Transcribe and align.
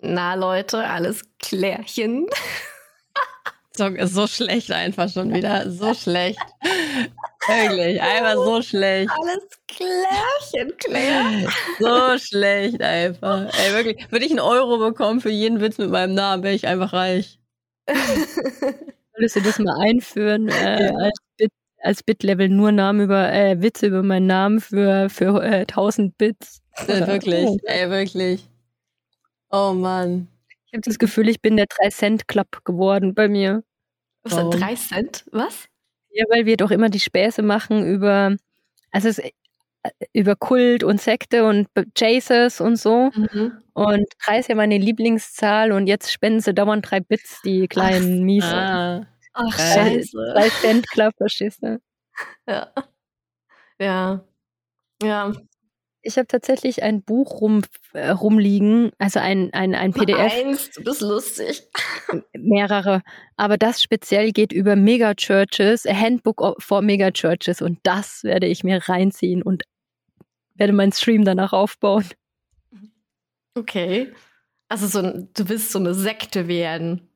Na 0.00 0.34
Leute, 0.34 0.78
alles 0.84 1.22
klärchen. 1.38 2.26
So, 3.76 3.86
ist 3.86 4.14
so 4.14 4.26
schlecht 4.26 4.72
einfach 4.72 5.10
schon 5.10 5.34
wieder. 5.34 5.70
So 5.70 5.92
schlecht. 5.92 6.40
Wirklich, 7.46 8.00
einfach 8.00 8.34
so 8.34 8.62
schlecht. 8.62 9.10
Alles 9.10 9.48
klärchen, 9.68 10.76
Claire. 10.78 11.48
So 11.78 12.18
schlecht 12.18 12.82
einfach. 12.82 13.52
Ey, 13.54 13.72
wirklich. 13.72 14.10
Würde 14.10 14.24
ich 14.24 14.32
einen 14.32 14.40
Euro 14.40 14.78
bekommen 14.78 15.20
für 15.20 15.30
jeden 15.30 15.60
Witz 15.60 15.78
mit 15.78 15.90
meinem 15.90 16.14
Namen, 16.14 16.42
wäre 16.42 16.54
ich 16.54 16.66
einfach 16.66 16.92
reich. 16.92 17.38
Würdest 17.86 19.36
du 19.36 19.40
das 19.42 19.60
mal 19.60 19.76
einführen 19.80 20.48
äh, 20.48 20.92
als, 20.98 21.18
Bit, 21.36 21.52
als 21.82 22.02
Bit-Level 22.02 22.48
nur 22.48 22.72
Namen 22.72 23.02
über 23.02 23.32
äh, 23.32 23.62
Witze 23.62 23.86
über 23.86 24.02
meinen 24.02 24.26
Namen 24.26 24.60
für, 24.60 25.08
für 25.08 25.40
äh, 25.40 25.60
1000 25.60 26.18
Bits? 26.18 26.62
Ja, 26.88 27.06
wirklich, 27.06 27.48
ey, 27.64 27.90
wirklich. 27.90 28.44
Oh 29.50 29.72
Mann. 29.72 30.28
Ich 30.66 30.72
habe 30.72 30.82
das 30.82 30.98
Gefühl, 30.98 31.28
ich 31.28 31.40
bin 31.40 31.56
der 31.56 31.66
3-Cent-Club 31.66 32.64
geworden 32.64 33.14
bei 33.14 33.28
mir. 33.28 33.62
Was 34.24 34.34
sind 34.34 34.50
drei 34.60 34.74
Cent? 34.74 35.24
Was? 35.32 35.66
Ja, 36.10 36.24
weil 36.30 36.46
wir 36.46 36.56
doch 36.56 36.70
immer 36.70 36.88
die 36.88 37.00
Späße 37.00 37.42
machen 37.42 37.86
über, 37.86 38.36
also 38.90 39.08
es, 39.08 39.18
äh, 39.20 39.30
über 40.12 40.36
Kult 40.36 40.84
und 40.84 41.00
Sekte 41.00 41.46
und 41.46 41.68
Jesus 41.96 42.60
und 42.60 42.76
so. 42.76 43.10
Mhm. 43.14 43.62
Und 43.74 44.06
drei 44.24 44.38
ist 44.40 44.48
ja 44.48 44.54
meine 44.56 44.78
Lieblingszahl 44.78 45.72
und 45.72 45.86
jetzt 45.86 46.12
spenden 46.12 46.40
sie 46.40 46.54
dauernd 46.54 46.90
drei 46.90 47.00
Bits, 47.00 47.40
die 47.42 47.68
kleinen 47.68 48.24
Miese. 48.24 48.46
Ah. 48.48 49.06
Ach, 49.34 49.56
Geil. 49.56 50.02
scheiße. 50.02 50.16
3 50.34 50.48
Cent 50.50 50.88
Club, 50.90 51.14
verstehst 51.18 51.62
du? 51.62 51.78
Ja. 52.48 52.72
Ja. 53.78 54.24
Ja. 55.02 55.32
Ich 56.06 56.16
habe 56.18 56.28
tatsächlich 56.28 56.84
ein 56.84 57.02
Buch 57.02 57.40
rum, 57.40 57.62
äh, 57.92 58.10
rumliegen, 58.10 58.92
also 58.98 59.18
ein, 59.18 59.52
ein, 59.52 59.74
ein 59.74 59.92
PDF, 59.92 60.32
Eins, 60.32 60.70
du 60.70 60.84
bist 60.84 61.00
lustig. 61.00 61.64
mehrere. 62.32 63.02
Aber 63.36 63.58
das 63.58 63.82
speziell 63.82 64.30
geht 64.30 64.52
über 64.52 64.76
Megachurches, 64.76 65.84
a 65.84 65.92
Handbook 65.92 66.62
for 66.62 66.80
Megachurches. 66.80 67.60
Und 67.60 67.80
das 67.82 68.22
werde 68.22 68.46
ich 68.46 68.62
mir 68.62 68.88
reinziehen 68.88 69.42
und 69.42 69.64
werde 70.54 70.72
meinen 70.72 70.92
Stream 70.92 71.24
danach 71.24 71.52
aufbauen. 71.52 72.06
Okay. 73.56 74.12
Also 74.68 74.86
so 74.86 75.00
ein, 75.00 75.28
du 75.34 75.48
willst 75.48 75.72
so 75.72 75.80
eine 75.80 75.92
Sekte 75.92 76.46
werden. 76.46 77.08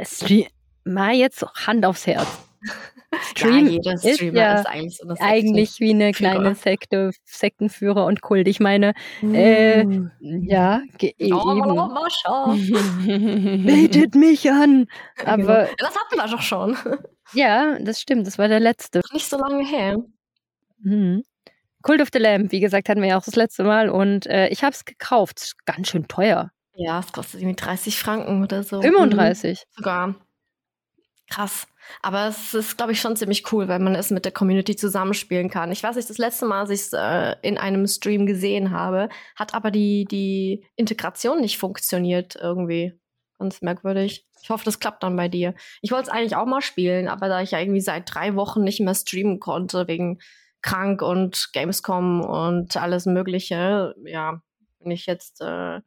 Stream, 0.00 0.46
mal 0.84 1.14
jetzt 1.14 1.42
Hand 1.66 1.84
aufs 1.84 2.06
Herz. 2.06 2.26
ja, 3.12 3.18
Stream 3.34 3.66
jeder 3.68 3.94
ist 3.94 4.14
Streamer 4.14 4.38
ja 4.38 4.60
ist 4.60 4.66
eigentlich 4.66 4.96
so 4.96 5.04
eine 5.04 5.16
Sekte. 5.16 5.24
Eigentlich 5.26 5.80
wie 5.80 5.90
eine 5.90 6.12
kleine 6.12 6.54
Sekte, 6.54 7.10
Sektenführer 7.24 8.06
und 8.06 8.20
Kult. 8.20 8.46
Ich 8.48 8.60
meine, 8.60 8.94
äh, 9.22 9.84
ja, 10.20 10.80
ge- 10.98 11.14
e- 11.18 11.32
Oh, 11.32 11.56
eben. 11.56 11.74
Mascha. 11.76 12.54
Betet 13.66 14.14
mich 14.14 14.50
an. 14.50 14.86
Genau. 15.16 15.30
Aber 15.30 15.62
Ja, 15.68 15.74
Das 15.78 15.94
hatten 15.96 16.16
wir 16.16 16.26
doch 16.28 16.42
schon. 16.42 16.76
ja, 17.32 17.78
das 17.80 18.00
stimmt, 18.00 18.26
das 18.26 18.38
war 18.38 18.48
der 18.48 18.60
letzte. 18.60 19.00
Nicht 19.12 19.28
so 19.28 19.38
lange 19.38 19.66
her. 19.66 19.96
Mhm. 20.82 21.22
Cult 21.82 22.02
of 22.02 22.08
the 22.12 22.18
Lamb, 22.18 22.52
wie 22.52 22.60
gesagt, 22.60 22.88
hatten 22.88 23.00
wir 23.00 23.08
ja 23.08 23.18
auch 23.18 23.24
das 23.24 23.36
letzte 23.36 23.64
Mal 23.64 23.88
und 23.88 24.26
äh, 24.26 24.48
ich 24.48 24.62
habe 24.62 24.72
es 24.74 24.84
gekauft. 24.84 25.40
Ist 25.40 25.64
ganz 25.64 25.88
schön 25.88 26.06
teuer. 26.08 26.50
Ja, 26.74 27.00
es 27.00 27.10
kostet 27.12 27.40
irgendwie 27.40 27.56
30 27.56 27.98
Franken 27.98 28.42
oder 28.42 28.62
so. 28.62 28.80
35. 28.82 29.64
Mhm, 29.66 29.76
sogar. 29.76 30.14
Krass. 31.30 31.66
Aber 32.02 32.26
es 32.26 32.54
ist, 32.54 32.76
glaube 32.76 32.92
ich, 32.92 33.00
schon 33.00 33.16
ziemlich 33.16 33.52
cool, 33.52 33.68
weil 33.68 33.78
man 33.78 33.94
es 33.94 34.10
mit 34.10 34.24
der 34.24 34.32
Community 34.32 34.76
zusammenspielen 34.76 35.48
kann. 35.48 35.72
Ich 35.72 35.82
weiß 35.82 35.96
nicht, 35.96 36.10
das 36.10 36.18
letzte 36.18 36.44
Mal, 36.44 36.60
als 36.60 36.70
ich 36.70 36.80
es 36.80 36.92
äh, 36.92 37.36
in 37.42 37.56
einem 37.56 37.86
Stream 37.86 38.26
gesehen 38.26 38.70
habe, 38.70 39.08
hat 39.36 39.54
aber 39.54 39.70
die, 39.70 40.04
die 40.04 40.64
Integration 40.76 41.40
nicht 41.40 41.58
funktioniert 41.58 42.36
irgendwie. 42.36 42.94
Ganz 43.38 43.62
merkwürdig. 43.62 44.26
Ich 44.42 44.50
hoffe, 44.50 44.64
das 44.64 44.80
klappt 44.80 45.02
dann 45.02 45.16
bei 45.16 45.28
dir. 45.28 45.54
Ich 45.82 45.92
wollte 45.92 46.08
es 46.10 46.14
eigentlich 46.14 46.36
auch 46.36 46.46
mal 46.46 46.60
spielen, 46.60 47.08
aber 47.08 47.28
da 47.28 47.40
ich 47.40 47.52
ja 47.52 47.60
irgendwie 47.60 47.80
seit 47.80 48.12
drei 48.12 48.34
Wochen 48.34 48.62
nicht 48.62 48.80
mehr 48.80 48.94
streamen 48.94 49.40
konnte, 49.40 49.88
wegen 49.88 50.18
krank 50.62 51.00
und 51.00 51.50
Gamescom 51.52 52.20
und 52.20 52.76
alles 52.76 53.06
Mögliche, 53.06 53.94
ja, 54.04 54.42
bin 54.80 54.90
ich 54.90 55.06
jetzt 55.06 55.40
äh, 55.40 55.80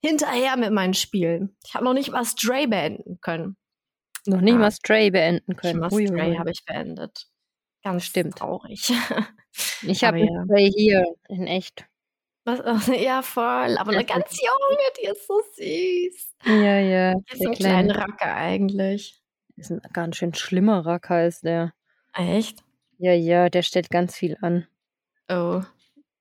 hinterher 0.00 0.56
mit 0.56 0.72
meinen 0.72 0.94
Spielen. 0.94 1.56
Ich 1.66 1.74
habe 1.74 1.84
noch 1.84 1.94
nicht 1.94 2.10
mal 2.10 2.24
Stray 2.24 2.66
beenden 2.66 3.18
können. 3.20 3.56
Noch 4.26 4.40
nicht 4.40 4.54
Ja. 4.54 4.58
mal 4.60 4.70
Stray 4.70 5.10
beenden 5.10 5.52
Nicht 5.52 5.60
können. 5.60 5.80
mal 5.80 5.92
ui, 5.92 6.06
Stray 6.06 6.36
habe 6.36 6.50
ich 6.50 6.64
beendet. 6.64 7.26
Ganz 7.82 8.04
Stimmt. 8.04 8.36
traurig. 8.38 8.90
Ich 9.82 10.02
habe 10.02 10.18
ja. 10.18 10.44
Stray 10.46 10.68
hier, 10.74 11.04
in 11.28 11.46
echt. 11.46 11.84
Was, 12.44 12.58
ja, 12.88 13.22
voll. 13.22 13.76
Aber 13.78 13.92
eine 13.92 14.04
ganz 14.04 14.36
junge, 14.40 14.78
die 15.00 15.06
ist 15.06 15.26
so 15.28 15.40
süß. 15.56 16.34
Ja, 16.46 16.78
ja. 16.80 17.14
Jetzt 17.30 17.40
Der 17.40 17.48
ein 17.50 17.54
kleine 17.54 17.92
kleiner 17.92 17.96
Racker 17.96 18.34
eigentlich. 18.34 19.22
ist 19.56 19.70
ein 19.70 19.80
ganz 19.92 20.16
schön 20.16 20.34
schlimmer 20.34 20.84
Racker, 20.84 21.24
ist 21.24 21.44
der. 21.44 21.72
Echt? 22.14 22.64
Ja, 22.98 23.12
ja, 23.12 23.48
der 23.48 23.62
stellt 23.62 23.90
ganz 23.90 24.16
viel 24.16 24.36
an. 24.40 24.66
Oh. 25.28 25.62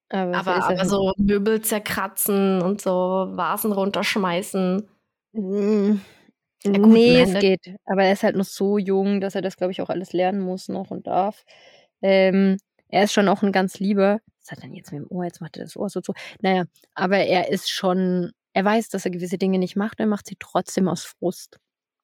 Aber, 0.10 0.34
so 0.34 0.40
Aber, 0.40 0.40
ist 0.40 0.46
er 0.46 0.54
aber 0.66 0.78
halt. 0.78 0.90
so 0.90 1.14
Möbel 1.18 1.62
zerkratzen 1.64 2.62
und 2.62 2.82
so 2.82 2.92
Vasen 3.32 3.72
runterschmeißen. 3.72 4.88
Mm, 5.32 5.96
Ja, 6.66 6.72
gut, 6.80 6.94
nee, 6.94 7.22
es 7.22 7.34
geht. 7.40 7.76
Aber 7.86 8.04
er 8.04 8.14
ist 8.14 8.24
halt 8.24 8.36
noch 8.36 8.46
so 8.46 8.78
jung, 8.78 9.22
dass 9.22 9.36
er 9.36 9.42
das, 9.42 9.58
glaube 9.58 9.72
ich, 9.72 9.82
auch 9.82 9.90
alles 9.90 10.14
lernen 10.14 10.40
muss 10.42 10.70
noch 10.70 10.92
und 10.92 11.08
darf. 11.08 11.44
Ähm, 12.02 12.58
er 12.90 13.04
ist 13.04 13.14
schon 13.14 13.28
auch 13.28 13.44
ein 13.44 13.52
ganz 13.52 13.80
lieber. 13.80 14.20
Was 14.42 14.52
hat 14.52 14.60
er 14.60 14.68
denn 14.68 14.76
jetzt 14.76 14.92
mit 14.92 15.02
dem 15.02 15.08
Ohr? 15.10 15.26
Jetzt 15.26 15.42
macht 15.42 15.58
er 15.58 15.64
das 15.64 15.76
Ohr 15.76 15.90
so 15.90 16.02
zu. 16.02 16.14
Naja, 16.42 16.66
aber 16.96 17.18
er 17.18 17.50
ist 17.50 17.72
schon, 17.72 18.32
er 18.54 18.66
weiß, 18.66 18.90
dass 18.90 19.06
er 19.06 19.12
gewisse 19.12 19.38
Dinge 19.38 19.58
nicht 19.60 19.76
macht, 19.76 20.00
er 20.00 20.08
macht 20.08 20.28
sie 20.28 20.36
trotzdem 20.40 20.88
aus 20.88 21.04
Frust. 21.06 21.60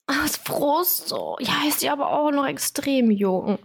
Aus 0.07 0.37
Frust 0.37 1.09
so. 1.09 1.37
Ja, 1.39 1.53
ist 1.67 1.83
ja 1.83 1.93
aber 1.93 2.11
auch 2.11 2.31
noch 2.31 2.47
extrem 2.47 3.11
jung. 3.11 3.59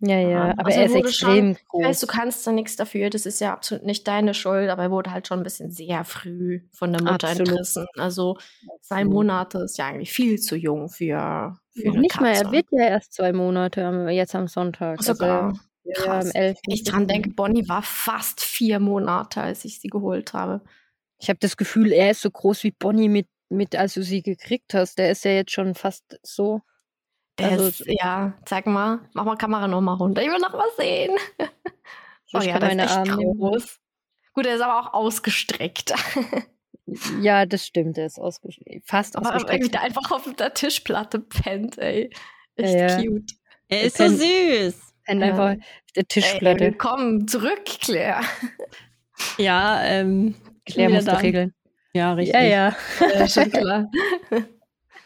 Ja, 0.00 0.18
ja, 0.18 0.28
Ja, 0.28 0.50
aber 0.58 0.66
also 0.66 0.80
er 0.80 0.86
ist 0.86 0.94
extrem 0.94 1.54
weiß, 1.54 1.64
groß. 1.68 2.00
du 2.00 2.06
kannst 2.06 2.46
da 2.46 2.52
nichts 2.52 2.76
dafür. 2.76 3.10
Das 3.10 3.26
ist 3.26 3.40
ja 3.40 3.52
absolut 3.52 3.84
nicht 3.84 4.06
deine 4.08 4.34
Schuld, 4.34 4.68
aber 4.68 4.82
er 4.84 4.90
wurde 4.90 5.12
halt 5.12 5.26
schon 5.28 5.40
ein 5.40 5.44
bisschen 5.44 5.70
sehr 5.70 6.04
früh 6.04 6.60
von 6.72 6.92
der 6.92 7.00
Mutter 7.02 7.28
Absolut. 7.28 7.48
entrissen. 7.48 7.86
Also 7.96 8.36
zwei. 8.82 9.04
Monate 9.04 9.58
ist 9.58 9.78
ja 9.78 9.86
eigentlich 9.86 10.12
viel 10.12 10.38
zu 10.40 10.56
jung 10.56 10.88
für, 10.88 11.56
für 11.70 11.88
Noch 11.88 11.96
nicht 11.96 12.20
mal, 12.20 12.32
Katze. 12.32 12.44
er 12.46 12.52
wird 12.52 12.66
ja 12.70 12.86
erst 12.88 13.12
zwei 13.14 13.32
Monate, 13.32 14.08
jetzt 14.10 14.34
am 14.34 14.48
Sonntag. 14.48 15.02
Sogar. 15.02 15.48
Also, 15.48 15.60
ja, 15.84 16.18
am 16.20 16.30
11. 16.30 16.58
Wenn 16.66 16.74
ich 16.74 16.84
dran 16.84 17.06
denke, 17.06 17.30
Bonnie 17.30 17.68
war 17.68 17.82
fast 17.82 18.40
vier 18.42 18.80
Monate, 18.80 19.42
als 19.42 19.64
ich 19.64 19.80
sie 19.80 19.88
geholt 19.88 20.32
habe. 20.32 20.62
Ich 21.18 21.28
habe 21.28 21.38
das 21.40 21.56
Gefühl, 21.56 21.92
er 21.92 22.10
ist 22.10 22.22
so 22.22 22.30
groß 22.30 22.64
wie 22.64 22.70
Bonnie 22.72 23.08
mit, 23.08 23.28
mit, 23.48 23.76
als 23.76 23.94
du 23.94 24.02
sie 24.02 24.22
gekriegt 24.22 24.74
hast. 24.74 24.98
Der 24.98 25.10
ist 25.10 25.24
ja 25.24 25.30
jetzt 25.32 25.52
schon 25.52 25.74
fast 25.74 26.18
so. 26.22 26.62
Also- 27.40 27.64
ist, 27.68 27.84
ja, 27.86 28.34
zeig 28.46 28.66
mal, 28.66 29.00
mach 29.14 29.24
mal 29.24 29.36
Kamera 29.36 29.66
noch 29.68 29.80
mal 29.80 29.94
runter. 29.94 30.22
Ich 30.22 30.28
will 30.28 30.38
noch 30.38 30.52
was 30.54 30.76
sehen. 30.76 31.16
oh 32.34 32.40
ja, 32.40 32.54
ist 32.56 32.60
meine 32.62 32.84
echt 32.84 32.92
Arme. 32.96 33.16
groß. 33.16 33.80
Gut, 34.34 34.46
er 34.46 34.54
ist 34.56 34.60
aber 34.62 34.80
auch 34.80 34.94
ausgestreckt. 34.94 35.92
Ja, 37.22 37.46
das 37.46 37.66
stimmt, 37.66 37.96
er 37.96 38.04
ist 38.04 38.18
ausgeschnitten. 38.18 38.82
Fast 38.84 39.16
Aber 39.16 39.28
irgendwie 39.30 39.44
ausgestreckt. 39.46 39.74
der 39.74 39.80
einfach 39.84 40.10
auf 40.10 40.30
der 40.34 40.52
Tischplatte 40.52 41.18
pennt, 41.18 41.78
ey. 41.78 42.10
Echt 42.56 42.74
Ja, 42.74 42.88
ja. 42.88 42.96
cute. 43.02 43.32
Er 43.68 43.82
ist 43.84 43.96
so 43.96 44.04
pennt- 44.04 44.18
süß. 44.20 44.92
Und 45.08 45.20
Ja. 45.20 45.26
einfach 45.28 45.44
auf 45.52 45.56
der 45.96 46.02
Ey, 46.02 46.04
Tischplatte. 46.04 46.60
willkommen 46.60 47.26
zurück, 47.26 47.64
Claire. 47.80 48.20
Ja, 49.38 49.82
ähm. 49.82 50.34
Claire 50.66 50.90
musste 50.92 51.12
da. 51.12 51.16
regeln. 51.16 51.54
Ja, 51.94 52.12
richtig. 52.12 52.34
Ja, 52.34 52.42
ja. 52.42 52.76
Ja, 53.14 53.28
schon 53.28 53.50
klar. 53.50 53.90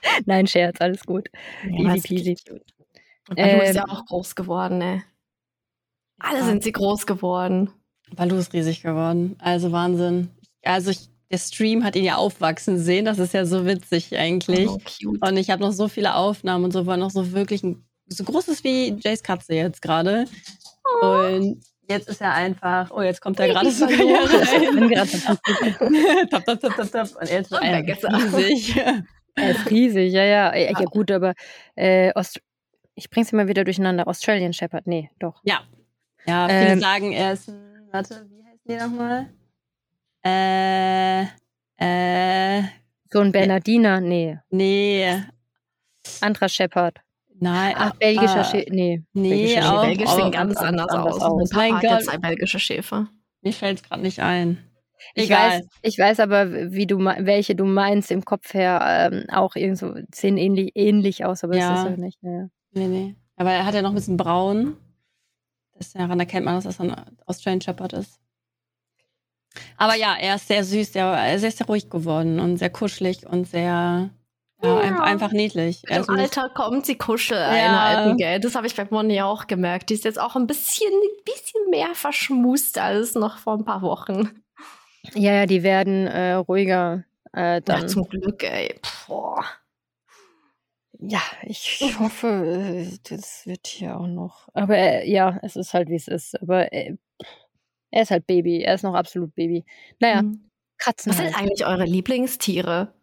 Nein, 0.27 0.47
Scherz, 0.47 0.81
alles 0.81 1.05
gut. 1.05 1.29
Ja, 1.71 1.95
Easy 1.95 2.09
peasy. 2.09 2.35
cute. 2.37 2.65
Und 3.29 3.37
Balu 3.37 3.61
ist 3.63 3.75
ja 3.77 3.83
Ähm, 3.83 3.91
auch 3.91 4.05
groß 4.07 4.35
geworden, 4.35 4.79
ne? 4.79 5.03
Alle 6.21 6.39
Ja. 6.41 6.45
sind 6.47 6.63
sie 6.65 6.73
groß 6.73 7.07
geworden. 7.07 7.71
Balu 8.17 8.37
ist 8.37 8.53
riesig 8.53 8.83
geworden. 8.83 9.37
Also 9.39 9.71
Wahnsinn. 9.73 10.31
Also 10.65 10.91
ich, 10.91 11.09
der 11.31 11.39
Stream 11.39 11.85
hat 11.85 11.95
ihn 11.95 12.05
ja 12.05 12.17
aufwachsen 12.17 12.79
sehen. 12.79 13.05
Das 13.05 13.19
ist 13.19 13.35
ja 13.35 13.45
so 13.45 13.67
witzig 13.67 14.17
eigentlich. 14.17 14.67
Oh. 14.69 14.79
Und 15.21 15.37
ich 15.37 15.51
habe 15.51 15.63
noch 15.63 15.73
so 15.73 15.89
viele 15.89 16.15
Aufnahmen 16.15 16.65
und 16.65 16.73
so, 16.73 16.87
war 16.87 16.97
noch 16.97 17.11
so 17.11 17.33
wirklich 17.33 17.63
ein, 17.63 17.85
so 18.09 18.25
groß 18.25 18.49
ist 18.49 18.65
wie 18.65 18.97
Jays 18.99 19.23
Katze 19.23 19.55
jetzt 19.55 19.83
gerade. 19.83 20.25
Und 21.03 21.61
jetzt 21.89 22.09
ist 22.09 22.23
er 22.23 22.33
einfach, 22.33 22.91
oh, 22.91 23.03
jetzt 23.03 23.21
kommt 23.21 23.39
er 23.39 23.49
gerade 23.49 23.71
sogar 23.71 23.95
hier 23.97 24.21
Ich 24.63 24.71
bin 24.71 24.85
rein. 24.85 24.89
gerade 24.89 25.11
tap, 26.31 26.45
tap, 26.47 26.61
tap, 26.61 26.77
tap, 26.77 26.91
tap. 26.91 27.09
Und 27.21 27.29
er 27.31 27.41
ist 27.41 27.53
er. 27.53 28.19
riesig. 28.39 28.75
Er 29.41 29.51
ist 29.51 29.71
riesig, 29.71 30.13
ja, 30.13 30.25
ja. 30.25 30.55
Ja, 30.57 30.71
ja 30.79 30.85
gut, 30.87 31.11
aber 31.11 31.35
äh, 31.77 32.13
Ost 32.15 32.41
ich 32.95 33.11
bring's 33.11 33.33
immer 33.33 33.47
wieder 33.47 33.63
durcheinander. 33.65 34.09
Australian 34.09 34.53
Shepherd, 34.53 34.87
nee, 34.89 35.11
doch. 35.21 35.41
Ja. 35.45 35.61
Ja, 36.27 36.49
viele 36.49 36.73
Ähm, 36.73 36.81
sagen, 36.81 37.13
er 37.13 37.33
ist 37.33 37.49
ein, 37.49 37.89
warte, 37.93 38.27
wie 38.29 38.45
heißt 38.45 38.61
die 38.69 38.75
nochmal? 38.77 39.29
Äh, 40.25 41.23
äh, 41.81 42.63
So 43.11 43.21
ein 43.21 43.33
Bernardiner, 43.33 44.01
nee. 44.01 44.37
nee, 44.51 45.23
Anderer 46.21 46.49
Shepherd. 46.49 46.99
nein. 47.39 47.75
Ach, 47.77 47.95
belgischer 47.95 48.41
äh, 48.41 48.45
Shepherd, 48.45 48.73
nee. 48.73 49.03
Nee, 49.13 49.29
belgischer 49.31 49.73
auch, 49.79 49.85
Belgisch 49.85 50.11
sehen 50.11 50.33
ganz 50.33 50.57
anders, 50.57 50.91
aus. 50.91 51.21
aus. 51.23 51.53
Mein 51.53 51.79
Gott. 51.81 52.03
zwei 52.03 52.19
belgische 52.19 52.59
Schäfer. 52.59 53.09
Mir 53.43 53.53
fällt 53.53 53.79
es 53.79 53.85
gerade 53.85 54.03
nicht 54.03 54.19
ein. 54.21 54.59
Ich 55.15 55.25
Egal. 55.25 55.51
weiß, 55.61 55.67
ich 55.83 55.99
weiß 55.99 56.21
aber, 56.21 56.73
wie 56.73 56.87
du 56.87 56.99
welche 56.99 57.55
du 57.55 57.65
meinst 57.65 58.11
im 58.11 58.25
Kopf 58.25 58.55
her 58.55 59.11
ähm, 59.13 59.25
auch 59.31 59.55
irgendwo 59.57 59.95
sehen 60.15 60.37
ähnlich, 60.37 60.73
ähnlich 60.75 61.25
aus, 61.25 61.45
aber 61.45 61.57
Ja. 61.57 61.75
es 61.75 61.81
ist 61.81 61.91
ja 61.91 61.97
nicht. 62.05 62.19
Ja. 62.23 62.49
Nee, 62.73 62.87
nee. 62.89 63.15
Aber 63.37 63.53
er 63.53 63.65
hat 63.65 63.75
ja 63.75 63.83
noch 63.83 63.91
ein 63.91 63.95
bisschen 63.95 64.17
braun. 64.17 64.77
Das, 65.77 65.93
daran 65.93 66.19
erkennt 66.19 66.45
man, 66.45 66.61
dass 66.61 66.79
er 66.79 66.85
ein 66.85 66.97
Australian 67.27 67.61
Shepherd 67.61 67.93
ist. 67.93 68.19
Aber 69.77 69.95
ja, 69.95 70.17
er 70.21 70.35
ist 70.37 70.49
sehr 70.49 70.65
süß, 70.65 70.93
sehr, 70.93 71.05
er 71.07 71.35
ist 71.37 71.57
sehr 71.59 71.67
ruhig 71.67 71.89
geworden 71.89 72.41
und 72.41 72.57
sehr 72.59 72.71
kuschelig 72.71 73.27
und 73.27 73.47
sehr 73.49 74.11
ja, 74.61 74.69
Ja. 74.69 74.79
Einfach, 74.81 75.05
einfach 75.05 75.33
niedlich. 75.33 75.83
Im 75.89 75.99
bisschen- 75.99 76.19
Alter 76.19 76.49
kommt 76.53 76.85
sie 76.85 76.93
Ja. 76.93 76.99
Kuscheleinheiten, 76.99 78.17
gell? 78.17 78.41
Das 78.41 78.57
habe 78.57 78.67
ich 78.67 78.75
bei 78.75 78.87
Moni 78.91 79.23
auch 79.23 79.47
gemerkt. 79.47 79.91
Die 79.91 79.95
ist 79.95 80.05
jetzt 80.05 80.21
auch 80.21 80.35
ein 80.35 80.49
bisschen, 80.49 80.91
ein 80.93 81.25
bisschen 81.25 81.71
mehr 81.71 81.95
verschmust 81.95 82.77
als 82.79 83.15
noch 83.15 83.39
vor 83.39 83.55
ein 83.55 83.65
paar 83.65 83.83
Wochen. 83.83 84.31
Ja, 85.15 85.33
ja, 85.35 85.47
die 85.47 85.63
werden 85.63 86.07
äh, 86.07 86.33
ruhiger 86.35 87.05
äh, 87.33 87.55
Ja, 87.55 87.61
dann. 87.61 87.89
zum 87.89 88.09
Glück, 88.09 88.43
ey. 88.43 88.81
Boah. 89.07 89.45
Ja, 91.01 91.21
ich 91.45 91.81
hoffe, 92.01 92.27
äh, 92.29 92.99
das 93.09 93.47
wird 93.47 93.67
hier 93.69 93.99
auch 93.99 94.07
noch. 94.09 94.49
Aber 94.53 94.77
äh, 94.77 95.09
ja, 95.09 95.39
es 95.43 95.55
ist 95.57 95.73
halt, 95.75 95.89
wie 95.89 95.95
es 95.95 96.09
ist. 96.09 96.41
Aber 96.43 96.73
äh, 96.73 96.97
er 97.91 98.03
ist 98.03 98.11
halt 98.11 98.27
Baby. 98.27 98.63
Er 98.63 98.75
ist 98.75 98.83
noch 98.83 98.95
absolut 98.95 99.35
Baby. 99.35 99.65
Naja, 100.01 100.23
Mhm. 100.23 100.51
Katzen 100.79 101.11
Was 101.11 101.17
sind 101.19 101.27
halt. 101.27 101.37
eigentlich 101.37 101.67
eure 101.67 101.85
Lieblingstiere? 101.85 102.95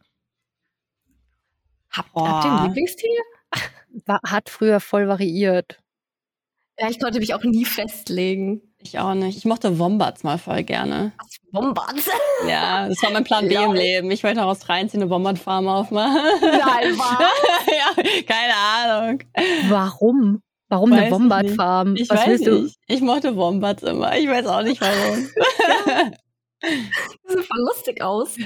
Habt, 1.92 2.14
Boah. 2.14 2.28
habt 2.28 2.46
ihr 2.46 2.52
ein 2.52 2.68
Lieblingstier? 2.68 3.22
Wa- 4.06 4.20
Hat 4.26 4.50
früher 4.50 4.80
voll 4.80 5.08
variiert. 5.08 5.82
Ja, 6.80 6.90
ich 6.90 7.00
konnte 7.00 7.20
mich 7.20 7.34
auch 7.34 7.44
nie 7.44 7.66
festlegen. 7.66 8.75
Ich 8.86 9.00
auch 9.00 9.16
nicht. 9.16 9.36
Ich 9.38 9.46
mochte 9.46 9.80
Wombats 9.80 10.24
mal 10.24 10.38
voll 10.38 10.62
gerne. 10.64 11.12
Was 11.18 11.38
Wombats? 11.52 12.08
Ja, 12.48 12.88
das 12.88 13.02
war 13.02 13.10
mein 13.10 13.24
Plan 13.24 13.48
B 13.48 13.56
im. 13.56 13.74
Leben. 13.74 14.12
Ich 14.12 14.24
wollte 14.24 14.38
nach 14.38 14.46
Australien 14.46 14.90
ziehen, 14.90 15.02
eine 15.02 15.10
Wombat-Farm 15.10 15.68
aufmachen. 15.68 16.22
Nein, 16.42 16.94
was? 16.98 17.66
ja, 17.68 18.04
keine 18.28 18.54
Ahnung. 18.56 19.24
Warum? 19.70 20.42
Warum 20.70 20.92
Weiß 20.92 20.98
eine 21.00 21.08
ich 21.08 21.12
Wombat-Farm? 21.14 21.96
Ich 21.96 22.10
Was 22.12 22.20
weiß 22.22 22.28
willst 22.28 22.46
du? 22.48 22.62
nicht. 22.64 22.78
Ich 22.88 23.02
mochte 23.02 23.36
Wombats 23.36 23.82
immer. 23.82 24.16
Ich 24.18 24.28
weiß 24.28 24.46
auch 24.46 24.62
nicht 24.62 24.80
warum. 24.82 25.30
Das 26.62 27.36
sieht 27.36 27.46
voll 27.46 27.60
lustig 27.60 28.02
aus. 28.04 28.38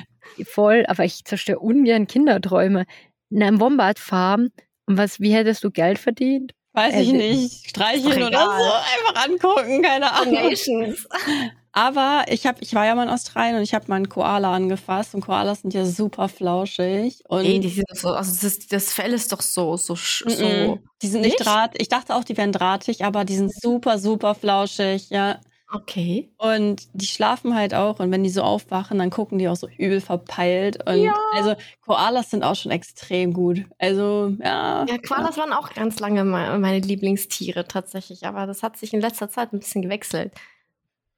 Voll, 0.46 0.86
aber 0.88 1.04
ich 1.04 1.26
zerstöre 1.26 1.60
ungern 1.60 2.08
Kinderträume. 2.08 2.86
In 3.30 3.44
einem 3.44 3.60
Wombat-Farm. 3.60 4.50
Und 4.86 4.98
was, 4.98 5.20
wie 5.20 5.34
hättest 5.34 5.64
du 5.66 5.72
Geld 5.72 6.00
verdient? 6.00 6.54
Weiß 6.80 6.94
Äh, 6.96 7.02
ich 7.02 7.12
nicht. 7.14 7.70
Streicheln 7.70 8.22
ist 8.22 8.28
oder 8.28 8.46
so. 8.46 8.64
Einfach 8.64 9.26
angucken, 9.28 9.82
keine 9.82 10.12
Ahnung. 10.12 10.54
Aber 11.72 12.26
ich 12.28 12.48
hab, 12.48 12.62
ich 12.62 12.74
war 12.74 12.86
ja 12.86 12.96
mal 12.96 13.04
in 13.04 13.10
Australien 13.10 13.56
und 13.58 13.62
ich 13.62 13.76
habe 13.76 13.86
mal 13.90 13.98
einen 13.98 14.10
Koala 14.10 14.54
angefasst 14.54 15.14
und 15.14 15.22
Koalas 15.22 15.62
sind 15.62 15.74
ja 15.74 15.86
super 15.86 16.28
flauschig. 16.28 17.22
Und 17.28 17.46
Ey, 17.46 17.60
die 17.60 17.70
sind 17.70 17.86
so, 17.94 18.10
also 18.10 18.32
das, 18.42 18.68
das 18.68 18.92
Fell 18.92 19.14
ist 19.14 19.32
doch 19.32 19.42
so, 19.42 19.78
so, 19.78 19.96
so. 19.96 20.26
Mm-mm. 20.26 20.80
die 21.02 21.08
sind 21.08 21.22
nicht, 21.22 21.38
Nicht? 21.38 21.46
draht. 21.46 21.76
Ich 21.80 21.88
dachte 21.88 22.16
auch, 22.16 22.24
die 22.24 22.36
wären 22.38 22.52
drahtig, 22.52 23.06
aber 23.06 23.24
die 23.24 23.36
sind 23.36 23.54
super, 23.54 24.00
super 24.00 24.34
flauschig, 24.34 25.10
ja. 25.12 25.40
Okay. 25.72 26.32
Und 26.38 26.88
die 26.94 27.06
schlafen 27.06 27.54
halt 27.56 27.76
auch 27.76 28.00
und 28.00 28.12
wenn 28.12 28.24
die 28.24 28.30
so 28.32 28.42
aufwachen, 28.42 28.98
dann 28.98 29.12
gucken 29.12 29.38
die 29.38 29.48
auch 29.48 29.56
so 29.56 29.68
übel 29.68 30.02
verpeilt. 30.02 30.80
Und 30.88 31.04
Ja. 31.04 31.14
also 31.34 31.56
Koalas 31.86 32.32
sind 32.32 32.44
auch 32.44 32.56
schon 32.56 32.72
extrem 32.72 33.34
gut. 33.34 33.66
Also, 33.78 34.34
ja. 34.40 34.86
Ja, 34.90 34.98
Koalas 34.98 35.38
waren 35.38 35.54
auch 35.54 35.72
ganz 35.74 36.00
lange 36.00 36.24
me- 36.24 36.58
meine 36.58 36.80
Lieblingstiere 36.80 37.68
tatsächlich, 37.68 38.26
aber 38.26 38.48
das 38.48 38.64
hat 38.64 38.78
sich 38.78 38.94
in 38.96 39.02
letzter 39.02 39.30
Zeit 39.30 39.54
ein 39.54 39.60
bisschen 39.60 39.84
gewechselt. 39.84 40.34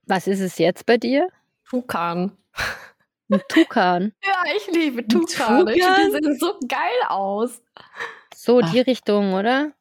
Was 0.06 0.28
ist 0.28 0.42
es 0.42 0.58
jetzt 0.58 0.86
bei 0.86 0.98
dir? 0.98 1.30
Tukan. 1.70 2.36
Ein 3.30 3.42
Tukan. 3.48 4.12
Ja, 4.26 4.44
ich 4.58 4.68
liebe 4.76 5.08
Tukan? 5.08 5.66
finde, 5.68 5.74
die 5.76 6.12
sehen 6.12 6.38
so 6.38 6.56
geil 6.68 6.80
aus. 7.08 7.62
So, 8.36 8.60
Ach. 8.62 8.70
die 8.74 8.82
Richtung, 8.82 9.34
oder? 9.34 9.72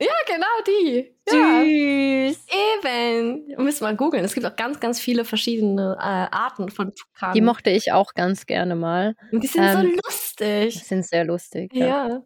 Ja, 0.00 0.12
genau 0.26 0.46
die. 0.66 1.14
Ja, 1.32 1.60
Süß. 1.62 2.46
eben. 2.84 3.48
Wir 3.48 3.60
müssen 3.60 3.84
mal 3.84 3.96
googeln. 3.96 4.24
Es 4.24 4.34
gibt 4.34 4.46
auch 4.46 4.56
ganz, 4.56 4.80
ganz 4.80 5.00
viele 5.00 5.24
verschiedene 5.24 5.96
äh, 5.98 6.02
Arten 6.34 6.68
von 6.70 6.94
Tukanen. 6.94 7.34
Die 7.34 7.40
mochte 7.40 7.70
ich 7.70 7.92
auch 7.92 8.14
ganz 8.14 8.46
gerne 8.46 8.74
mal. 8.76 9.14
Und 9.32 9.42
die 9.42 9.46
sind 9.48 9.70
so 9.70 9.78
ähm, 9.78 9.90
Die 9.90 10.00
lustig. 10.04 10.84
sind 10.84 11.04
sehr 11.06 11.24
lustig. 11.24 11.72
Ja. 11.74 11.86
Ja. 12.08 12.22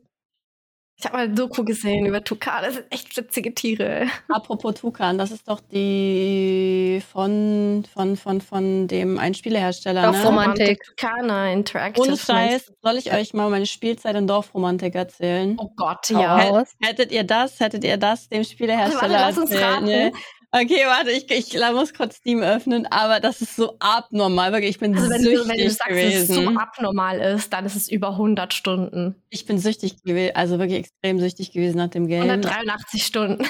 Ich 1.02 1.06
habe 1.08 1.16
mal 1.16 1.24
ein 1.24 1.34
Doku 1.34 1.64
gesehen 1.64 2.06
über 2.06 2.22
Tukane. 2.22 2.66
Das 2.66 2.74
sind 2.76 2.86
echt 2.90 3.16
witzige 3.16 3.52
Tiere. 3.52 4.06
Apropos 4.28 4.74
Tukan, 4.74 5.18
das 5.18 5.32
ist 5.32 5.48
doch 5.48 5.58
die 5.58 7.02
von, 7.10 7.84
von, 7.92 8.16
von, 8.16 8.40
von 8.40 8.86
dem 8.86 9.18
Einspielehersteller, 9.18 10.02
Doch, 10.02 10.12
ne? 10.12 10.24
Romantik. 10.24 10.80
Tukana 10.84 11.52
Interactive. 11.52 12.06
Ohne 12.06 12.16
Scheiß, 12.16 12.72
soll 12.80 12.98
ich 12.98 13.12
euch 13.12 13.34
mal 13.34 13.50
meine 13.50 13.66
Spielzeit 13.66 14.14
in 14.14 14.28
Dorfromantik 14.28 14.94
erzählen? 14.94 15.56
Oh 15.58 15.72
Gott, 15.74 16.08
ja. 16.10 16.62
Hättet 16.80 17.10
ihr 17.10 17.24
das, 17.24 17.58
hättet 17.58 17.82
ihr 17.82 17.96
das 17.96 18.28
dem 18.28 18.44
Spielehersteller 18.44 19.14
Warte, 19.14 19.14
lass 19.14 19.38
uns 19.38 19.50
erzählt? 19.50 20.14
raten. 20.14 20.16
Okay, 20.54 20.84
warte, 20.84 21.10
ich, 21.12 21.30
ich 21.30 21.58
muss 21.72 21.94
kurz 21.94 22.16
Steam 22.16 22.42
öffnen, 22.42 22.84
aber 22.86 23.20
das 23.20 23.40
ist 23.40 23.56
so 23.56 23.74
abnormal, 23.78 24.52
wirklich. 24.52 24.70
Ich 24.70 24.78
bin 24.78 24.94
Also 24.94 25.08
wenn 25.08 25.22
süchtig 25.22 25.42
du, 25.44 25.48
wenn 25.48 25.56
du 25.56 25.70
sagst, 25.70 25.90
dass 25.90 25.96
es 26.14 26.28
gewesen. 26.28 26.34
so 26.54 26.60
abnormal 26.60 27.20
ist, 27.20 27.52
dann 27.54 27.64
ist 27.64 27.74
es 27.74 27.88
über 27.90 28.10
100 28.10 28.52
Stunden. 28.52 29.14
ich 29.30 29.46
bin 29.46 29.58
süchtig 29.58 30.02
gewesen, 30.02 30.36
also 30.36 30.58
wirklich 30.58 30.80
extrem 30.80 31.18
süchtig 31.20 31.52
gewesen 31.52 31.78
nach 31.78 31.88
dem 31.88 32.06
Game. 32.06 32.22
183 32.28 33.04
Stunden. 33.04 33.46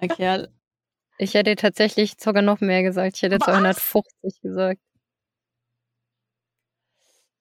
Okay. 0.00 0.46
Ich 1.16 1.34
hätte 1.34 1.54
tatsächlich 1.54 2.14
sogar 2.18 2.42
noch 2.42 2.60
mehr 2.60 2.82
gesagt. 2.82 3.14
Ich 3.14 3.22
hätte 3.22 3.38
Was? 3.38 3.46
250 3.46 4.40
gesagt. 4.42 4.80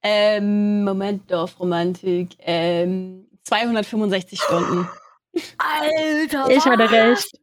ähm, 0.03 0.83
Moment, 0.83 1.31
Dorfromantik. 1.31 2.35
Ähm, 2.39 3.27
265 3.45 4.39
Stunden. 4.39 4.87
Alter, 5.57 6.49
Ich 6.51 6.63
hatte 6.65 6.91
recht. 6.91 7.39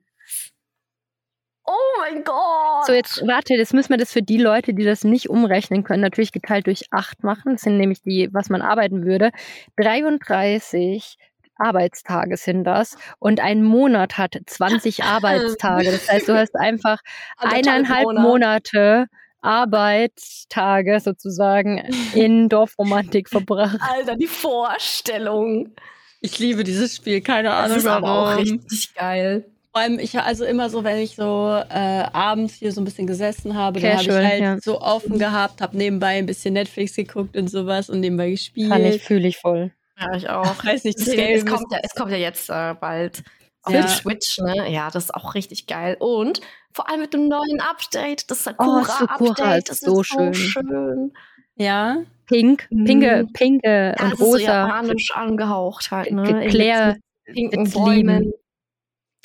Oh 1.73 2.01
mein 2.01 2.25
Gott. 2.25 2.87
So, 2.87 2.93
jetzt 2.93 3.25
warte, 3.27 3.55
jetzt 3.55 3.73
müssen 3.75 3.91
wir 3.91 3.97
das 3.97 4.13
für 4.13 4.23
die 4.23 4.39
Leute, 4.39 4.75
die 4.75 4.85
das 4.85 5.05
nicht 5.05 5.31
umrechnen 5.31 5.85
können, 5.85 6.03
natürlich 6.03 6.33
geteilt 6.33 6.67
durch 6.67 6.85
8 6.91 7.23
machen. 7.23 7.53
Das 7.53 7.63
sind 7.63 7.77
nämlich 7.77 8.03
die, 8.03 8.29
was 8.33 8.49
man 8.49 8.61
arbeiten 8.63 9.05
würde. 9.05 9.31
33 9.77 11.17
Arbeitstage 11.57 12.37
sind 12.37 12.65
das. 12.65 12.97
Und 13.19 13.39
ein 13.41 13.63
Monat 13.63 14.19
hat 14.19 14.37
20 14.47 15.05
Arbeitstage. 15.05 15.93
Das 15.93 16.11
heißt, 16.11 16.29
du 16.29 16.37
hast 16.37 16.57
einfach 16.57 17.01
eineinhalb 17.37 18.05
Monat. 18.07 18.23
Monate 18.25 19.07
Arbeitstage 19.43 21.01
sozusagen 21.01 21.79
in 22.15 22.49
Dorfromantik 22.49 23.29
verbracht. 23.29 23.79
Alter, 23.81 24.17
die 24.17 24.27
Vorstellung. 24.27 25.73
Ich 26.21 26.39
liebe 26.39 26.65
dieses 26.65 26.97
Spiel, 26.97 27.21
keine 27.21 27.49
Das 27.49 27.65
Ahnung 27.65 27.77
ist 27.79 27.87
aber 27.87 28.11
auch 28.11 28.27
warum. 28.27 28.39
richtig 28.39 28.95
geil. 28.95 29.50
Vor 29.73 29.83
allem, 29.83 29.99
ich 30.01 30.19
also 30.19 30.45
immer 30.45 30.69
so, 30.69 30.83
wenn 30.83 30.99
ich 30.99 31.15
so 31.15 31.63
äh, 31.71 32.05
abends 32.13 32.55
hier 32.55 32.73
so 32.73 32.81
ein 32.81 32.85
bisschen 32.85 33.07
gesessen 33.07 33.55
habe, 33.57 33.79
dann 33.79 33.93
habe 33.93 34.03
ich 34.03 34.09
Casual, 34.09 34.27
halt 34.27 34.41
ja. 34.41 34.59
so 34.61 34.81
offen 34.81 35.19
gehabt, 35.19 35.61
habe 35.61 35.77
nebenbei 35.77 36.19
ein 36.19 36.27
bisschen 36.27 36.55
Netflix 36.55 36.97
geguckt 36.97 37.37
und 37.37 37.49
sowas 37.49 37.89
und 37.89 38.01
nebenbei 38.01 38.31
gespielt. 38.31 38.69
Kann 38.69 38.85
ich, 38.85 39.01
fühle 39.03 39.29
ich 39.29 39.39
voll. 39.39 39.71
Ja, 39.97 40.17
ich 40.17 40.29
auch. 40.29 40.55
Ich 40.65 40.67
weiß 40.69 40.85
nicht, 40.85 40.99
das 40.99 41.07
Es, 41.09 41.47
kommt 41.47 41.67
ja, 41.71 41.79
es 41.83 41.95
kommt 41.95 42.11
ja 42.11 42.17
jetzt 42.17 42.51
äh, 42.51 42.75
bald 42.81 43.23
auf 43.63 43.73
Ja. 43.73 43.83
die 43.83 43.89
Switch, 43.89 44.39
ne? 44.39 44.73
Ja, 44.73 44.91
das 44.91 45.05
ist 45.05 45.15
auch 45.15 45.35
richtig 45.37 45.67
geil. 45.69 45.97
Und 46.01 46.41
vor 46.73 46.91
allem 46.91 47.01
mit 47.03 47.15
dem 47.15 47.29
neuen 47.29 47.61
Update, 47.61 48.29
das 48.31 48.41
Oh, 48.41 48.83
Sakura-Update, 48.83 49.29
Sakura 49.37 49.55
ist 49.57 49.69
das 49.69 49.77
ist 49.83 49.85
so 49.87 50.03
schön. 50.03 50.35
schön. 50.35 51.13
Ja, 51.57 51.99
Pink, 52.27 52.67
pinke, 52.71 53.25
Mhm. 53.25 53.33
pinke 53.35 53.95
Ja, 53.99 54.05
und 54.05 54.13
das 54.13 54.13
ist 54.13 54.19
so 54.19 54.25
rosa. 54.33 54.41
japanisch 54.41 55.11
angehaucht 55.15 55.91
halt, 55.93 56.11
ne? 56.11 56.47
Claire 56.49 56.97
Mit 57.29 57.73
Bäumen. 57.73 58.33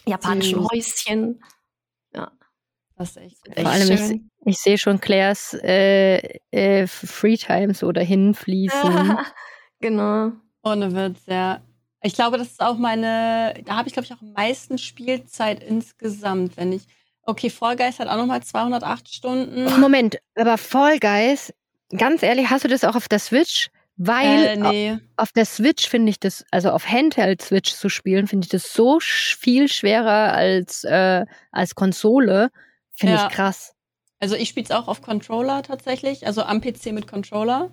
Japanischen 0.08 0.60
Süß. 0.62 0.70
Häuschen. 0.72 1.44
das 2.96 3.10
ist 3.10 3.18
echt. 3.18 3.48
Echt 3.48 3.60
Vor 3.60 3.72
allem, 3.72 3.92
ich, 3.92 4.00
schön. 4.00 4.32
ich 4.46 4.58
sehe 4.58 4.78
schon 4.78 5.00
Claires 5.00 5.54
äh, 5.64 6.40
äh, 6.52 6.88
Freetime 6.88 7.74
so 7.74 7.92
dahin 7.92 8.34
fließen. 8.34 9.18
genau. 9.80 10.32
Ohne 10.64 10.94
Witz, 10.94 11.22
ja. 11.28 11.62
Ich 12.02 12.14
glaube, 12.14 12.38
das 12.38 12.52
ist 12.52 12.62
auch 12.62 12.78
meine, 12.78 13.56
da 13.66 13.78
habe 13.78 13.88
ich, 13.88 13.94
glaube 13.94 14.06
ich, 14.06 14.14
auch 14.14 14.22
am 14.22 14.34
meisten 14.34 14.78
Spielzeit 14.78 15.64
insgesamt, 15.64 16.56
wenn 16.56 16.72
ich. 16.72 16.84
Okay, 17.24 17.50
Fall 17.50 17.76
Guys 17.76 17.98
hat 17.98 18.08
auch 18.08 18.18
nochmal 18.18 18.44
208 18.44 19.10
Stunden. 19.10 19.80
Moment, 19.80 20.20
aber 20.36 20.60
Fall 20.60 21.00
Guys, 21.00 21.52
ganz 21.98 22.22
ehrlich, 22.22 22.52
hast 22.52 22.64
du 22.64 22.68
das 22.68 22.84
auch 22.84 22.96
auf 22.96 23.08
der 23.08 23.18
Switch? 23.18 23.70
Weil 23.98 24.46
Äh, 24.46 24.56
nee. 24.58 24.98
auf 25.16 25.32
der 25.32 25.46
Switch 25.46 25.88
finde 25.88 26.10
ich 26.10 26.20
das, 26.20 26.44
also 26.52 26.72
auf 26.72 26.86
Handheld-Switch 26.88 27.74
zu 27.74 27.88
spielen, 27.90 28.28
finde 28.28 28.46
ich 28.46 28.50
das 28.52 28.74
so 28.74 29.00
sch 29.00 29.38
viel 29.38 29.68
schwerer 29.70 30.34
als, 30.34 30.84
äh, 30.84 31.26
als 31.52 31.76
Konsole. 31.76 32.50
Finde 32.94 33.16
Ja. 33.16 33.28
ich 33.28 33.34
krass. 33.34 33.74
Also 34.20 34.36
ich 34.36 34.50
spiele 34.50 34.66
es 34.66 34.72
auch 34.72 34.88
auf 34.88 35.02
Controller 35.02 35.64
tatsächlich, 35.64 36.26
also 36.28 36.44
am 36.44 36.60
PC 36.62 36.92
mit 36.92 37.08
Controller. 37.08 37.72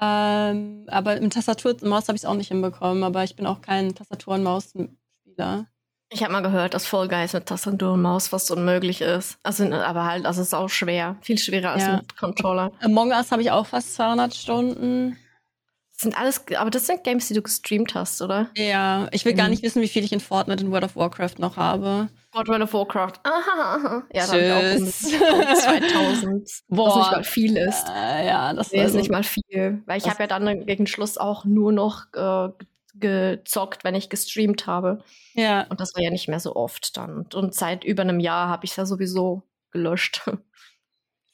Ähm, 0.00 0.84
aber 0.88 1.16
im 1.16 1.30
Tastatur 1.30 1.72
und 1.72 1.82
Maus 1.82 2.08
habe 2.08 2.16
ich 2.16 2.22
es 2.22 2.24
auch 2.26 2.34
nicht 2.34 2.48
hinbekommen, 2.48 3.02
aber 3.04 3.22
ich 3.24 3.36
bin 3.36 3.46
auch 3.46 3.60
kein 3.60 3.94
Tastatur- 3.94 4.34
und 4.34 4.42
Maus-Spieler. 4.42 5.66
Ich 6.12 6.22
habe 6.24 6.32
mal 6.32 6.40
gehört, 6.42 6.74
dass 6.74 6.86
Fall 6.86 7.06
Guys 7.06 7.34
mit 7.34 7.46
Tastatur 7.46 7.92
und 7.92 8.02
Maus 8.02 8.28
fast 8.28 8.50
unmöglich 8.50 9.00
ist. 9.00 9.38
Also, 9.42 9.64
aber 9.72 10.04
halt, 10.06 10.26
also 10.26 10.40
es 10.40 10.48
ist 10.48 10.54
auch 10.54 10.68
schwer. 10.68 11.16
Viel 11.20 11.38
schwerer 11.38 11.72
als 11.72 11.82
Ja. 11.84 11.96
mit 11.98 12.16
Controller. 12.16 12.72
Among 12.80 13.10
Us 13.10 13.30
habe 13.30 13.42
ich 13.42 13.50
auch 13.50 13.66
fast 13.66 13.94
200 13.94 14.34
Stunden. 14.34 15.16
Sind 16.00 16.18
alles, 16.18 16.42
aber 16.56 16.70
das 16.70 16.86
sind 16.86 17.04
Games, 17.04 17.28
die 17.28 17.34
du 17.34 17.42
gestreamt 17.42 17.94
hast, 17.94 18.22
oder? 18.22 18.48
Ja, 18.56 19.06
ich 19.12 19.26
will 19.26 19.34
gar 19.34 19.44
Mhm. 19.44 19.50
nicht 19.50 19.62
wissen, 19.62 19.82
wie 19.82 19.88
viel 19.88 20.02
ich 20.02 20.12
in 20.12 20.20
Fortnite 20.20 20.64
und 20.64 20.70
World 20.72 20.84
of 20.84 20.96
Warcraft 20.96 21.34
noch 21.38 21.58
habe. 21.58 22.08
World 22.32 22.62
of 22.62 22.72
Warcraft. 22.72 23.12
Aha, 23.24 23.74
aha. 23.76 24.02
Ja, 24.12 24.26
da 24.26 24.32
habe 24.32 24.40
ich 24.40 24.52
auch 24.52 24.86
Tschüss. 24.86 25.04
ungefähr 25.04 25.54
2000. 25.56 26.48
Was 26.48 26.62
Boah. 26.68 26.98
nicht 26.98 27.12
mal 27.12 27.24
viel 27.24 27.56
ist. 27.58 27.86
Äh, 27.94 28.26
ja, 28.26 28.52
das 28.54 28.72
Nee, 28.72 28.84
ist 28.84 28.92
so- 28.92 28.98
nicht 28.98 29.10
mal 29.10 29.22
viel. 29.24 29.82
Weil 29.84 29.98
ich 29.98 30.08
habe 30.08 30.22
ja 30.22 30.26
dann 30.26 30.64
gegen 30.64 30.86
Schluss 30.86 31.18
auch 31.18 31.44
nur 31.44 31.70
noch 31.72 32.04
äh, 32.14 32.48
gezockt, 32.94 33.84
wenn 33.84 33.94
ich 33.94 34.08
gestreamt 34.08 34.66
habe. 34.66 35.02
Ja, 35.34 35.66
Und 35.68 35.80
das 35.80 35.94
war 35.94 36.02
ja 36.02 36.10
nicht 36.10 36.28
mehr 36.28 36.40
so 36.40 36.56
oft 36.56 36.96
dann. 36.96 37.26
Und 37.34 37.54
seit 37.54 37.84
über 37.84 38.02
einem 38.02 38.20
Jahr 38.20 38.48
habe 38.48 38.64
ich 38.64 38.70
es 38.70 38.76
ja 38.76 38.86
sowieso 38.86 39.42
gelöscht. 39.70 40.22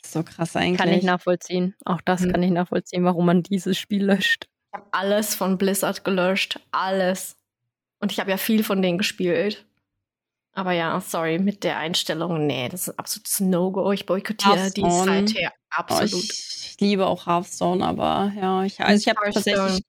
so 0.05 0.23
krass 0.23 0.57
eigentlich. 0.57 0.79
Kann 0.79 0.89
ich 0.93 1.03
nachvollziehen. 1.05 1.75
Auch 1.85 2.01
das 2.01 2.21
Mhm. 2.23 2.33
kann 2.33 2.43
ich 2.43 2.51
nachvollziehen, 2.51 3.05
warum 3.05 3.27
man 3.27 3.43
dieses 3.43 3.79
Spiel 3.79 4.05
löscht. 4.05 4.49
Habe 4.77 4.89
alles 4.91 5.35
von 5.35 5.57
Blizzard 5.57 6.05
gelöscht. 6.05 6.61
Alles. 6.71 7.37
Und 7.99 8.13
ich 8.13 8.21
habe 8.21 8.31
ja 8.31 8.37
viel 8.37 8.63
von 8.63 8.83
denen 8.83 8.99
gespielt. 8.99 9.65
Aber 10.53 10.73
ja, 10.73 11.01
sorry, 11.01 11.39
mit 11.39 11.65
der 11.65 11.79
Einstellung, 11.79 12.47
nee, 12.47 12.69
das 12.69 12.83
ist 12.83 12.95
ein 12.95 12.99
absolutes 12.99 13.41
No-Go. 13.41 13.93
Ich 13.93 14.05
boykottiere 14.05 14.71
die 14.71 14.83
Hearthstone. 14.83 15.29
seither 15.29 15.53
Oh, 15.77 15.79
absolut. 15.79 16.25
ich 16.25 16.77
liebe 16.81 17.07
auch 17.07 17.27
Hearthstone, 17.27 17.85
aber 17.85 18.33
ja, 18.37 18.65
ich, 18.65 18.81
also 18.81 19.01
ich 19.01 19.09
habe 19.15 19.33
tatsächlich. 19.33 19.83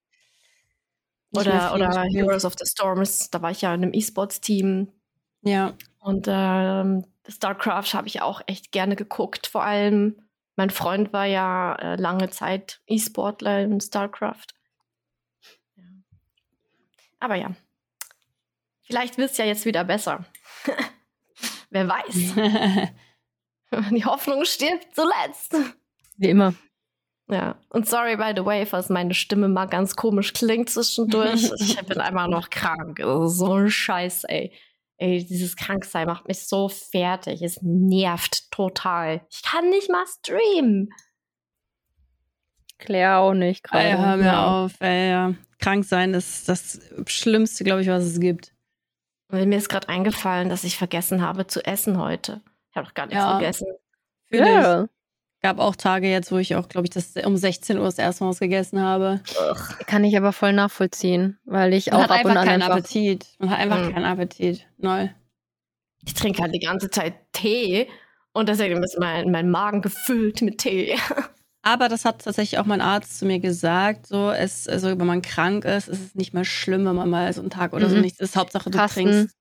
oder 1.31 1.73
oder. 1.73 2.03
Heroes 2.03 2.45
of 2.45 2.55
the 2.57 2.65
Storms, 2.65 3.29
da 3.29 3.41
war 3.41 3.51
ich 3.51 3.61
ja 3.61 3.73
in 3.73 3.83
einem 3.83 3.93
E-Sports-Team. 3.93 4.87
Ja, 5.41 5.73
Und 5.99 6.27
ähm, 6.29 7.05
StarCraft 7.27 7.93
habe 7.93 8.07
ich 8.07 8.21
auch 8.21 8.41
echt 8.47 8.71
gerne 8.71 8.95
geguckt. 8.95 9.47
Vor 9.47 9.63
allem, 9.63 10.21
mein 10.55 10.69
Freund 10.69 11.13
war 11.13 11.25
ja 11.25 11.75
äh, 11.75 11.95
lange 11.95 12.29
Zeit 12.29 12.81
E-Sportler 12.87 13.61
in 13.61 13.79
StarCraft. 13.79 14.56
Aber 17.19 17.35
ja, 17.35 17.51
vielleicht 18.83 19.17
wird 19.17 19.31
es 19.31 19.37
ja 19.37 19.45
jetzt 19.45 19.65
wieder 19.65 19.83
besser. 19.83 20.25
Wer 21.69 21.87
weiß. 21.87 22.89
Die 23.91 24.05
Hoffnung 24.05 24.45
stirbt 24.45 24.95
zuletzt. 24.95 25.55
Wie 26.17 26.29
immer. 26.29 26.53
Ja, 27.29 27.59
und 27.69 27.87
sorry, 27.89 28.15
by 28.15 28.31
the 28.35 28.45
way, 28.45 28.65
falls 28.65 28.87
meine 28.87 29.13
Stimme 29.13 29.49
mal 29.49 29.65
ganz 29.65 29.97
komisch 29.97 30.31
klingt 30.31 30.69
zwischendurch. 30.69 31.51
ich 31.59 31.75
bin 31.81 31.99
einfach 31.99 32.27
noch 32.27 32.49
krank. 32.49 33.01
Also 33.01 33.27
so 33.27 33.53
ein 33.55 33.69
Scheiß, 33.69 34.23
ey. 34.25 34.53
Ey, 34.99 35.25
dieses 35.25 35.55
Kranksein 35.57 36.07
macht 36.07 36.27
mich 36.27 36.47
so 36.47 36.69
fertig. 36.69 37.41
Es 37.41 37.59
nervt 37.61 38.49
total. 38.51 39.21
Ich 39.29 39.43
kann 39.43 39.69
nicht 39.69 39.91
mal 39.91 40.05
streamen. 40.07 40.89
Claire 42.79 43.17
auch 43.17 43.33
nicht 43.33 43.63
gerade. 43.63 43.83
Ey, 43.83 43.97
hör 43.97 44.17
mir 44.17 44.25
Ja. 44.25 44.63
auf, 44.63 44.79
ey. 44.79 45.09
ja. 45.09 45.33
Krank 45.59 45.85
sein 45.85 46.13
ist 46.13 46.47
das 46.49 46.79
Schlimmste, 47.07 47.63
glaube 47.63 47.81
ich, 47.81 47.87
was 47.87 48.03
es 48.03 48.19
gibt. 48.19 48.53
Und 49.29 49.47
mir 49.49 49.57
ist 49.57 49.69
gerade 49.69 49.89
eingefallen, 49.89 50.49
dass 50.49 50.63
ich 50.63 50.77
vergessen 50.77 51.21
habe 51.21 51.47
zu 51.47 51.65
essen 51.65 51.97
heute. 51.99 52.41
Ich 52.71 52.77
habe 52.77 52.87
doch 52.87 52.93
gar 52.93 53.07
nichts 53.07 53.17
Ja. 53.21 53.37
gegessen. 53.39 53.67
Fühl 54.29 54.41
ich. 54.41 54.45
Ja, 54.47 54.87
Gab 55.43 55.59
auch 55.59 55.75
Tage 55.75 56.09
jetzt, 56.09 56.31
wo 56.31 56.37
ich 56.37 56.55
auch, 56.55 56.67
glaube 56.67 56.87
ich, 56.87 56.89
das 56.89 57.15
um 57.23 57.37
16 57.37 57.77
Uhr 57.77 57.83
das 57.85 57.99
erste 57.99 58.23
Mal 58.23 58.31
was 58.31 58.39
gegessen 58.39 58.81
habe. 58.81 59.21
kann 59.85 60.03
ich 60.03 60.17
aber 60.17 60.33
voll 60.33 60.51
nachvollziehen, 60.53 61.37
weil 61.45 61.73
ich 61.73 61.87
Man 61.91 61.97
auch 61.97 62.03
hat 62.03 62.11
ab 62.11 62.25
und 62.25 62.31
einfach 62.31 62.41
an 62.41 62.47
keinen 62.47 62.61
einfach 62.63 62.77
Appetit. 62.77 63.27
Man 63.37 63.49
hat 63.51 63.59
einfach 63.59 63.83
Mhm. 63.87 63.93
keinen 63.93 64.05
Appetit. 64.05 64.67
Null. 64.77 65.13
Ich 66.05 66.13
trinke 66.15 66.41
halt 66.41 66.53
die 66.55 66.59
ganze 66.59 66.89
Zeit 66.89 67.13
Tee 67.33 67.87
und 68.33 68.49
deswegen 68.49 68.81
ist 68.83 68.97
mein, 68.99 69.29
mein 69.31 69.49
Magen 69.49 69.81
gefüllt 69.81 70.41
mit 70.41 70.57
Tee. 70.59 70.95
Aber 71.63 71.89
das 71.89 72.05
hat 72.05 72.21
tatsächlich 72.23 72.59
auch 72.59 72.65
mein 72.65 72.81
Arzt 72.81 73.17
zu 73.19 73.25
mir 73.25 73.39
gesagt. 73.39 74.07
So, 74.07 74.29
es, 74.31 74.67
also, 74.67 74.87
wenn 74.97 75.05
man 75.07 75.21
krank 75.21 75.65
ist, 75.65 75.87
ist 75.87 75.99
es 76.01 76.15
nicht 76.15 76.33
mehr 76.33 76.45
schlimm, 76.45 76.85
wenn 76.85 76.95
man 76.95 77.09
mal 77.09 77.31
so 77.33 77.41
einen 77.41 77.49
Tag 77.49 77.73
oder 77.73 77.89
so 77.89 77.97
Mhm. 77.97 77.99
nichts 77.99 78.19
ist. 78.19 78.35
Hauptsache, 78.35 78.69
du 78.69 78.79
Fasten, 78.79 78.81
trinkst. 78.81 79.35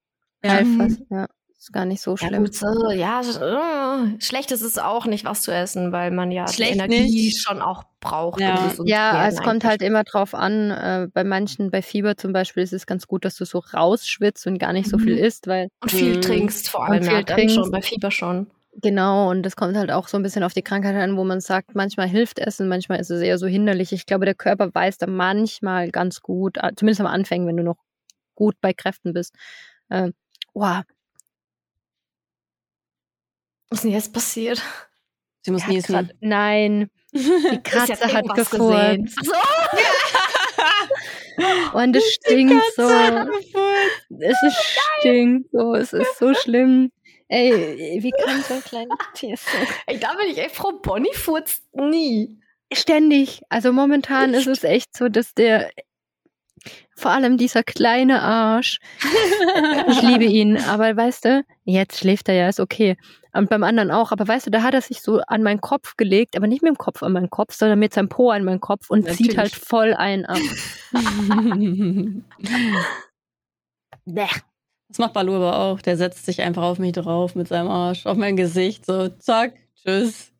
Ja. 0.44 0.58
Heilfast. 0.58 1.00
Ja, 1.10 1.26
ist 1.58 1.72
gar 1.72 1.84
nicht 1.86 2.02
so 2.02 2.16
Ja, 2.20 2.28
schlimm. 2.28 2.42
gut, 2.42 2.54
so, 2.54 2.66
ja, 2.92 3.20
äh, 3.20 4.20
schlecht 4.22 4.50
ist 4.50 4.62
es 4.62 4.78
auch 4.78 5.04
nicht, 5.04 5.26
was 5.26 5.42
zu 5.42 5.52
essen, 5.52 5.92
weil 5.92 6.10
man 6.10 6.30
ja 6.30 6.50
Schlecht 6.50 6.86
die 6.88 7.02
Energie 7.02 7.30
nicht. 7.30 7.36
schon 7.36 7.60
auch 7.60 7.84
braucht. 8.00 8.46
Ja. 8.46 8.74
Ja, 8.84 9.28
es 9.28 9.40
kommt 9.42 9.64
halt 9.64 9.82
immer 9.82 10.04
drauf 10.04 10.34
an. 10.34 10.70
Äh, 10.70 11.08
bei 11.12 11.24
manchen, 11.24 11.70
bei 11.70 11.82
Fieber 11.82 12.16
zum 12.16 12.32
Beispiel, 12.32 12.62
ist 12.62 12.72
es 12.74 12.86
ganz 12.86 13.06
gut, 13.06 13.24
dass 13.24 13.36
du 13.36 13.44
so 13.46 13.58
rausschwitzt 13.60 14.46
und 14.46 14.58
gar 14.58 14.72
nicht 14.74 14.88
so 14.90 14.98
Mhm. 14.98 14.98
viel 14.98 15.16
isst, 15.18 15.46
weil 15.46 15.68
Und 15.82 15.92
viel 15.92 16.16
Mhm. 16.16 16.18
trinkst 16.18 16.68
vor 16.70 16.86
Und 16.86 16.90
allem, 16.90 17.06
viel 17.06 17.08
ja, 17.08 17.22
dann 17.22 17.48
trinkst. 17.48 17.48
schon, 17.48 17.70
bei 17.70 17.82
Fieber 17.82 18.10
schon. 18.10 18.48
Genau, 18.80 19.30
und 19.30 19.44
es 19.46 19.56
kommt 19.56 19.76
halt 19.76 19.90
auch 19.90 20.08
so 20.08 20.16
ein 20.16 20.22
bisschen 20.22 20.42
auf 20.42 20.52
die 20.54 20.62
Krankheit 20.62 20.96
an, 20.96 21.16
wo 21.16 21.24
man 21.24 21.40
sagt, 21.40 21.74
manchmal 21.74 22.08
hilft 22.08 22.38
Essen, 22.38 22.68
manchmal 22.68 23.00
ist 23.00 23.10
es 23.10 23.20
eher 23.20 23.38
so 23.38 23.46
hinderlich. 23.46 23.92
Ich 23.92 24.06
glaube, 24.06 24.24
der 24.24 24.34
Körper 24.34 24.74
weiß 24.74 24.98
da 24.98 25.06
manchmal 25.06 25.90
ganz 25.90 26.20
gut, 26.22 26.58
zumindest 26.76 27.00
am 27.00 27.06
Anfang, 27.06 27.46
wenn 27.46 27.56
du 27.56 27.62
noch 27.62 27.78
gut 28.34 28.56
bei 28.60 28.72
Kräften 28.72 29.12
bist. 29.12 29.34
Äh, 29.88 30.10
wow, 30.54 30.82
Was 33.68 33.78
ist 33.78 33.84
denn 33.84 33.92
jetzt 33.92 34.12
passiert? 34.12 34.62
Sie 35.42 35.50
muss 35.50 35.66
niesen. 35.66 35.92
grad, 35.94 36.06
nein, 36.20 36.90
die 37.12 37.60
Katze 37.62 38.12
hat 38.12 38.34
gefurzt. 38.34 39.16
so, 39.24 39.32
Und 41.72 41.94
es 41.96 42.14
stinkt 42.14 42.62
so. 42.74 42.88
Es 44.18 44.42
ist 44.42 44.78
stinkt 44.98 45.50
so. 45.52 45.74
Es 45.74 45.92
ist 45.92 46.18
so 46.18 46.34
schlimm. 46.34 46.90
Ey, 47.28 48.02
wie 48.02 48.12
kann 48.12 48.42
so 48.42 48.54
ein 48.54 48.62
kleines 48.62 48.96
Tier 49.14 49.36
so? 49.36 49.58
ey, 49.86 49.98
da 49.98 50.14
bin 50.14 50.30
ich 50.30 50.38
echt 50.38 50.54
froh. 50.54 50.72
Bonnie 50.80 51.12
furzt 51.14 51.62
nie. 51.74 52.38
Ständig. 52.72 53.42
Also 53.48 53.72
momentan 53.72 54.34
ist 54.34 54.46
es 54.46 54.64
echt 54.64 54.96
so, 54.96 55.08
dass 55.08 55.34
der, 55.34 55.70
vor 56.96 57.10
allem 57.12 57.36
dieser 57.36 57.62
kleine 57.62 58.22
Arsch, 58.22 58.78
ich 59.88 60.02
liebe 60.02 60.24
ihn, 60.24 60.56
aber 60.56 60.96
weißt 60.96 61.24
du, 61.24 61.44
jetzt 61.64 61.98
schläft 61.98 62.28
er 62.28 62.34
ja, 62.34 62.48
ist 62.48 62.60
okay. 62.60 62.96
Und 63.32 63.50
beim 63.50 63.62
anderen 63.64 63.90
auch, 63.90 64.12
aber 64.12 64.26
weißt 64.26 64.46
du, 64.46 64.50
da 64.50 64.62
hat 64.62 64.74
er 64.74 64.80
sich 64.80 65.02
so 65.02 65.20
an 65.26 65.42
meinen 65.42 65.60
Kopf 65.60 65.96
gelegt, 65.96 66.36
aber 66.36 66.46
nicht 66.46 66.62
mit 66.62 66.70
dem 66.70 66.78
Kopf 66.78 67.02
an 67.02 67.12
meinen 67.12 67.28
Kopf, 67.28 67.54
sondern 67.54 67.78
mit 67.78 67.92
seinem 67.92 68.08
Po 68.08 68.30
an 68.30 68.44
meinen 68.44 68.60
Kopf 68.60 68.88
und 68.88 69.02
zieht 69.04 69.36
Natürlich. 69.36 69.38
halt 69.38 69.52
voll 69.52 69.94
einen 69.94 70.24
ab. 70.24 70.38
Bäh. 74.06 74.26
Das 74.96 75.00
macht 75.04 75.12
Balu 75.12 75.34
aber 75.34 75.58
auch. 75.58 75.82
Der 75.82 75.98
setzt 75.98 76.24
sich 76.24 76.40
einfach 76.40 76.62
auf 76.62 76.78
mich 76.78 76.92
drauf 76.92 77.34
mit 77.34 77.48
seinem 77.48 77.68
Arsch, 77.68 78.06
auf 78.06 78.16
mein 78.16 78.34
Gesicht, 78.34 78.86
so 78.86 79.10
zack, 79.10 79.52
tschüss. 79.74 80.32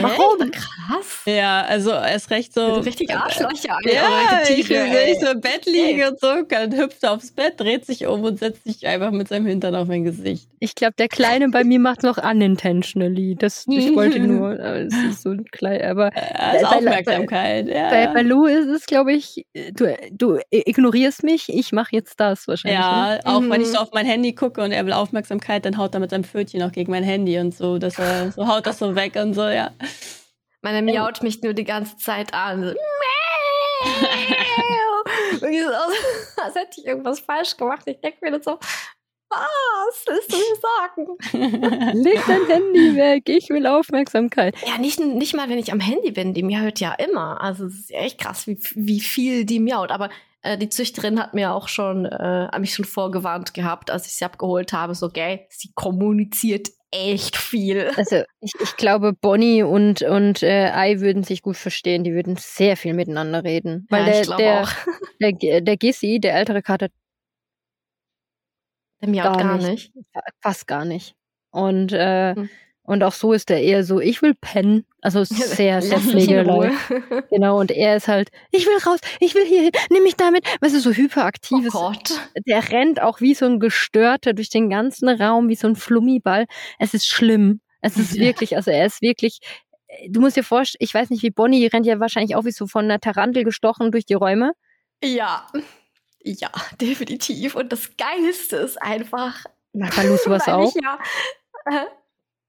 Warum? 0.00 0.40
Echt? 0.42 0.52
Krass. 0.52 1.20
Ja, 1.26 1.62
also 1.62 1.90
erst 1.90 2.30
recht 2.30 2.52
so. 2.54 2.74
Richtig 2.80 3.14
Arschlöcher. 3.14 3.76
alle, 3.76 3.94
Ja, 3.94 4.42
ich 4.48 4.66
sehe 4.66 5.14
so 5.20 5.26
im 5.32 5.40
Bett 5.40 5.66
liege 5.66 6.08
und 6.10 6.20
so, 6.20 6.28
dann 6.48 6.76
hüpft 6.76 7.02
er 7.02 7.12
aufs 7.12 7.30
Bett, 7.32 7.58
dreht 7.58 7.84
sich 7.86 8.06
um 8.06 8.22
und 8.24 8.38
setzt 8.38 8.64
sich 8.64 8.86
einfach 8.86 9.10
mit 9.10 9.28
seinem 9.28 9.46
Hintern 9.46 9.74
auf 9.74 9.88
mein 9.88 10.04
Gesicht. 10.04 10.48
Ich 10.60 10.74
glaube, 10.74 10.94
der 10.98 11.08
Kleine 11.08 11.48
bei 11.50 11.64
mir 11.64 11.78
macht 11.78 12.02
noch 12.02 12.18
unintentionally. 12.18 13.36
Das, 13.38 13.64
ich 13.68 13.94
wollte 13.94 14.18
nur, 14.20 14.58
äh, 14.58 14.82
es 14.82 14.94
ist 14.94 15.22
so 15.22 15.34
klein, 15.52 15.82
aber 15.82 16.08
Äh, 16.14 16.20
Also 16.36 16.64
Bei- 16.64 16.70
bei- 16.70 16.76
Aufmerksamkeit, 16.76 17.66
bei, 17.66 17.72
ja. 18.02 18.12
bei 18.12 18.22
Lou 18.22 18.46
ist 18.46 18.66
es, 18.68 18.86
glaube 18.86 19.12
ich, 19.12 19.44
du, 19.72 19.94
du 20.12 20.38
ignorierst 20.50 21.22
mich, 21.22 21.48
ich 21.48 21.72
mache 21.72 21.90
jetzt 21.92 22.18
das 22.20 22.48
wahrscheinlich. 22.48 22.78
ne? 22.80 22.84
Ja, 22.84 23.20
auch 23.24 23.40
wenn 23.42 23.60
ich 23.60 23.68
Mhm. 23.68 23.72
so 23.72 23.78
auf 23.78 23.92
mein 23.92 24.06
Handy 24.06 24.34
gucke 24.34 24.62
und 24.62 24.72
er 24.72 24.84
will 24.86 24.92
Aufmerksamkeit, 24.92 25.64
dann 25.64 25.76
haut 25.78 25.94
er 25.94 26.00
mit 26.00 26.10
seinem 26.10 26.24
Pfötchen 26.24 26.62
auch 26.62 26.72
gegen 26.72 26.90
mein 26.90 27.04
Handy 27.04 27.38
und 27.38 27.54
so, 27.54 27.78
dass 27.78 27.98
er 27.98 28.32
so 28.32 28.46
haut 28.48 28.66
das 28.66 28.78
so 28.78 28.94
weg 28.94 29.16
und 29.16 29.34
so, 29.34 29.42
ja. 29.48 29.67
Meine 30.62 30.82
miaut 30.82 31.22
mich 31.22 31.42
nur 31.42 31.54
die 31.54 31.64
ganze 31.64 31.96
Zeit 31.96 32.34
an. 32.34 32.62
So. 32.62 32.74
Irgendwie 35.40 35.62
so, 35.62 35.70
als 36.42 36.54
hätte 36.54 36.80
ich 36.80 36.86
irgendwas 36.86 37.20
falsch 37.20 37.56
gemacht. 37.56 37.82
Ich 37.86 38.00
denke 38.00 38.18
mir 38.22 38.32
dann 38.32 38.42
so, 38.42 38.58
was 39.30 40.04
willst 40.06 40.32
du 40.32 40.36
mir 40.36 40.56
sagen? 41.32 41.94
Leg 42.02 42.20
dein 42.26 42.46
Handy 42.46 42.96
weg, 42.96 43.28
ich 43.28 43.50
will 43.50 43.66
Aufmerksamkeit. 43.66 44.56
Ja, 44.66 44.78
nicht, 44.78 45.00
nicht 45.00 45.34
mal, 45.36 45.48
wenn 45.48 45.58
ich 45.58 45.72
am 45.72 45.80
Handy 45.80 46.10
bin. 46.12 46.34
Die 46.34 46.42
miaut 46.42 46.80
ja 46.80 46.94
immer. 46.94 47.40
Also 47.40 47.66
es 47.66 47.74
ist 47.74 47.90
echt 47.90 48.18
krass, 48.18 48.46
wie, 48.46 48.58
wie 48.74 49.00
viel 49.00 49.44
die 49.44 49.60
miaut. 49.60 49.90
Aber 49.90 50.08
äh, 50.42 50.56
die 50.56 50.68
Züchterin 50.68 51.20
hat 51.20 51.34
mir 51.34 51.52
auch 51.52 51.68
schon, 51.68 52.06
äh, 52.06 52.58
mich 52.58 52.74
schon 52.74 52.84
vorgewarnt 52.84 53.54
gehabt, 53.54 53.90
als 53.90 54.06
ich 54.06 54.14
sie 54.14 54.24
abgeholt 54.24 54.72
habe. 54.72 54.94
So, 54.94 55.08
gell, 55.08 55.46
sie 55.50 55.72
kommuniziert 55.74 56.70
echt 56.90 57.36
viel. 57.36 57.90
Also 57.96 58.22
ich, 58.40 58.52
ich 58.60 58.76
glaube, 58.76 59.12
Bonnie 59.12 59.62
und, 59.62 60.02
und 60.02 60.42
äh, 60.42 60.70
Ai 60.72 61.00
würden 61.00 61.22
sich 61.24 61.42
gut 61.42 61.56
verstehen, 61.56 62.04
die 62.04 62.12
würden 62.14 62.36
sehr 62.36 62.76
viel 62.76 62.94
miteinander 62.94 63.44
reden. 63.44 63.86
Weil 63.90 64.06
ja, 64.06 64.22
der, 64.22 64.36
der, 64.36 64.62
auch. 64.62 64.70
der, 65.20 65.60
der 65.60 65.76
Gissi, 65.76 66.18
der 66.20 66.34
ältere 66.36 66.62
Kater, 66.62 66.88
Der 69.00 69.08
miaut 69.08 69.38
gar 69.38 69.44
gar 69.44 69.56
nicht. 69.58 69.94
nicht. 69.94 70.06
fast 70.40 70.66
gar 70.66 70.84
nicht. 70.84 71.14
Und, 71.50 71.92
äh, 71.92 72.34
Hm. 72.34 72.50
Und 72.88 73.02
auch 73.02 73.12
so 73.12 73.34
ist 73.34 73.50
er 73.50 73.60
eher 73.60 73.84
so, 73.84 74.00
ich 74.00 74.22
will 74.22 74.34
pennen. 74.34 74.86
Also 75.02 75.22
sehr, 75.24 75.82
sehr 75.82 75.98
pflegeleicht. 76.00 76.74
Genau, 77.28 77.60
und 77.60 77.70
er 77.70 77.96
ist 77.96 78.08
halt, 78.08 78.30
ich 78.50 78.64
will 78.64 78.78
raus, 78.78 78.98
ich 79.20 79.34
will 79.34 79.44
hier 79.44 79.60
hin, 79.64 79.72
nimm 79.90 80.04
mich 80.04 80.16
damit. 80.16 80.46
Weißt 80.62 80.74
du, 80.74 80.80
so 80.80 80.88
Oh 80.88 80.94
hyperaktives. 80.94 81.72
Gott. 81.74 82.18
der 82.46 82.70
rennt 82.70 83.02
auch 83.02 83.20
wie 83.20 83.34
so 83.34 83.44
ein 83.44 83.60
Gestörter 83.60 84.32
durch 84.32 84.48
den 84.48 84.70
ganzen 84.70 85.10
Raum, 85.10 85.50
wie 85.50 85.54
so 85.54 85.68
ein 85.68 85.76
Flummiball. 85.76 86.46
Es 86.78 86.94
ist 86.94 87.06
schlimm. 87.06 87.60
Es 87.82 87.98
ist 87.98 88.14
wirklich, 88.14 88.56
also 88.56 88.70
er 88.70 88.86
ist 88.86 89.02
wirklich, 89.02 89.40
du 90.08 90.22
musst 90.22 90.38
dir 90.38 90.42
vorstellen, 90.42 90.78
ich 90.80 90.94
weiß 90.94 91.10
nicht, 91.10 91.22
wie 91.22 91.30
Bonnie, 91.30 91.60
die 91.60 91.66
rennt 91.66 91.84
ja 91.84 92.00
wahrscheinlich 92.00 92.36
auch 92.36 92.46
wie 92.46 92.52
so 92.52 92.66
von 92.66 92.86
einer 92.86 93.00
Tarantel 93.00 93.44
gestochen 93.44 93.92
durch 93.92 94.06
die 94.06 94.14
Räume. 94.14 94.52
Ja. 95.04 95.46
Ja, 96.22 96.50
definitiv. 96.80 97.54
Und 97.54 97.70
das 97.70 97.90
Geilste 97.98 98.56
ist 98.56 98.80
einfach. 98.80 99.44
Macht 99.74 99.94
Balu 99.94 100.16
sowas 100.16 100.48
auch? 100.48 100.72
Ja, 100.82 100.98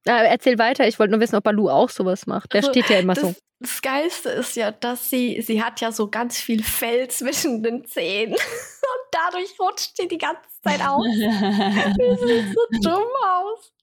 Na, 0.06 0.24
erzähl 0.24 0.58
weiter, 0.58 0.88
ich 0.88 0.98
wollte 1.00 1.12
nur 1.12 1.20
wissen, 1.20 1.36
ob 1.36 1.44
Balu 1.44 1.70
auch 1.70 1.90
sowas 1.90 2.26
macht. 2.26 2.54
Der 2.54 2.60
Also, 2.62 2.72
steht 2.72 2.90
ja 2.90 3.00
immer 3.00 3.16
so. 3.16 3.28
das, 3.28 3.40
das 3.60 3.82
Geilste 3.82 4.30
ist 4.30 4.56
ja, 4.56 4.72
dass 4.72 5.10
sie, 5.10 5.42
sie 5.42 5.62
hat 5.64 5.82
ja 5.82 5.92
so 5.92 6.10
ganz 6.10 6.38
viel 6.38 6.64
Fell 6.64 7.08
zwischen 7.10 7.62
den 7.64 7.86
Zähnen. 7.86 8.34
Und 8.34 9.08
dadurch 9.12 9.60
rutscht 9.60 9.98
sie 9.98 10.08
die 10.08 10.18
ganze 10.18 10.42
Zeit 10.64 10.82
aus. 10.82 11.06
Das 11.98 12.20
sieht 12.22 12.54
so 12.54 12.90
dumm 12.90 13.08
aus. 13.26 13.74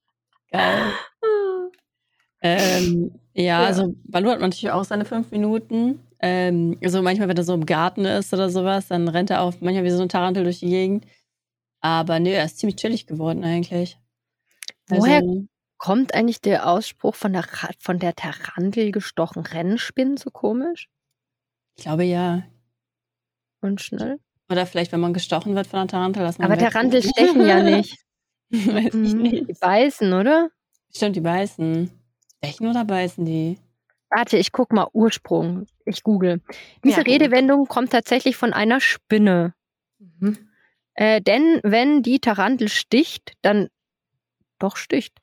Geil. 0.50 0.92
Ähm, 2.42 3.12
ja, 3.34 3.42
Ja. 3.62 3.66
also 3.66 3.94
Balu 4.04 4.30
hat 4.30 4.40
natürlich 4.40 4.70
auch 4.70 4.84
seine 4.84 5.04
fünf 5.04 5.30
Minuten. 5.30 6.00
Ähm, 6.20 6.78
also 6.82 7.02
manchmal, 7.02 7.28
wenn 7.28 7.36
er 7.36 7.44
so 7.44 7.54
im 7.54 7.66
Garten 7.66 8.04
ist 8.04 8.32
oder 8.32 8.48
sowas, 8.48 8.88
dann 8.88 9.08
rennt 9.08 9.30
er 9.30 9.42
auch 9.42 9.52
manchmal 9.60 9.84
wie 9.84 9.90
so 9.90 10.02
ein 10.02 10.08
Tarantel 10.08 10.44
durch 10.44 10.60
die 10.60 10.68
Gegend. 10.70 11.06
Aber 11.80 12.18
nö, 12.20 12.30
er 12.30 12.44
ist 12.44 12.58
ziemlich 12.58 12.76
chillig 12.76 13.06
geworden 13.06 13.44
eigentlich. 13.44 13.98
Woher 14.88 15.16
Also, 15.16 15.44
kommt 15.78 16.14
eigentlich 16.14 16.40
der 16.40 16.66
Ausspruch 16.68 17.14
von 17.14 17.32
der, 17.32 17.44
von 17.78 17.98
der 17.98 18.14
Tarantel 18.14 18.92
gestochen 18.92 19.42
Rennspinnen 19.44 20.16
so 20.16 20.30
komisch 20.30 20.88
ich 21.78 21.84
glaube 21.84 22.04
ja. 22.04 22.42
und 23.60 23.80
schnell? 23.82 24.18
Oder 24.50 24.64
vielleicht, 24.66 24.92
wenn 24.92 25.00
man 25.00 25.12
gestochen 25.12 25.54
wird 25.54 25.66
von 25.66 25.80
einer 25.80 25.88
Tarantel, 25.88 26.22
dass 26.22 26.38
man 26.38 26.50
Aber 26.50 26.58
Tarantel 26.60 27.02
stechen 27.02 27.44
ja 27.46 27.60
nicht. 27.62 27.98
Weiß 28.50 28.94
ich 28.94 29.14
Mhm. 29.14 29.22
nicht. 29.22 29.48
Die 29.48 29.52
beißen, 29.60 30.12
oder? 30.12 30.48
Stimmt, 30.94 31.16
die 31.16 31.20
beißen. 31.20 31.90
Stechen 32.38 32.68
oder 32.68 32.84
beißen 32.84 33.24
die? 33.24 33.58
Warte, 34.08 34.38
ich 34.38 34.52
guck 34.52 34.72
mal 34.72 34.86
Ursprung. 34.92 35.66
Ich 35.84 36.02
google. 36.04 36.40
Diese 36.84 36.98
Ja. 36.98 37.02
Redewendung 37.02 37.66
kommt 37.66 37.90
tatsächlich 37.90 38.36
von 38.36 38.52
einer 38.52 38.80
Spinne. 38.80 39.52
Mhm. 39.98 40.38
Äh, 40.94 41.20
denn 41.20 41.60
wenn 41.64 42.02
die 42.02 42.20
Tarantel 42.20 42.68
sticht, 42.68 43.32
dann 43.42 43.68
doch 44.60 44.76
sticht, 44.76 45.18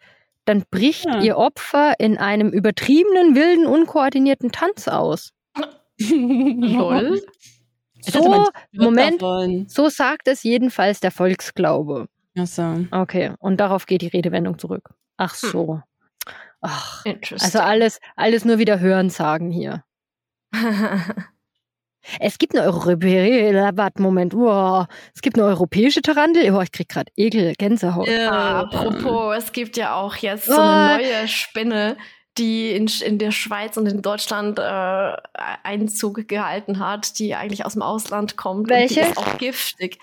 dann 0.46 0.64
bricht 0.70 1.06
Ja. 1.06 1.22
ihr 1.22 1.38
Opfer 1.38 1.94
in 2.00 2.18
einem 2.18 2.50
übertriebenen, 2.50 3.36
wilden, 3.36 3.66
unkoordinierten 3.66 4.52
Tanz 4.52 4.88
aus. 4.88 5.32
Lol. 6.00 7.22
So, 8.02 8.48
Moment, 8.74 9.22
davon. 9.22 9.66
so 9.70 9.88
sagt 9.90 10.28
es 10.28 10.44
jedenfalls 10.44 11.00
der 11.00 11.12
Volksglaube. 11.12 12.08
Ach 12.38 12.48
so. 12.48 12.86
Okay, 12.92 13.32
und 13.40 13.58
darauf 13.60 13.86
geht 13.86 14.02
die 14.02 14.08
Redewendung 14.08 14.58
zurück. 14.60 14.90
Ach 15.18 15.36
so. 15.36 15.82
Ach, 16.62 17.06
Interesting. 17.06 17.46
also 17.46 17.60
alles, 17.60 18.00
alles 18.16 18.44
nur 18.46 18.58
wieder 18.58 18.80
Hörensagen 18.80 19.52
hier. 19.52 19.84
Es 22.20 22.38
gibt 22.38 22.56
eine 22.56 22.66
europäische, 22.66 23.72
warte, 23.76 24.02
Moment, 24.02 24.34
wow. 24.34 24.86
es 25.16 25.22
gibt 25.22 25.38
eine 25.38 25.48
europäische 25.48 26.02
Tarantel. 26.02 26.54
Oh, 26.54 26.62
ich 26.62 26.72
krieg 26.72 26.90
gerade 26.90 27.12
Ekel, 27.16 27.54
Gänsehaut. 27.56 28.08
Ah, 28.10 28.12
Äh, 28.12 28.26
apropos, 28.28 29.36
es 29.38 29.52
gibt 29.52 29.78
ja 29.78 29.96
auch 29.96 30.16
jetzt 30.18 30.46
so 30.46 30.54
Oh. 30.54 30.60
eine 30.60 30.98
neue 31.04 31.28
Spinne, 31.28 31.98
die 32.38 32.72
in, 32.72 32.88
in 33.06 33.20
der 33.20 33.32
Schweiz 33.32 33.78
und 33.78 33.86
in 33.88 34.02
Deutschland 34.02 34.60
äh, 34.60 35.16
Einzug 35.64 36.28
gehalten 36.28 36.80
hat, 36.80 37.20
die 37.20 37.36
eigentlich 37.36 37.66
aus 37.66 37.74
dem 37.74 37.82
Ausland 37.84 38.38
kommt. 38.38 38.70
Welche? 38.70 39.02
Und 39.02 39.06
die 39.08 39.12
ist 39.12 39.18
auch 39.18 39.38
giftig. 39.38 40.00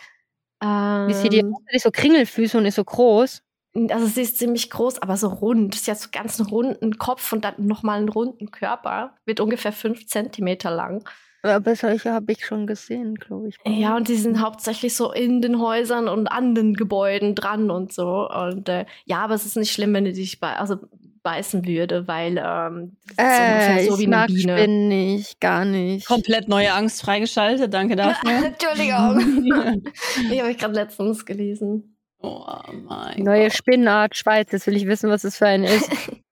Wie 0.62 1.14
sieht 1.14 1.32
die 1.32 1.38
Ähm, 1.38 1.54
aus? 1.54 1.62
Die 1.70 1.76
ist 1.76 1.82
so 1.84 1.90
Kringelfüße 1.90 2.58
und 2.58 2.66
ist 2.66 2.74
so 2.76 2.84
groß. 2.84 3.42
also 3.90 4.06
sie 4.06 4.22
ist 4.22 4.38
ziemlich 4.38 4.68
groß, 4.70 5.00
aber 5.00 5.16
so 5.16 5.28
rund. 5.28 5.74
Sie 5.74 5.90
hat 5.90 5.98
so 5.98 6.08
ganz 6.12 6.38
einen 6.38 6.48
runden 6.50 6.98
Kopf 6.98 7.32
und 7.32 7.44
dann 7.44 7.54
nochmal 7.58 7.98
einen 7.98 8.08
runden 8.10 8.50
Körper. 8.50 9.14
Wird 9.24 9.40
ungefähr 9.40 9.72
fünf 9.72 10.06
Zentimeter 10.06 10.70
lang. 10.70 11.08
Aber 11.42 11.74
solche 11.74 12.12
habe 12.12 12.32
ich 12.32 12.44
schon 12.44 12.66
gesehen, 12.66 13.14
glaube 13.14 13.48
ich. 13.48 13.56
Ja, 13.66 13.96
und 13.96 14.08
die 14.08 14.16
sind 14.16 14.40
hauptsächlich 14.40 14.94
so 14.94 15.12
in 15.12 15.40
den 15.40 15.60
Häusern 15.60 16.08
und 16.08 16.26
an 16.26 16.54
den 16.54 16.74
Gebäuden 16.74 17.34
dran 17.34 17.70
und 17.70 17.92
so. 17.92 18.28
Und 18.28 18.68
äh, 18.68 18.84
ja, 19.04 19.18
aber 19.24 19.34
es 19.34 19.46
ist 19.46 19.56
nicht 19.56 19.72
schlimm, 19.72 19.94
wenn 19.94 20.04
die 20.04 20.12
dich 20.12 20.38
bei, 20.40 20.56
also 20.56 20.76
beißen 21.22 21.66
würde, 21.66 22.08
weil 22.08 22.38
ähm, 22.42 22.96
Äh, 23.16 23.22
ungefähr 23.22 23.84
so 23.84 23.94
ich 23.94 24.00
wie 24.00 24.06
eine 24.06 24.16
mag 24.16 24.26
Biene. 24.28 24.58
Spinnen 24.58 24.88
nicht, 24.88 25.40
gar 25.40 25.64
nicht. 25.64 26.06
Komplett 26.06 26.48
neue 26.48 26.72
Angst 26.72 27.02
freigeschaltet, 27.02 27.72
danke 27.74 27.96
dafür. 27.96 28.30
Entschuldigung. 28.46 29.82
ich 30.30 30.40
habe 30.40 30.50
ich 30.50 30.58
gerade 30.58 30.74
letztens 30.74 31.26
gelesen. 31.26 31.96
oh 32.22 32.46
mein 32.84 33.22
Neue 33.22 33.44
Gott. 33.48 33.52
Spinnenart 33.54 34.16
Schweiz, 34.16 34.50
jetzt 34.52 34.66
will 34.66 34.76
ich 34.76 34.86
wissen, 34.86 35.10
was 35.10 35.22
das 35.22 35.36
für 35.36 35.46
eine 35.46 35.68
ist. 35.70 35.90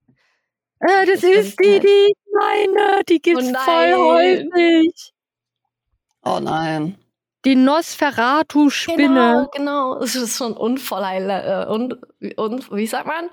äh, 0.81 1.07
das 1.07 1.23
Ich 1.23 1.31
ist 1.37 1.61
die, 1.61 1.81
die 1.81 1.87
ich 1.87 2.14
meine. 2.33 3.03
Die 3.09 3.21
gibt's 3.21 3.47
Oh 3.49 3.55
voll 3.55 3.91
nein. 3.91 4.51
häufig. 4.53 5.12
Oh 6.25 6.38
nein. 6.41 6.97
Die 7.45 7.55
Nosferatu-Spinne. 7.57 9.49
Genau, 9.49 9.49
genau. 9.53 9.99
Das 10.01 10.14
ist 10.17 10.37
schon 10.37 10.55
unvoller, 10.55 11.67
äh, 11.69 11.73
un, 11.73 11.95
un, 12.37 12.64
wie 12.73 12.87
sagt 12.87 13.07
man? 13.07 13.31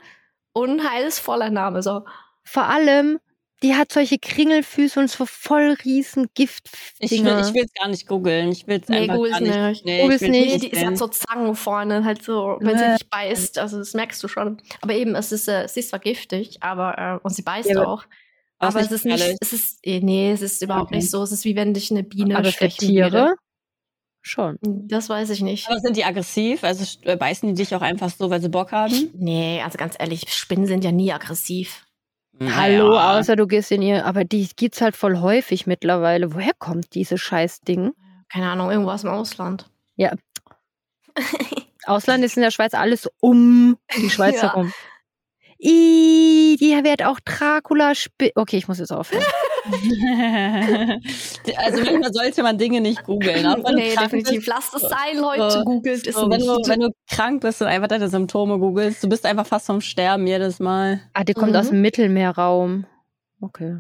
Unheilsvoller 0.53 1.49
Name. 1.49 1.81
So. 1.81 2.05
Vor 2.43 2.63
allem, 2.63 3.19
die 3.65 3.75
hat 3.75 3.91
solche 3.91 4.19
Kringelfüße 4.19 4.99
und 4.99 5.09
so 5.09 5.25
voll 5.25 5.75
riesen 5.83 6.27
Ich 6.35 6.41
will 6.51 6.57
Giftdinger. 6.99 7.39
es 7.39 7.53
gar 7.73 7.87
nicht 7.87 8.07
googeln. 8.07 8.51
Ich 8.51 8.67
will 8.67 8.79
es 8.81 8.87
Nee, 8.87 9.09
einfach 9.09 9.15
gar 9.15 9.39
nicht. 9.41 9.51
nicht. 9.57 9.85
Nee, 9.85 10.01
Googel's 10.03 10.21
nicht. 10.21 10.31
Nee, 10.31 10.57
die 10.59 10.69
ist 10.69 10.85
hat 10.85 10.97
so 10.97 11.07
Zangen 11.07 11.55
vorne, 11.55 12.05
halt 12.05 12.23
so, 12.23 12.57
wenn 12.61 12.77
sie 12.77 12.85
dich 12.97 13.09
beißt. 13.09 13.57
Also 13.57 13.79
das 13.79 13.93
merkst 13.93 14.23
du 14.23 14.27
schon. 14.27 14.61
Aber 14.81 14.93
eben, 14.93 15.15
es 15.15 15.31
ist, 15.31 15.47
äh, 15.47 15.67
sie 15.67 15.79
ist 15.81 15.89
zwar 15.89 15.99
giftig, 15.99 16.61
aber 16.61 17.19
äh, 17.21 17.25
und 17.25 17.35
sie 17.35 17.41
beißt 17.41 17.69
Ja, 17.69 17.85
auch. 17.85 18.05
Aber 18.59 18.79
es 18.79 18.91
ist 18.91 19.05
nicht, 19.05 19.35
es 19.41 19.51
ist, 19.51 19.79
eh, 19.83 19.99
nee, 19.99 20.31
es 20.31 20.41
ist 20.41 20.61
überhaupt 20.61 20.87
Okay. 20.87 20.97
nicht 20.97 21.09
so. 21.11 21.21
Es 21.23 21.31
ist 21.31 21.43
wie 21.43 21.55
wenn 21.55 21.73
dich 21.73 21.91
eine 21.91 22.03
Biene 22.03 22.35
Aber 22.37 22.45
für 22.45 22.51
stechen 22.69 22.95
würde. 22.95 23.09
Tiere 23.09 23.35
schon. 24.21 24.57
Das 24.61 25.09
weiß 25.09 25.29
ich 25.31 25.41
nicht. 25.41 25.67
Aber 25.69 25.79
sind 25.79 25.97
die 25.97 26.03
aggressiv? 26.03 26.63
Also 26.63 26.85
äh, 27.03 27.15
beißen 27.15 27.49
die 27.49 27.55
dich 27.63 27.75
auch 27.75 27.81
einfach 27.81 28.09
so, 28.09 28.29
weil 28.29 28.41
sie 28.41 28.49
Bock 28.49 28.71
haben? 28.71 29.11
Nee, 29.13 29.61
also 29.63 29.77
ganz 29.77 29.95
ehrlich, 29.99 30.23
Spinnen 30.33 30.65
sind 30.65 30.83
ja 30.83 30.91
nie 30.91 31.11
aggressiv. 31.11 31.84
Hallo, 32.41 32.89
Naja. 32.95 33.17
außer 33.19 33.35
du 33.35 33.47
gehst 33.47 33.71
in 33.71 33.81
ihr, 33.81 34.05
aber 34.05 34.23
die 34.25 34.47
gibt's 34.55 34.81
halt 34.81 34.95
voll 34.95 35.19
häufig 35.19 35.67
mittlerweile. 35.67 36.33
Woher 36.33 36.51
kommt 36.59 36.93
diese 36.93 37.17
Scheißding? 37.17 37.91
Keine 38.29 38.49
Ahnung, 38.51 38.71
irgendwo 38.71 38.91
aus 38.91 39.01
dem 39.01 39.09
Ausland. 39.11 39.69
Ausland 41.85 42.23
ist 42.25 42.35
in 42.35 42.41
der 42.43 42.51
Schweiz 42.51 42.73
alles 42.73 43.07
um 43.21 43.77
die 43.97 44.09
Schweiz 44.09 44.35
Ja. 44.41 44.49
herum. 44.53 44.73
Ih, 45.59 46.57
die 46.59 46.71
wird 46.83 47.03
auch 47.03 47.19
Dracula 47.21 47.95
spi 47.95 48.31
Okay, 48.35 48.57
ich 48.57 48.67
muss 48.67 48.79
jetzt 48.79 48.91
aufhören. 48.91 49.23
also 51.57 51.83
manchmal 51.83 52.13
sollte 52.13 52.43
man 52.43 52.57
Dinge 52.57 52.81
nicht 52.81 53.03
googeln. 53.03 53.43
Nee, 53.75 53.95
definitiv. 53.95 54.35
bist. 54.37 54.47
Lasst 54.47 54.75
es 54.75 54.81
sein, 54.81 55.17
Leute. 55.19 55.49
So. 55.51 55.63
Googelt 55.63 56.05
es 56.07 56.15
So, 56.15 56.21
wenn, 56.29 56.37
nicht. 56.41 56.47
du, 56.47 56.55
wenn 56.69 56.79
du 56.81 56.89
krank 57.09 57.41
bist 57.41 57.61
und 57.61 57.67
einfach 57.67 57.87
deine 57.87 58.09
Symptome 58.09 58.59
googelst, 58.59 59.03
du 59.03 59.09
bist 59.09 59.25
einfach 59.25 59.45
fast 59.47 59.65
vom 59.67 59.81
Sterben 59.81 60.27
jedes 60.27 60.59
Mal. 60.59 61.01
Ah, 61.13 61.23
die 61.23 61.33
kommt 61.33 61.51
Mhm. 61.53 61.57
aus 61.57 61.69
dem 61.69 61.81
Mittelmeerraum. 61.81 62.85
Okay. 63.41 63.77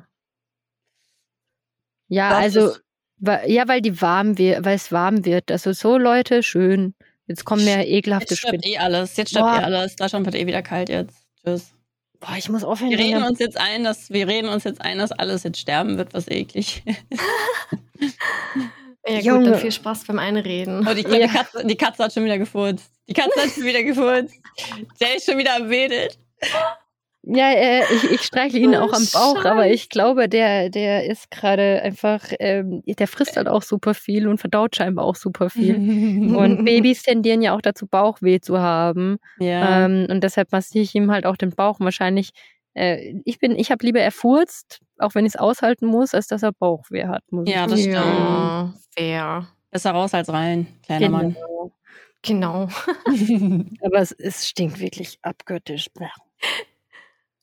Ja, 2.07 2.29
Das 2.29 2.39
also, 2.57 2.75
wa- 3.17 3.45
ja, 3.45 3.67
weil 3.67 3.81
die 3.81 4.01
warm 4.01 4.37
wird, 4.37 4.63
weil 4.65 4.75
es 4.75 4.91
warm 4.91 5.25
wird. 5.25 5.51
Also 5.51 5.73
so 5.73 5.97
Leute, 5.97 6.43
schön. 6.43 6.93
Jetzt 7.27 7.43
kommen 7.45 7.65
mehr 7.65 7.87
ekelhafte 7.87 8.33
Jetzt 8.35 8.39
stirbt 8.39 8.63
Spinnen. 8.63 8.75
eh 8.75 8.77
alles. 8.79 9.17
Jetzt 9.17 9.29
stirbt 9.31 9.45
Boah. 9.45 9.59
eh 9.59 9.63
alles. 9.63 9.95
Deutschland 9.95 10.25
wird 10.25 10.35
eh 10.35 10.45
wieder 10.45 10.61
kalt 10.61 10.89
jetzt. 10.89 11.25
Tschüss. 11.43 11.71
Boah, 12.19 12.35
ich 12.37 12.49
muss 12.49 12.63
aufhören. 12.63 12.91
Wir 12.91 12.99
reden 12.99 13.23
uns 13.23 13.39
jetzt 13.39 13.57
ein, 13.57 13.83
dass 13.83 14.09
wir 14.09 14.27
reden 14.27 14.49
uns 14.49 14.63
jetzt 14.63 14.81
ein, 14.81 14.97
dass 14.99 15.11
alles 15.11 15.43
jetzt 15.43 15.59
sterben 15.59 15.97
wird, 15.97 16.13
was 16.13 16.27
eklig. 16.27 16.83
ja, 19.07 19.15
gut, 19.17 19.23
Junge. 19.23 19.51
dann 19.51 19.59
viel 19.59 19.71
Spaß 19.71 20.05
beim 20.05 20.19
Einreden. 20.19 20.87
Oh, 20.87 20.93
die, 20.93 21.01
Ja. 21.01 21.27
die, 21.27 21.33
Katze, 21.33 21.65
die 21.65 21.75
Katze 21.75 22.03
hat 22.03 22.13
schon 22.13 22.25
wieder 22.25 22.37
gefurzt. 22.37 22.89
Die 23.07 23.13
Katze 23.13 23.41
hat 23.41 23.51
schon 23.51 23.63
wieder 23.65 23.83
gefurzt. 23.83 24.33
Der 24.99 25.15
ist 25.15 25.25
schon 25.25 25.37
wieder 25.37 25.55
am 25.55 25.69
Wedeln. 25.69 26.09
Ja, 27.27 27.49
äh, 27.51 27.81
ich, 27.93 28.11
ich 28.11 28.21
streichle 28.21 28.59
ihn 28.59 28.75
Oh, 28.75 28.81
auch 28.81 28.93
am 28.93 29.05
Bauch, 29.11 29.45
aber 29.45 29.63
Scheiße. 29.63 29.73
ich 29.73 29.89
glaube, 29.89 30.29
der, 30.29 30.69
der 30.69 31.05
ist 31.09 31.31
gerade 31.31 31.81
einfach, 31.81 32.21
ähm, 32.39 32.83
der 32.85 33.07
frisst 33.07 33.35
halt 33.35 33.47
auch 33.47 33.63
super 33.63 33.93
viel 33.95 34.27
und 34.27 34.37
verdaut 34.37 34.75
scheinbar 34.75 35.05
auch 35.05 35.15
super 35.15 35.49
viel. 35.49 35.75
Und 36.35 36.65
Babys 36.65 37.01
tendieren 37.03 37.41
ja 37.41 37.55
auch 37.55 37.61
dazu, 37.61 37.87
Bauchweh 37.87 38.39
zu 38.41 38.59
haben. 38.59 39.17
ja. 39.39 39.85
Ähm, 39.85 40.05
und 40.09 40.23
deshalb 40.23 40.51
massiere 40.51 40.83
ich 40.83 40.93
ihm 40.93 41.09
halt 41.11 41.25
auch 41.25 41.35
den 41.37 41.49
Bauch. 41.49 41.79
Wahrscheinlich, 41.79 42.29
äh, 42.75 43.13
ich 43.25 43.39
bin, 43.39 43.55
ich 43.57 43.71
habe 43.71 43.83
lieber 43.85 43.99
er 44.01 44.11
furzt, 44.11 44.81
auch 44.99 45.15
wenn 45.15 45.25
ich 45.25 45.33
es 45.33 45.39
aushalten 45.39 45.87
muss, 45.87 46.13
als 46.13 46.27
dass 46.27 46.43
er 46.43 46.51
Bauchweh 46.51 47.05
hat. 47.07 47.23
Muss 47.31 47.49
Ja, 47.49 47.63
ich 47.65 47.71
das 47.71 47.79
zugeben. 47.79 47.93
ja, 47.95 48.73
fair. 48.95 49.47
Besser 49.71 49.91
raus 49.91 50.13
als 50.13 50.31
rein, 50.31 50.67
kleiner 50.85 51.09
Mann. 51.09 51.35
Genau. 52.21 52.67
Aber 53.81 53.97
es, 53.99 54.11
es 54.11 54.47
stinkt 54.47 54.79
wirklich 54.79 55.17
abgöttisch. 55.23 55.87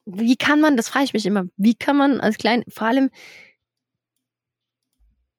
Wie 0.04 0.36
kann 0.36 0.60
man, 0.60 0.76
das 0.76 0.88
frage 0.88 1.04
ich 1.04 1.12
mich 1.12 1.26
immer, 1.26 1.44
wie 1.56 1.74
kann 1.74 1.96
man 1.96 2.20
als 2.20 2.38
klein, 2.38 2.64
vor 2.68 2.88
allem, 2.88 3.10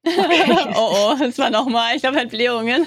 oh, 0.06 1.12
oh, 1.12 1.16
das 1.18 1.38
war 1.38 1.48
nochmal, 1.50 1.96
ich 1.96 2.02
glaube, 2.02 2.20
Entblähungen. 2.20 2.86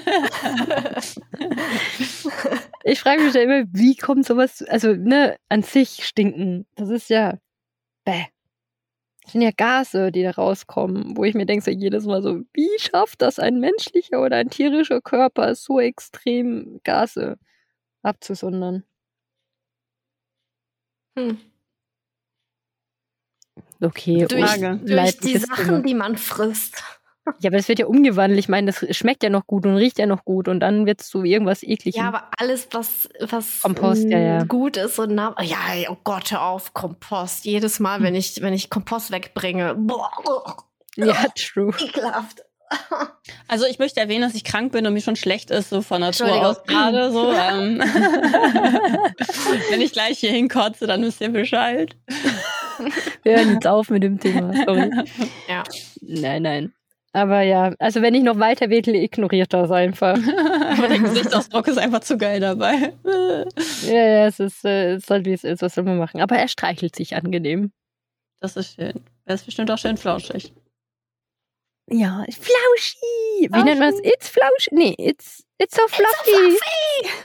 ich 2.84 3.00
frage 3.00 3.22
mich 3.22 3.34
ja 3.34 3.42
immer, 3.42 3.64
wie 3.72 3.96
kommt 3.96 4.24
sowas, 4.24 4.62
also, 4.62 4.92
ne, 4.94 5.36
an 5.48 5.62
sich 5.62 6.06
stinken. 6.06 6.66
Das 6.76 6.90
ist 6.90 7.10
ja, 7.10 7.38
bäh. 8.04 8.26
Das 9.24 9.32
sind 9.32 9.42
ja 9.42 9.50
Gase, 9.54 10.12
die 10.12 10.22
da 10.22 10.30
rauskommen, 10.30 11.16
wo 11.16 11.24
ich 11.24 11.34
mir 11.34 11.44
denke, 11.44 11.64
so 11.64 11.70
jedes 11.70 12.06
Mal 12.06 12.22
so, 12.22 12.40
wie 12.54 12.70
schafft 12.78 13.20
das 13.20 13.38
ein 13.38 13.58
menschlicher 13.60 14.22
oder 14.22 14.36
ein 14.36 14.48
tierischer 14.48 15.00
Körper, 15.02 15.54
so 15.54 15.80
extrem 15.80 16.80
Gase 16.84 17.36
abzusondern? 18.02 18.84
Hm. 21.16 21.47
Okay, 23.80 24.26
Durch, 24.28 24.44
Frage. 24.44 24.80
durch 24.84 25.18
die 25.18 25.38
Sachen, 25.38 25.84
die 25.84 25.94
man 25.94 26.16
frisst. 26.16 26.82
Ja, 27.40 27.50
aber 27.50 27.58
das 27.58 27.68
wird 27.68 27.78
ja 27.78 27.86
umgewandelt. 27.86 28.38
Ich 28.40 28.48
meine, 28.48 28.72
das 28.72 28.96
schmeckt 28.96 29.22
ja 29.22 29.30
noch 29.30 29.46
gut 29.46 29.66
und 29.66 29.76
riecht 29.76 29.98
ja 29.98 30.06
noch 30.06 30.24
gut 30.24 30.48
und 30.48 30.60
dann 30.60 30.86
wird 30.86 31.02
es 31.02 31.10
so 31.10 31.22
irgendwas 31.22 31.62
eklig. 31.62 31.96
Ja, 31.96 32.08
aber 32.08 32.30
alles, 32.38 32.68
was, 32.72 33.08
was 33.20 33.62
Kompost, 33.62 34.04
ja, 34.04 34.18
ja. 34.18 34.44
gut 34.44 34.76
ist 34.76 34.98
und 34.98 35.14
na, 35.14 35.34
ja, 35.42 35.58
oh 35.90 35.96
Gott, 36.04 36.30
hör 36.30 36.42
auf, 36.42 36.74
Kompost. 36.74 37.44
Jedes 37.44 37.80
Mal, 37.80 38.02
wenn 38.02 38.14
ich, 38.14 38.40
wenn 38.40 38.54
ich 38.54 38.70
Kompost 38.70 39.10
wegbringe, 39.10 39.74
boah, 39.74 40.10
ja, 40.96 41.26
true. 41.36 41.74
ekelhaft. 41.78 42.42
Also 43.48 43.64
ich 43.64 43.78
möchte 43.78 44.00
erwähnen, 44.00 44.20
dass 44.22 44.34
ich 44.34 44.44
krank 44.44 44.72
bin 44.72 44.86
und 44.86 44.92
mir 44.92 45.00
schon 45.00 45.16
schlecht 45.16 45.50
ist, 45.50 45.70
so 45.70 45.80
von 45.80 46.02
Natur 46.02 46.30
aus 46.46 46.62
gerade 46.64 47.10
so. 47.10 47.32
Ähm, 47.32 47.80
wenn 49.70 49.80
ich 49.80 49.92
gleich 49.92 50.18
hier 50.18 50.32
hinkotze, 50.32 50.86
dann 50.86 51.02
wisst 51.02 51.22
ihr 51.22 51.30
Bescheid. 51.30 51.96
Wir 53.22 53.36
hören 53.36 53.54
jetzt 53.54 53.66
auf 53.66 53.90
mit 53.90 54.02
dem 54.02 54.18
Thema. 54.18 54.52
Sorry. 54.64 54.90
Ja. 55.48 55.64
Nein, 56.00 56.42
nein. 56.42 56.72
Aber 57.12 57.40
ja, 57.40 57.72
also 57.78 58.02
wenn 58.02 58.14
ich 58.14 58.22
noch 58.22 58.38
weiter 58.38 58.68
wedle, 58.68 58.96
ignoriert 58.96 59.52
das 59.52 59.70
einfach. 59.70 60.16
Aber 60.16 60.88
der 60.88 60.98
Gesichtsausdruck 60.98 61.66
ist 61.68 61.78
einfach 61.78 62.00
zu 62.00 62.18
geil 62.18 62.40
dabei. 62.40 62.92
ja, 63.82 63.92
ja, 63.92 64.26
es 64.26 64.40
ist, 64.40 64.64
äh, 64.64 64.92
es 64.92 65.04
ist 65.04 65.10
halt 65.10 65.24
wie 65.24 65.32
es 65.32 65.42
ist, 65.42 65.62
was 65.62 65.74
soll 65.74 65.84
man 65.84 65.98
machen. 65.98 66.20
Aber 66.20 66.36
er 66.36 66.48
streichelt 66.48 66.94
sich 66.94 67.16
angenehm. 67.16 67.72
Das 68.40 68.56
ist 68.56 68.74
schön. 68.74 69.00
Er 69.24 69.34
ist 69.34 69.46
bestimmt 69.46 69.70
auch 69.70 69.78
schön 69.78 69.96
flauschig. 69.96 70.52
Ja, 71.90 72.24
flauschi. 72.30 73.48
Wie 73.50 73.62
nennt 73.64 73.80
man 73.80 73.94
es? 73.94 74.00
It's 74.02 74.28
flausch. 74.28 74.68
Nee, 74.70 74.94
it's, 74.98 75.44
it's 75.58 75.76
so 75.76 75.82
fluffy. 75.88 76.58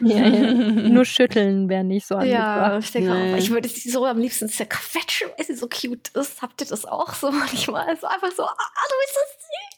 Ja, 0.01 0.27
ja. 0.27 0.51
Nur 0.89 1.05
schütteln 1.05 1.69
wäre 1.69 1.83
nicht 1.83 2.05
so 2.05 2.15
Ja, 2.19 2.55
angebracht. 2.55 2.83
ich 2.85 2.91
denke 2.91 3.09
Nee. 3.13 3.33
auch, 3.33 3.37
ich 3.37 3.49
würde 3.51 3.67
sie 3.69 3.89
so 3.89 4.05
am 4.05 4.19
liebsten 4.19 4.49
zerquetschen, 4.49 5.29
weil 5.37 5.45
sie 5.45 5.55
so 5.55 5.67
cute 5.67 6.09
ist. 6.15 6.41
Habt 6.41 6.61
ihr 6.61 6.67
das 6.67 6.85
auch 6.85 7.13
so 7.13 7.31
manchmal? 7.31 7.95
So 7.97 8.07
einfach 8.07 8.31
so, 8.31 8.43
ah, 8.43 8.55
du 8.89 8.95
bist 9.01 9.13
so 9.13 9.21
süß. 9.39 9.72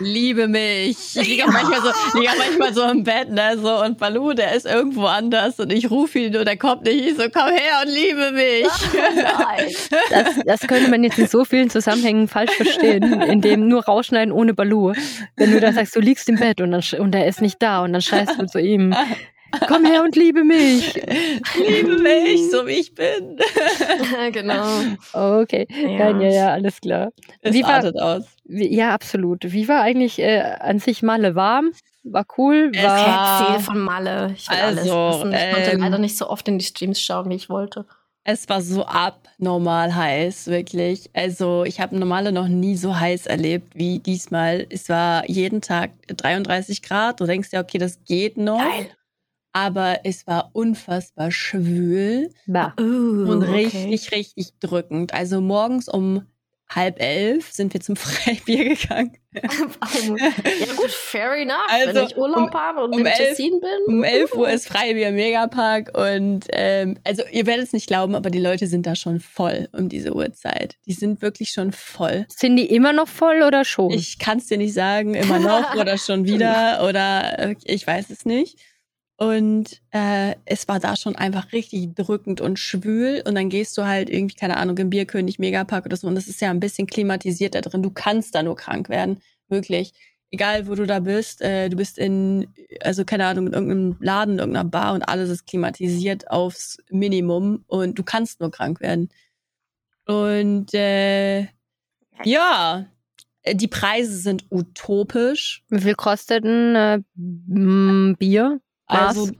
Liebe 0.00 0.48
mich. 0.48 0.96
Ich 1.16 1.28
liege 1.28 1.44
auch 1.44 1.52
manchmal 1.52 1.80
so, 1.82 1.88
auch 1.90 2.36
manchmal 2.38 2.74
so 2.74 2.82
im 2.84 3.04
Bett, 3.04 3.30
ne, 3.30 3.56
so, 3.58 3.82
und 3.84 3.98
Balu, 3.98 4.32
der 4.32 4.54
ist 4.54 4.66
irgendwo 4.66 5.04
anders 5.04 5.60
und 5.60 5.70
ich 5.72 5.90
rufe 5.90 6.18
ihn 6.18 6.36
und 6.36 6.46
er 6.46 6.56
kommt 6.56 6.84
nicht. 6.84 7.04
Ich 7.06 7.16
so, 7.16 7.24
komm 7.32 7.48
her 7.50 7.82
und 7.84 7.92
liebe 7.92 8.30
mich. 8.32 8.66
Nein. 9.14 9.70
Das, 10.10 10.26
das 10.44 10.60
könnte 10.68 10.90
man 10.90 11.04
jetzt 11.04 11.18
in 11.18 11.26
so 11.28 11.44
vielen 11.44 11.70
Zusammenhängen 11.70 12.28
falsch 12.28 12.52
verstehen, 12.52 13.20
indem 13.22 13.68
nur 13.68 13.84
rausschneiden 13.84 14.32
ohne 14.32 14.54
Balu. 14.54 14.92
Wenn 15.36 15.52
du 15.52 15.60
da 15.60 15.72
sagst, 15.72 15.94
du 15.94 16.00
liegst 16.00 16.28
im 16.28 16.36
Bett 16.36 16.60
und, 16.60 16.70
dann, 16.72 16.82
und 16.98 17.14
er 17.14 17.26
ist 17.26 17.40
nicht 17.42 17.56
da 17.62 17.82
und 17.84 17.92
dann 17.92 18.02
schreist 18.02 18.40
du 18.40 18.46
zu 18.46 18.58
ihm, 18.58 18.94
komm 19.68 19.84
her 19.84 20.02
und 20.02 20.16
liebe 20.16 20.44
mich. 20.44 20.94
liebe 21.58 21.98
mich, 21.98 22.50
so 22.50 22.66
wie 22.66 22.80
ich 22.80 22.94
bin. 22.94 23.38
genau. 24.32 24.64
Okay, 25.12 25.66
Ja. 25.70 26.10
Nein, 26.12 26.20
ja, 26.22 26.28
ja, 26.30 26.48
alles 26.52 26.80
klar. 26.80 27.10
Es 27.42 27.54
Wie 27.54 27.62
war- 27.62 27.84
aus. 27.94 28.24
Ja, 28.52 28.92
absolut. 28.92 29.52
Wie 29.52 29.68
war 29.68 29.80
eigentlich 29.82 30.18
äh, 30.18 30.40
an 30.40 30.80
sich 30.80 31.02
Malle 31.02 31.34
warm? 31.36 31.70
War 32.02 32.26
cool? 32.36 32.72
Es 32.74 32.82
War, 32.82 33.06
war- 33.06 33.48
Erzähl 33.48 33.64
von 33.64 33.80
Malle. 33.80 34.32
Ich 34.36 34.48
will 34.50 34.56
Also, 34.56 34.98
alles 34.98 35.16
wissen. 35.16 35.32
Ich 35.32 35.54
konnte 35.54 35.70
ähm, 35.70 35.80
leider 35.80 35.98
nicht 35.98 36.16
so 36.16 36.28
oft 36.28 36.48
in 36.48 36.58
die 36.58 36.64
Streams 36.64 37.00
schauen, 37.00 37.30
wie 37.30 37.34
ich 37.36 37.48
wollte. 37.48 37.86
Es 38.24 38.48
war 38.48 38.60
so 38.60 38.84
abnormal 38.84 39.94
heiß, 39.94 40.48
wirklich. 40.48 41.10
Also 41.14 41.64
ich 41.64 41.80
habe 41.80 41.98
normale 41.98 42.32
noch 42.32 42.48
nie 42.48 42.76
so 42.76 42.98
heiß 42.98 43.26
erlebt 43.26 43.74
wie 43.74 43.98
diesmal. 43.98 44.66
Es 44.68 44.88
war 44.88 45.28
jeden 45.28 45.62
Tag 45.62 45.92
33 46.08 46.82
Grad. 46.82 47.20
Du 47.20 47.26
denkst 47.26 47.48
ja, 47.52 47.60
okay, 47.60 47.78
das 47.78 48.04
geht 48.04 48.36
noch. 48.36 48.58
Geil. 48.58 48.88
Aber 49.52 50.00
es 50.04 50.26
war 50.26 50.50
unfassbar 50.52 51.32
schwül 51.32 52.30
bah. 52.46 52.74
Uh, 52.78 52.82
und 53.32 53.42
okay. 53.42 53.52
richtig, 53.52 54.12
richtig 54.12 54.52
drückend. 54.60 55.12
Also 55.12 55.40
morgens 55.40 55.88
um 55.88 56.26
halb 56.74 57.00
elf 57.00 57.50
sind 57.52 57.74
wir 57.74 57.80
zum 57.80 57.96
Freibier 57.96 58.74
gegangen. 58.76 59.16
ja 59.32 60.72
gut, 60.76 60.90
fair 60.90 61.32
enough. 61.34 61.56
Also, 61.68 61.94
Wenn 62.00 62.06
ich 62.06 62.16
Urlaub 62.16 62.52
um- 62.52 62.60
habe 62.60 62.84
und 62.84 62.94
um 62.94 63.06
elf- 63.06 63.16
Tessin 63.16 63.60
bin. 63.60 63.94
Um 63.94 64.04
11 64.04 64.34
Uhr 64.34 64.50
ist 64.50 64.66
Freibier 64.68 65.12
Megapark 65.12 65.96
und 65.96 66.46
ähm, 66.50 66.98
also 67.04 67.22
ihr 67.30 67.46
werdet 67.46 67.66
es 67.66 67.72
nicht 67.72 67.86
glauben, 67.86 68.14
aber 68.14 68.30
die 68.30 68.40
Leute 68.40 68.66
sind 68.66 68.86
da 68.86 68.94
schon 68.96 69.20
voll 69.20 69.68
um 69.72 69.88
diese 69.88 70.14
Uhrzeit. 70.14 70.76
Die 70.86 70.92
sind 70.92 71.22
wirklich 71.22 71.50
schon 71.50 71.72
voll. 71.72 72.26
Sind 72.28 72.56
die 72.56 72.66
immer 72.66 72.92
noch 72.92 73.08
voll 73.08 73.42
oder 73.42 73.64
schon? 73.64 73.90
Ich 73.92 74.18
kann 74.18 74.38
es 74.38 74.46
dir 74.46 74.58
nicht 74.58 74.74
sagen, 74.74 75.14
immer 75.14 75.38
noch 75.38 75.74
oder 75.80 75.98
schon 75.98 76.24
wieder 76.24 76.86
oder 76.88 77.38
äh, 77.38 77.54
ich 77.64 77.86
weiß 77.86 78.10
es 78.10 78.24
nicht. 78.24 78.58
Und 79.22 79.82
äh, 79.90 80.34
es 80.46 80.66
war 80.66 80.80
da 80.80 80.96
schon 80.96 81.14
einfach 81.14 81.52
richtig 81.52 81.94
drückend 81.94 82.40
und 82.40 82.58
schwül. 82.58 83.22
Und 83.26 83.34
dann 83.34 83.50
gehst 83.50 83.76
du 83.76 83.84
halt 83.84 84.08
irgendwie, 84.08 84.34
keine 84.34 84.56
Ahnung, 84.56 84.78
im 84.78 84.88
Bierkönig 84.88 85.38
Megapark 85.38 85.84
oder 85.84 85.98
so. 85.98 86.06
Und 86.06 86.16
es 86.16 86.26
ist 86.26 86.40
ja 86.40 86.48
ein 86.48 86.58
bisschen 86.58 86.86
klimatisiert 86.86 87.54
da 87.54 87.60
drin. 87.60 87.82
Du 87.82 87.90
kannst 87.90 88.34
da 88.34 88.42
nur 88.42 88.56
krank 88.56 88.88
werden. 88.88 89.20
Wirklich. 89.48 89.92
Egal, 90.30 90.66
wo 90.68 90.74
du 90.74 90.86
da 90.86 91.00
bist. 91.00 91.42
Äh, 91.42 91.68
du 91.68 91.76
bist 91.76 91.98
in, 91.98 92.48
also 92.80 93.04
keine 93.04 93.26
Ahnung, 93.26 93.48
in 93.48 93.52
irgendeinem 93.52 93.96
Laden, 94.00 94.34
in 94.34 94.38
irgendeiner 94.38 94.70
Bar 94.70 94.94
und 94.94 95.02
alles 95.02 95.28
ist 95.28 95.46
klimatisiert 95.46 96.30
aufs 96.30 96.78
Minimum. 96.88 97.62
Und 97.66 97.98
du 97.98 98.02
kannst 98.02 98.40
nur 98.40 98.50
krank 98.50 98.80
werden. 98.80 99.10
Und 100.06 100.72
äh, 100.72 101.42
ja, 102.24 102.86
die 103.52 103.68
Preise 103.68 104.16
sind 104.16 104.46
utopisch. 104.50 105.62
Wie 105.68 105.80
viel 105.80 105.94
kostet 105.94 106.42
ein 106.42 106.74
äh, 106.74 108.14
Bier? 108.18 108.62
Also 108.90 109.30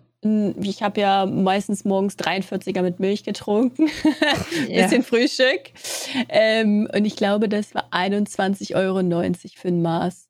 ich 0.63 0.83
habe 0.83 1.01
ja 1.01 1.27
meistens 1.27 1.85
morgens 1.85 2.19
43er 2.19 2.83
mit 2.83 3.01
Milch 3.01 3.25
getrunken. 3.25 3.89
Ja. 4.69 4.85
Bisschen 4.85 5.03
Frühstück. 5.03 5.73
Ähm, 6.29 6.89
und 6.95 7.05
ich 7.05 7.17
glaube, 7.17 7.49
das 7.49 7.75
war 7.75 7.89
21,90 7.93 8.75
Euro 8.77 9.01
für 9.57 9.69
ein 9.69 9.83
Maß. 9.83 10.29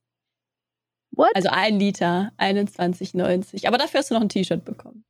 What? 1.13 1.31
Also 1.35 1.49
ein 1.51 1.79
Liter, 1.79 2.33
21,90. 2.39 3.67
Aber 3.67 3.77
dafür 3.77 4.01
hast 4.01 4.11
du 4.11 4.15
noch 4.15 4.21
ein 4.21 4.29
T-Shirt 4.29 4.65
bekommen. 4.65 5.05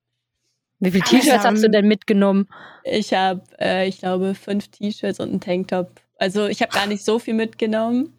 Wie 0.80 0.90
viele 0.90 1.04
T-Shirts 1.04 1.44
hast 1.44 1.62
du 1.62 1.70
denn 1.70 1.86
mitgenommen? 1.86 2.48
Ich 2.84 3.12
habe, 3.12 3.42
äh, 3.60 3.86
ich 3.86 3.98
glaube, 3.98 4.34
fünf 4.34 4.68
T-Shirts 4.68 5.20
und 5.20 5.28
einen 5.28 5.40
Tanktop. 5.40 6.00
Also 6.16 6.46
ich 6.46 6.62
habe 6.62 6.72
gar 6.72 6.86
nicht 6.86 7.04
so 7.04 7.18
viel 7.18 7.34
mitgenommen. 7.34 8.18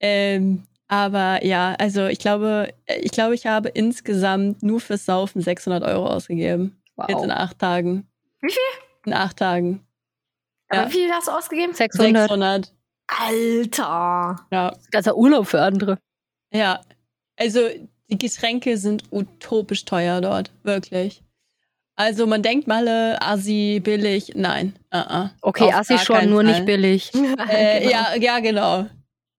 Ähm, 0.00 0.64
aber 0.88 1.44
ja, 1.44 1.74
also 1.78 2.06
ich 2.06 2.18
glaube, 2.18 2.72
äh, 2.86 2.98
ich 3.00 3.10
glaube, 3.10 3.34
ich 3.34 3.46
habe 3.46 3.68
insgesamt 3.70 4.62
nur 4.62 4.80
fürs 4.80 5.04
Saufen 5.06 5.40
600 5.42 5.82
Euro 5.84 6.06
ausgegeben. 6.06 6.80
Jetzt 7.08 7.22
in 7.22 7.28
Wow. 7.30 7.36
acht 7.36 7.58
Tagen. 7.58 8.06
Wie 8.40 8.50
viel? 8.50 8.62
In 9.06 9.12
acht 9.12 9.36
Tagen. 9.38 9.86
Aber 10.68 10.82
Ja. 10.82 10.88
Wie 10.88 10.92
viel 10.92 11.10
hast 11.12 11.28
du 11.28 11.32
ausgegeben? 11.32 11.72
600. 11.74 12.22
600. 12.28 12.72
Alter. 13.08 14.36
Ja. 14.50 14.72
Ganzer 14.90 15.16
Urlaub 15.16 15.46
für 15.46 15.60
andere. 15.60 15.98
Ja. 16.52 16.80
Also 17.38 17.60
die 18.08 18.18
Getränke 18.18 18.76
sind 18.78 19.04
utopisch 19.10 19.84
teuer 19.84 20.20
dort. 20.20 20.50
Wirklich. 20.62 21.22
Also 21.96 22.26
man 22.26 22.42
denkt 22.42 22.66
Malle, 22.66 23.20
Assi, 23.22 23.80
billig. 23.82 24.32
Nein. 24.34 24.74
Uh 24.92 24.98
-uh. 24.98 25.30
Okay, 25.40 25.64
Auf 25.64 25.74
Assi 25.74 25.94
gar 25.94 26.04
schon, 26.04 26.30
nur 26.30 26.42
Fall. 26.42 26.52
nicht 26.52 26.66
billig. 26.66 27.12
Äh, 27.48 27.80
Genau. 27.80 27.90
ja, 27.90 28.14
ja, 28.16 28.38
genau. 28.40 28.86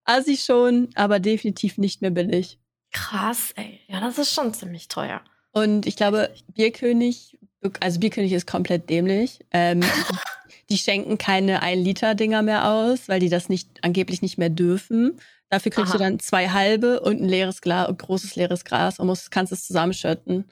Assi 0.08 0.38
schon, 0.38 0.90
aber 0.96 1.20
definitiv 1.20 1.78
nicht 1.78 2.02
mehr 2.02 2.12
billig. 2.12 2.58
Krass, 2.92 3.52
ey. 3.56 3.80
Ja, 3.88 4.00
das 4.00 4.18
ist 4.18 4.34
schon 4.34 4.54
ziemlich 4.54 4.88
teuer. 4.88 5.22
Und 5.52 5.86
ich 5.86 5.96
glaube, 5.96 6.34
Bierkönig, 6.56 7.38
also 7.80 8.00
Bierkönig 8.00 8.32
ist 8.34 8.48
komplett 8.48 8.90
dämlich. 8.90 9.40
Ähm, 9.52 9.82
die 10.70 10.78
schenken 10.78 11.18
keine 11.18 11.62
1-Liter-Dinger 11.64 12.42
mehr 12.42 12.68
aus, 12.68 13.08
weil 13.10 13.20
die 13.20 13.30
das 13.30 13.50
nicht 13.50 13.70
angeblich 13.84 14.22
nicht 14.22 14.38
mehr 14.38 14.50
dürfen. 14.50 15.20
Dafür 15.50 15.72
kriegst 15.72 15.92
Aha. 15.92 15.98
du 15.98 16.04
dann 16.04 16.20
zwei 16.20 16.50
halbe 16.50 17.00
und 17.02 17.22
ein 17.22 17.30
leeres 17.30 17.62
Glas, 17.62 17.88
ein 17.88 17.98
großes 17.98 18.36
leeres 18.36 18.66
Glas 18.66 19.00
und 19.00 19.08
musst, 19.08 19.32
kannst 19.32 19.54
es 19.54 19.66
zusammenschütten. 19.66 20.50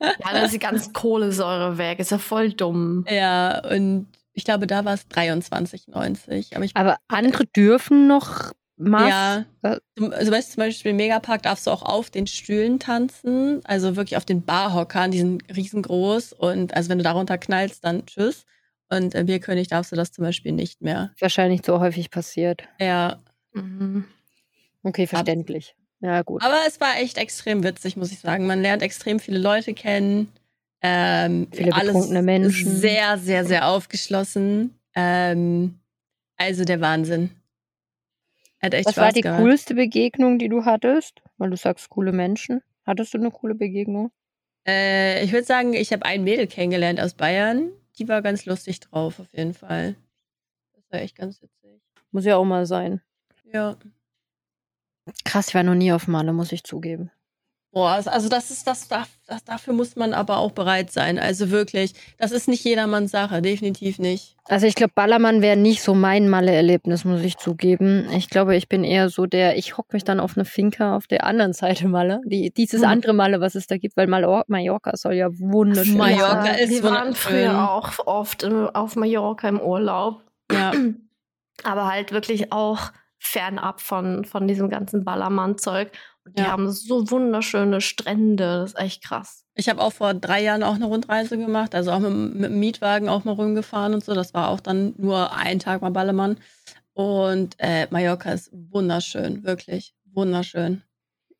Ja, 0.00 0.32
dann 0.32 0.44
ist 0.44 0.54
die 0.54 0.58
ganze 0.58 0.90
Kohlensäure 0.92 1.78
weg. 1.78 1.98
Ist 1.98 2.10
ja 2.10 2.18
voll 2.18 2.52
dumm. 2.52 3.06
Ja, 3.08 3.62
und 3.66 4.08
ich 4.32 4.44
glaube, 4.44 4.66
da 4.66 4.84
war 4.84 4.94
es 4.94 5.06
23,90. 5.08 6.54
Aber 6.56 6.64
ich 6.64 6.76
Aber 6.76 6.96
andere 7.08 7.46
dürfen 7.46 8.06
noch 8.06 8.52
Maß. 8.76 9.08
Ja, 9.08 9.44
Äh, 9.62 9.78
Du- 9.94 10.08
also 10.10 10.32
weißt 10.32 10.48
du, 10.50 10.54
zum 10.54 10.60
Beispiel 10.64 10.90
im 10.90 10.96
Megapark 10.96 11.42
darfst 11.42 11.66
du 11.66 11.70
auch 11.70 11.82
auf 11.82 12.10
den 12.10 12.26
Stühlen 12.26 12.78
tanzen, 12.80 13.60
also 13.64 13.94
wirklich 13.96 14.16
auf 14.16 14.24
den 14.24 14.42
Barhockern, 14.42 15.10
die 15.12 15.18
sind 15.18 15.44
riesengroß 15.54 16.32
und 16.32 16.74
also 16.74 16.88
wenn 16.90 16.98
du 16.98 17.04
darunter 17.04 17.38
knallst, 17.38 17.84
dann 17.84 18.04
tschüss. 18.06 18.44
Und 18.90 19.14
im 19.14 19.26
Bierkönig 19.26 19.68
darfst 19.68 19.92
du 19.92 19.96
das 19.96 20.10
zum 20.12 20.24
Beispiel 20.24 20.52
nicht 20.52 20.82
mehr. 20.82 21.12
Wahrscheinlich 21.20 21.62
so 21.64 21.78
häufig 21.80 22.10
passiert. 22.10 22.62
Ja. 22.80 23.18
Mhm. 23.52 24.04
Okay, 24.82 25.06
verständlich. 25.06 25.76
Ja, 26.00 26.22
gut. 26.22 26.42
Aber 26.42 26.58
es 26.66 26.80
war 26.80 26.96
echt 26.98 27.16
extrem 27.18 27.62
witzig, 27.62 27.96
muss 27.96 28.10
ich 28.10 28.18
sagen. 28.18 28.46
Man 28.46 28.60
lernt 28.62 28.82
extrem 28.82 29.20
viele 29.20 29.38
Leute 29.38 29.72
kennen. 29.74 30.28
Ähm, 30.82 31.48
Viele 31.52 31.72
alles 31.74 32.08
Menschen. 32.10 32.76
Sehr, 32.76 33.16
sehr, 33.18 33.44
sehr 33.44 33.68
aufgeschlossen. 33.68 34.78
Ähm, 34.94 35.78
also 36.36 36.64
der 36.64 36.80
Wahnsinn. 36.80 37.30
Hat 38.60 38.74
echt 38.74 38.86
Was 38.86 38.94
Spaß 38.94 39.04
war 39.04 39.12
die 39.12 39.20
gemacht. 39.20 39.40
coolste 39.40 39.74
Begegnung, 39.74 40.38
die 40.38 40.48
du 40.48 40.64
hattest? 40.64 41.22
Weil 41.38 41.50
du 41.50 41.56
sagst, 41.56 41.88
coole 41.88 42.12
Menschen. 42.12 42.62
Hattest 42.84 43.14
du 43.14 43.18
eine 43.18 43.30
coole 43.30 43.54
Begegnung? 43.54 44.10
Äh, 44.66 45.24
ich 45.24 45.32
würde 45.32 45.44
sagen, 45.44 45.72
ich 45.74 45.92
habe 45.92 46.04
ein 46.04 46.24
Mädel 46.24 46.46
kennengelernt 46.46 47.00
aus 47.00 47.14
Bayern. 47.14 47.72
Die 47.98 48.08
war 48.08 48.22
ganz 48.22 48.44
lustig 48.46 48.80
drauf, 48.80 49.20
auf 49.20 49.32
jeden 49.32 49.54
Fall. 49.54 49.96
Das 50.74 50.84
war 50.90 51.00
echt 51.00 51.16
ganz 51.16 51.40
witzig. 51.42 51.80
Muss 52.10 52.24
ja 52.24 52.36
auch 52.36 52.44
mal 52.44 52.66
sein. 52.66 53.00
Ja. 53.44 53.76
Krass, 55.24 55.48
ich 55.48 55.54
war 55.54 55.62
noch 55.62 55.74
nie 55.74 55.92
auf 55.92 56.06
Malle, 56.08 56.32
muss 56.32 56.52
ich 56.52 56.64
zugeben. 56.64 57.10
Boah, 57.74 57.92
also- 57.92 58.10
also 58.10 58.28
das 58.28 58.50
ist 58.50 58.66
das, 58.66 58.86
das, 58.88 59.08
das, 59.26 59.44
dafür 59.44 59.72
muss 59.72 59.96
man 59.96 60.12
aber 60.12 60.36
auch 60.36 60.52
bereit 60.52 60.92
sein. 60.92 61.18
Also 61.18 61.50
wirklich, 61.50 61.94
das 62.18 62.30
ist 62.30 62.46
nicht 62.46 62.62
jedermanns 62.64 63.12
Sache, 63.12 63.40
definitiv 63.40 63.98
nicht. 63.98 64.36
Also 64.44 64.66
ich 64.66 64.74
glaube, 64.74 64.92
Ballermann 64.94 65.40
wäre 65.40 65.56
nicht 65.56 65.82
so 65.82 65.94
mein 65.94 66.28
Malle-Erlebnis, 66.28 67.06
muss 67.06 67.22
ich 67.22 67.38
zugeben. 67.38 68.06
Ich 68.14 68.28
glaube, 68.28 68.56
ich 68.56 68.68
bin 68.68 68.84
eher 68.84 69.08
so 69.08 69.24
der, 69.24 69.56
ich 69.56 69.78
hock 69.78 69.90
mich 69.94 70.04
dann 70.04 70.20
auf 70.20 70.36
eine 70.36 70.44
Finca 70.44 70.96
auf 70.96 71.06
der 71.06 71.24
anderen 71.24 71.54
Seite 71.54 71.88
Malle. 71.88 72.20
Die, 72.26 72.50
dieses 72.52 72.82
Hm. 72.82 72.88
andere 72.90 73.14
Malle, 73.14 73.40
was 73.40 73.54
es 73.54 73.66
da 73.66 73.78
gibt, 73.78 73.96
weil 73.96 74.06
Mallor 74.06 74.44
Mallorca 74.48 74.94
soll 74.96 75.14
ja 75.14 75.28
wunderschön 75.38 75.96
Mallorca 75.96 76.44
sein. 76.44 76.58
ist 76.58 76.70
wir 76.70 76.82
waren 76.82 77.14
früher 77.14 77.70
auch 77.70 78.06
oft 78.06 78.42
äh, 78.42 78.66
auf 78.74 78.96
Mallorca 78.96 79.48
im 79.48 79.60
Urlaub. 79.60 80.20
Ja. 80.52 80.72
aber 81.64 81.86
halt 81.90 82.12
wirklich 82.12 82.52
auch 82.52 82.90
fernab 83.22 83.80
von, 83.80 84.24
von 84.24 84.48
diesem 84.48 84.68
ganzen 84.68 85.04
Ballermann-Zeug. 85.04 85.92
Und 86.24 86.38
die 86.38 86.42
Ja. 86.42 86.48
haben 86.52 86.70
so 86.70 87.10
wunderschöne 87.10 87.80
Strände, 87.80 88.44
das 88.44 88.72
ist 88.72 88.78
echt 88.78 89.04
krass. 89.04 89.44
Ich 89.54 89.68
habe 89.68 89.80
auch 89.80 89.92
vor 89.92 90.14
drei 90.14 90.42
Jahren 90.42 90.62
auch 90.62 90.74
eine 90.74 90.86
Rundreise 90.86 91.36
gemacht, 91.38 91.74
also 91.74 91.90
auch 91.92 91.98
mit, 92.00 92.34
mit 92.34 92.44
dem 92.50 92.60
Mietwagen 92.60 93.08
auch 93.08 93.24
mal 93.24 93.32
rumgefahren 93.32 93.94
und 93.94 94.04
so. 94.04 94.14
Das 94.14 94.32
war 94.34 94.48
auch 94.48 94.60
dann 94.60 94.94
nur 94.96 95.34
ein 95.36 95.58
Tag 95.58 95.82
mal 95.82 95.90
Ballermann. 95.90 96.38
Und 96.94 97.54
äh, 97.58 97.86
Mallorca 97.90 98.32
ist 98.32 98.50
wunderschön, 98.52 99.44
wirklich 99.44 99.94
wunderschön. 100.12 100.82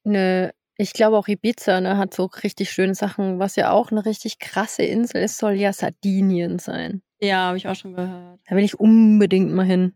Ne, 0.05 0.53
ich 0.77 0.93
glaube 0.95 1.17
auch 1.17 1.29
Ibiza 1.29 1.81
ne, 1.81 1.97
hat 1.99 2.15
so 2.15 2.25
richtig 2.43 2.71
schöne 2.71 2.95
Sachen. 2.95 3.39
Was 3.39 3.57
ja 3.57 3.71
auch 3.71 3.91
eine 3.91 4.05
richtig 4.05 4.39
krasse 4.39 4.83
Insel 4.83 5.23
ist, 5.23 5.39
soll 5.39 5.53
ja 5.53 5.73
Sardinien 5.73 6.59
sein. 6.59 7.03
Ja, 7.21 7.47
habe 7.49 7.57
ich 7.57 7.69
auch 7.69 7.75
schon 7.77 7.95
gehört. 7.95 8.41
Da 8.49 8.57
will 8.57 8.65
ich 8.65 8.81
unbedingt 8.81 9.53
mal 9.53 9.65
hin. 9.67 9.95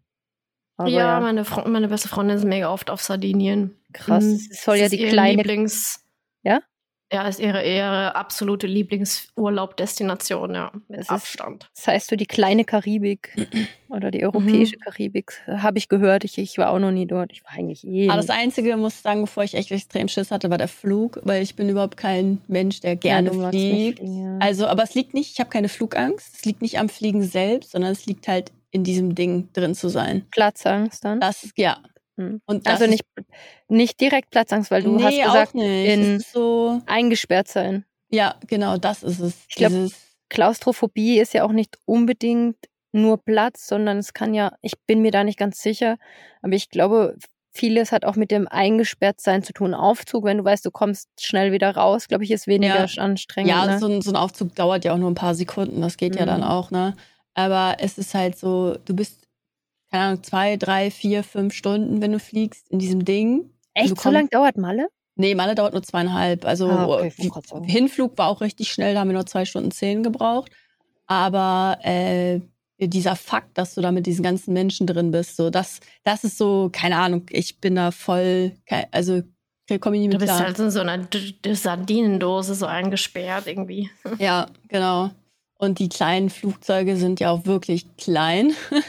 Aber 0.78 0.88
ja, 0.88 0.98
ja, 1.14 1.20
Meine, 1.20 1.44
Fre 1.44 1.68
meine 1.68 1.88
beste 1.88 2.08
Freundin 2.08 2.36
ist 2.36 2.44
mega 2.44 2.70
oft 2.70 2.90
auf 2.90 3.00
Sardinien. 3.02 3.74
krass. 3.92 4.24
Mhm. 4.24 4.40
Es 4.50 4.62
soll 4.64 4.74
Das 4.74 4.80
ja 4.80 4.84
ist 4.86 4.92
die 4.92 5.08
kleine 5.08 5.36
Lieblings. 5.42 6.04
Ja? 6.42 6.60
Ja, 7.12 7.28
ist 7.28 7.38
ihre, 7.38 7.64
ihre 7.64 8.16
absolute 8.16 8.66
Lieblingsurlaubdestination, 8.66 10.54
ja. 10.54 10.72
Mit 10.88 11.00
ist- 11.00 11.10
Abstand. 11.10 11.70
Das 11.74 11.86
heißt 11.86 12.10
so 12.10 12.16
die 12.16 12.26
kleine 12.26 12.64
Karibik 12.64 13.30
oder 13.88 14.10
die 14.10 14.24
europäische 14.24 14.76
Karibik, 14.76 15.40
habe 15.46 15.78
ich 15.78 15.88
gehört. 15.88 16.24
Ich, 16.24 16.36
ich 16.36 16.58
war 16.58 16.70
auch 16.70 16.78
noch 16.80 16.90
nie 16.90 17.06
dort. 17.06 17.30
Ich 17.32 17.44
war 17.44 17.52
eigentlich 17.52 17.86
eh. 17.86 18.08
Aber 18.08 18.16
das 18.16 18.26
nicht. 18.28 18.36
Einzige, 18.36 18.76
muss 18.76 18.94
ich 18.96 19.00
sagen, 19.02 19.20
bevor 19.22 19.44
ich 19.44 19.54
echt 19.54 19.70
extrem 19.70 20.08
Schiss 20.08 20.30
hatte, 20.32 20.50
war 20.50 20.58
der 20.58 20.68
Flug, 20.68 21.20
weil 21.22 21.42
ich 21.42 21.54
bin 21.54 21.68
überhaupt 21.68 21.96
kein 21.96 22.40
Mensch, 22.48 22.80
der 22.80 22.92
Ja, 22.94 22.96
gerne 22.96 23.30
nicht 23.30 23.48
fliegt. 23.50 23.98
fliegen, 24.00 24.22
ja. 24.24 24.38
Also, 24.44 24.66
aber 24.66 24.82
es 24.82 24.94
liegt 24.94 25.14
nicht, 25.14 25.32
ich 25.32 25.38
habe 25.40 25.50
keine 25.50 25.68
Flugangst. 25.68 26.34
Es 26.38 26.44
liegt 26.44 26.60
nicht 26.60 26.78
am 26.78 26.88
Fliegen 26.88 27.22
selbst, 27.22 27.70
sondern 27.70 27.92
es 27.92 28.06
liegt 28.06 28.26
halt 28.28 28.50
in 28.76 28.84
diesem 28.84 29.14
Ding 29.14 29.52
drin 29.52 29.74
zu 29.74 29.88
sein. 29.88 30.26
Platzangst 30.30 31.04
dann. 31.04 31.20
Das, 31.20 31.48
ja. 31.56 31.78
Hm. 32.18 32.40
Und 32.46 32.66
also 32.66 32.86
nicht, 32.86 33.04
nicht 33.68 34.00
direkt 34.00 34.30
Platzangst, 34.30 34.70
weil 34.70 34.82
du 34.82 34.96
nee, 34.96 35.02
hast 35.02 35.22
gesagt, 35.22 35.54
in- 35.54 36.20
so, 36.20 36.80
eingesperrt 36.86 37.48
sein. 37.48 37.84
ja, 38.10 38.36
genau, 38.46 38.78
das 38.78 39.02
ist 39.02 39.18
es. 39.20 39.34
Ich 39.48 39.56
glaub, 39.56 39.70
Dieses- 39.70 39.94
Klaustrophobie 40.28 41.18
ist 41.18 41.34
ja 41.34 41.44
auch 41.44 41.52
nicht 41.52 41.78
unbedingt 41.84 42.56
nur 42.92 43.22
Platz, 43.22 43.66
sondern 43.66 43.98
es 43.98 44.12
kann 44.14 44.32
ja, 44.34 44.52
ich 44.62 44.72
bin 44.86 45.02
mir 45.02 45.10
da 45.10 45.24
nicht 45.24 45.38
ganz 45.38 45.60
sicher, 45.60 45.96
aber 46.42 46.54
ich 46.54 46.70
glaube, 46.70 47.16
vieles 47.52 47.92
hat 47.92 48.04
auch 48.04 48.16
mit 48.16 48.30
dem 48.30 48.46
Eingesperrtsein 48.48 49.42
zu 49.42 49.52
tun. 49.52 49.72
Aufzug, 49.74 50.24
wenn 50.24 50.38
du 50.38 50.44
weißt, 50.44 50.64
du 50.64 50.70
kommst 50.70 51.08
schnell 51.20 51.52
wieder 51.52 51.74
raus, 51.76 52.08
glaube 52.08 52.24
ich, 52.24 52.30
ist 52.30 52.46
weniger 52.46 52.86
anstrengend. 52.98 53.50
ja, 53.50 53.66
ne? 53.66 53.78
so, 53.78 53.86
ein, 53.86 54.02
so 54.02 54.10
ein 54.10 54.16
Aufzug 54.16 54.54
dauert 54.54 54.84
ja 54.84 54.92
auch 54.94 54.98
nur 54.98 55.10
ein 55.10 55.14
paar 55.14 55.34
Sekunden. 55.34 55.80
Das 55.80 55.96
geht 55.96 56.16
ja 56.16 56.22
Mhm. 56.22 56.26
dann 56.26 56.44
auch, 56.44 56.70
ne? 56.70 56.94
Aber 57.38 57.76
es 57.80 57.98
ist 57.98 58.14
halt 58.14 58.38
so, 58.38 58.76
du 58.86 58.96
bist, 58.96 59.28
keine 59.90 60.04
Ahnung, 60.04 60.22
zwei, 60.22 60.56
drei, 60.56 60.90
vier, 60.90 61.22
fünf 61.22 61.52
Stunden, 61.52 62.00
wenn 62.00 62.12
du 62.12 62.18
fliegst, 62.18 62.68
in 62.70 62.78
diesem 62.78 63.04
Ding. 63.04 63.50
Echt, 63.74 63.90
du 63.90 63.94
so 63.94 64.02
kommst- 64.02 64.14
lang 64.14 64.28
dauert 64.30 64.56
Malle? 64.56 64.88
Nee, 65.16 65.34
Malle 65.34 65.54
dauert 65.54 65.74
nur 65.74 65.82
zweieinhalb. 65.82 66.44
Also 66.46 66.68
Ah, 66.68 66.86
okay. 66.88 67.12
Hinflug 67.66 68.16
war 68.16 68.28
auch 68.28 68.40
richtig 68.40 68.72
schnell, 68.72 68.94
da 68.94 69.00
haben 69.00 69.08
wir 69.08 69.14
nur 69.14 69.26
zwei 69.26 69.44
Stunden 69.44 69.70
zehn 69.70 70.02
gebraucht. 70.02 70.50
Aber 71.06 71.78
äh, 71.82 72.40
dieser 72.78 73.16
Fakt, 73.16 73.56
dass 73.58 73.74
du 73.74 73.80
da 73.82 73.92
mit 73.92 74.06
diesen 74.06 74.22
ganzen 74.22 74.52
Menschen 74.54 74.86
drin 74.86 75.10
bist, 75.10 75.36
so 75.36 75.50
das, 75.50 75.80
das 76.04 76.24
ist 76.24 76.38
so, 76.38 76.70
keine 76.72 76.96
Ahnung, 76.96 77.26
ich 77.30 77.60
bin 77.60 77.76
da 77.76 77.90
voll, 77.90 78.52
also 78.90 79.22
komme 79.80 79.96
ich 79.96 80.02
nicht 80.02 80.12
Du 80.14 80.18
mit 80.18 80.20
bist 80.20 80.32
klar. 80.32 80.40
halt 80.46 80.58
in 80.58 80.70
so 80.70 80.80
einer 80.80 80.98
D 80.98 81.32
D 81.44 81.54
Sardinendose 81.54 82.54
so 82.54 82.66
eingesperrt 82.66 83.46
irgendwie. 83.46 83.90
Ja, 84.18 84.46
genau. 84.68 85.10
Und 85.58 85.78
die 85.78 85.88
kleinen 85.88 86.28
Flugzeuge 86.28 86.96
sind 86.96 87.18
ja 87.18 87.30
auch 87.30 87.46
wirklich 87.46 87.96
klein. 87.96 88.52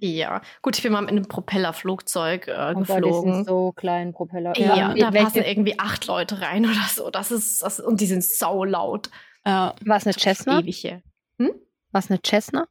Ja. 0.00 0.42
Gut, 0.62 0.76
ich 0.76 0.82
bin 0.82 0.92
mal 0.92 1.02
mit 1.02 1.10
einem 1.10 1.26
Propellerflugzeug 1.28 2.48
äh, 2.48 2.72
Oh 2.74 2.80
Gott, 2.80 2.88
die 2.88 2.92
geflogen. 3.02 3.34
sind 3.34 3.46
so 3.46 3.72
klein 3.72 4.12
Propeller. 4.12 4.58
ja, 4.58 4.94
Wie- 4.94 5.00
da 5.00 5.12
welche- 5.12 5.24
passen 5.26 5.42
irgendwie 5.44 5.78
acht 5.78 6.06
Leute 6.06 6.40
rein 6.40 6.64
oder 6.64 6.86
so. 6.92 7.10
Das 7.10 7.30
ist, 7.30 7.62
das, 7.62 7.78
und 7.80 8.00
die 8.00 8.06
sind 8.06 8.24
saulaut. 8.24 9.10
Ja, 9.46 9.74
War 9.84 9.96
es 9.96 10.06
eine 10.06 10.14
Cessna? 10.14 10.60
Ewig 10.60 10.78
hier. 10.78 11.02
War 11.38 12.00
es 12.00 12.10
eine 12.10 12.20
Cessna? 12.26 12.66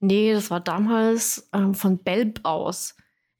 Nee, 0.00 0.32
das 0.32 0.50
war 0.50 0.60
damals 0.60 1.48
ähm, 1.52 1.74
von 1.74 1.98
Belb 1.98 2.40
aus. 2.44 2.94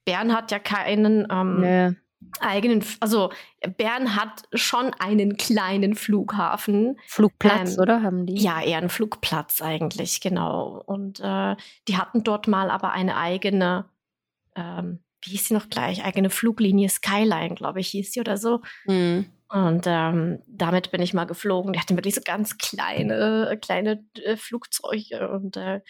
Bern 0.04 0.34
hat 0.34 0.50
ja 0.50 0.58
keinen 0.58 1.26
ähm, 1.30 1.60
Nee. 1.60 1.92
Eigenen, 2.40 2.84
also 3.00 3.30
Bern 3.76 4.14
hat 4.16 4.42
schon 4.52 4.92
einen 4.98 5.36
kleinen 5.36 5.94
Flughafen. 5.94 6.98
Flugplatz, 7.06 7.74
Ähm, 7.76 7.80
oder? 7.80 8.02
Haben 8.02 8.26
die? 8.26 8.34
Ja, 8.34 8.62
eher 8.62 8.78
einen 8.78 8.90
Flugplatz 8.90 9.60
eigentlich, 9.62 10.20
genau. 10.20 10.82
Und 10.86 11.20
äh, 11.20 11.56
die 11.88 11.96
hatten 11.96 12.22
dort 12.22 12.46
mal 12.48 12.70
aber 12.70 12.92
eine 12.92 13.16
eigene, 13.16 13.86
ähm, 14.54 15.00
wie 15.22 15.30
hieß 15.30 15.48
sie 15.48 15.54
noch 15.54 15.68
gleich, 15.70 16.04
eigene 16.04 16.30
Fluglinie 16.30 16.88
Skyline, 16.88 17.54
glaube 17.54 17.80
ich, 17.80 17.88
hieß 17.88 18.12
sie 18.12 18.20
oder 18.20 18.36
so. 18.36 18.60
hm. 18.86 19.26
Und 19.52 19.82
ähm, 19.86 20.38
damit 20.46 20.92
bin 20.92 21.02
ich 21.02 21.12
mal 21.12 21.24
geflogen. 21.24 21.72
Die 21.72 21.80
hatten 21.80 21.96
wirklich 21.96 22.14
so 22.14 22.20
ganz 22.24 22.56
kleine, 22.56 23.58
kleine 23.60 24.04
äh, 24.22 24.36
Flugzeuge 24.36 25.28
und 25.28 25.56
äh, 25.56 25.80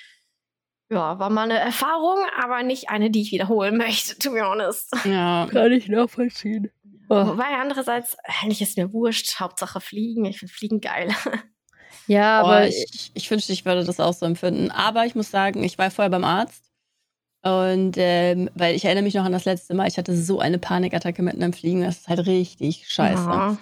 ja, 0.91 1.19
war 1.19 1.31
mal 1.31 1.45
eine 1.45 1.59
Erfahrung, 1.59 2.19
aber 2.43 2.63
nicht 2.63 2.91
eine, 2.91 3.11
die 3.11 3.23
ich 3.23 3.33
wiederholen 3.33 3.77
möchte, 3.77 4.19
to 4.19 4.33
be 4.33 4.41
honest. 4.41 4.95
ja. 5.05 5.47
Kann 5.51 5.73
ich 5.73 5.89
nachvollziehen. 5.89 6.71
Oh. 7.09 7.27
Wobei 7.27 7.57
andererseits, 7.61 8.17
eigentlich 8.41 8.63
ist 8.63 8.77
mir 8.77 8.93
wurscht, 8.93 9.41
Hauptsache 9.41 9.81
fliegen. 9.81 10.25
Ich 10.27 10.39
finde 10.39 10.55
Fliegen 10.55 10.81
geil. 10.81 11.09
Ja, 12.07 12.41
Aber 12.41 12.57
aber 12.57 12.67
ich, 12.67 13.13
ich 13.15 13.31
wünschte, 13.31 13.53
ich 13.53 13.65
würde 13.65 13.85
das 13.85 14.01
auch 14.01 14.15
so 14.15 14.27
empfinden. 14.27 14.73
Aber 14.73 15.07
ich 15.07 15.15
muss 15.15 15.31
sagen, 15.31 15.63
ich 15.63 15.79
war 15.79 15.93
vorher 15.93 16.11
beim 16.11 16.25
Arzt. 16.25 16.65
Und 17.43 17.95
ähm, 17.99 18.51
weil 18.55 18.75
ich 18.75 18.85
erinnere 18.85 19.05
mich 19.05 19.15
noch 19.15 19.25
an 19.25 19.31
das 19.31 19.45
letzte 19.45 19.75
Mal, 19.75 19.87
ich 19.87 19.97
hatte 19.97 20.17
so 20.17 20.41
eine 20.41 20.59
Panikattacke 20.59 21.23
mitten 21.23 21.41
im 21.41 21.53
Fliegen. 21.53 21.83
Das 21.83 21.99
ist 21.99 22.09
halt 22.09 22.27
richtig 22.27 22.89
scheiße. 22.89 23.23
Ja. 23.23 23.59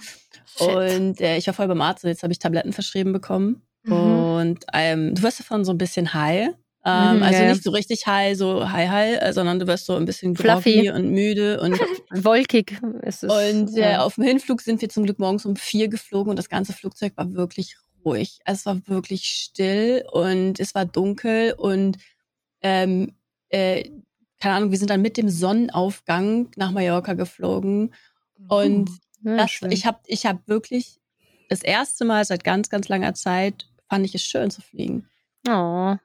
Shit. 0.47 0.69
Und 0.69 1.21
äh, 1.21 1.37
ich 1.37 1.47
war 1.47 1.53
vorher 1.53 1.69
beim 1.69 1.83
Arzt 1.83 2.05
und 2.05 2.11
jetzt 2.11 2.23
habe 2.23 2.33
ich 2.33 2.39
Tabletten 2.39 2.73
verschrieben 2.73 3.13
bekommen. 3.13 3.63
Mhm. 3.83 3.93
Und 3.93 4.65
ähm, 4.73 5.15
du 5.15 5.23
wirst 5.23 5.41
davon 5.41 5.67
so 5.67 5.73
ein 5.73 5.79
bisschen 5.79 6.15
high. 6.15 6.49
Ähm, 6.89 7.17
Mhm, 7.19 7.23
also 7.23 7.43
ja, 7.43 7.49
nicht 7.51 7.63
so 7.63 7.71
richtig 7.71 8.07
high, 8.07 8.37
so 8.37 8.71
high 8.71 8.89
high, 8.89 9.21
äh, 9.23 9.33
sondern 9.33 9.59
du 9.59 9.67
wirst 9.67 9.87
so 9.87 9.95
ein 9.97 10.05
bisschen 10.05 10.37
Fluffy. 10.37 10.91
und 10.91 11.11
müde. 11.11 11.61
Und, 11.61 11.79
wolkig 12.11 12.79
ist 13.03 13.25
es. 13.25 13.33
und 13.33 13.77
äh, 13.77 13.93
ja. 13.93 14.03
auf 14.05 14.15
dem 14.15 14.25
Hinflug 14.25 14.61
sind 14.61 14.81
wir 14.81 14.89
zum 14.89 15.05
Glück 15.05 15.19
morgens 15.19 15.45
um 15.47 15.57
vier 15.57 15.89
geflogen 15.89 16.31
und 16.31 16.37
das 16.37 16.49
ganze 16.49 16.73
Flugzeug 16.73 17.13
war 17.17 17.33
wirklich 17.35 17.77
ruhig. 18.05 18.39
Also 18.45 18.59
es 18.59 18.67
war 18.67 18.81
wirklich 18.87 19.25
still 19.25 20.05
und 20.13 20.61
es 20.61 20.75
war 20.75 20.85
dunkel 20.85 21.55
und 21.57 21.99
ähm, 22.63 23.13
äh, 23.51 23.91
keine 24.41 24.55
Ahnung, 24.55 24.71
wir 24.71 24.79
sind 24.79 24.91
dann 24.91 25.03
mit 25.03 25.17
dem 25.17 25.29
Sonnenaufgang 25.29 26.49
nach 26.57 26.71
Mallorca 26.71 27.15
geflogen 27.15 27.93
und 28.49 28.89
Ja, 29.23 29.37
das, 29.39 29.51
schön. 29.51 29.73
ich 29.73 29.85
habe 29.85 29.99
ich 30.07 30.27
hab 30.27 30.47
wirklich 30.47 31.01
das 31.49 31.63
erste 31.63 32.05
Mal 32.05 32.25
seit 32.25 32.45
ganz, 32.45 32.69
ganz 32.69 32.89
langer 32.89 33.15
Zeit 33.15 33.67
fand 33.89 34.05
ich 34.05 34.15
es 34.15 34.23
schön 34.23 34.51
zu 34.51 34.61
fliegen. 34.63 35.09
oh. 35.49 35.97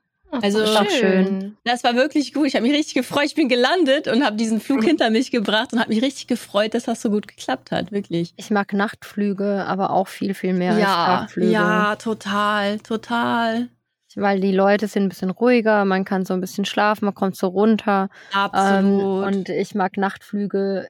Also- 0.41 0.60
ist 0.62 0.76
auch 0.78 0.89
schön. 0.89 1.58
Das 1.63 1.84
war 1.84 1.96
wirklich 1.96 2.34
gut. 2.34 2.48
Ich 2.48 2.56
habe 2.56 2.65
mich 2.65 2.76
richtig 2.76 2.93
gefreut. 2.96 3.26
Ich 3.26 3.36
bin 3.36 3.50
gelandet 3.50 4.08
und 4.08 4.26
habe 4.26 4.36
diesen 4.36 4.60
Flug 4.60 4.84
hinter 4.84 5.10
mich 5.10 5.32
gebracht 5.32 5.74
und 5.74 5.80
habe 5.80 5.93
mich 5.93 6.02
richtig 6.02 6.28
gefreut, 6.28 6.74
dass 6.74 6.84
das 6.86 7.02
so 7.02 7.10
gut 7.10 7.28
geklappt 7.28 7.72
hat. 7.72 7.91
Wirklich. 7.91 8.34
Ich 8.38 8.50
mag 8.50 8.74
Nachtflüge, 8.74 9.65
aber 9.65 9.91
auch 9.91 10.08
viel, 10.08 10.34
viel 10.34 10.54
mehr 10.54 10.72
als 10.74 10.82
ja, 10.82 11.06
Tagflüge. 11.06 11.52
ja, 11.52 11.96
total, 11.96 12.80
total. 12.80 13.69
weil 14.15 14.39
die 14.39 14.52
Leute 14.52 14.88
sind 14.88 15.04
ein 15.04 15.10
bisschen 15.10 15.32
ruhiger, 15.32 15.86
man 15.86 16.06
kann 16.06 16.26
so 16.26 16.34
ein 16.34 16.41
bisschen 16.41 16.65
schlafen, 16.65 17.06
man 17.06 17.15
kommt 17.15 17.36
so 17.36 17.48
runter. 17.48 18.10
Ähm, 18.34 18.39
Absolut. 18.39 19.26
und 19.26 19.50
ich 19.50 19.74
mag 19.76 19.98
Nachtflüge 19.98 20.88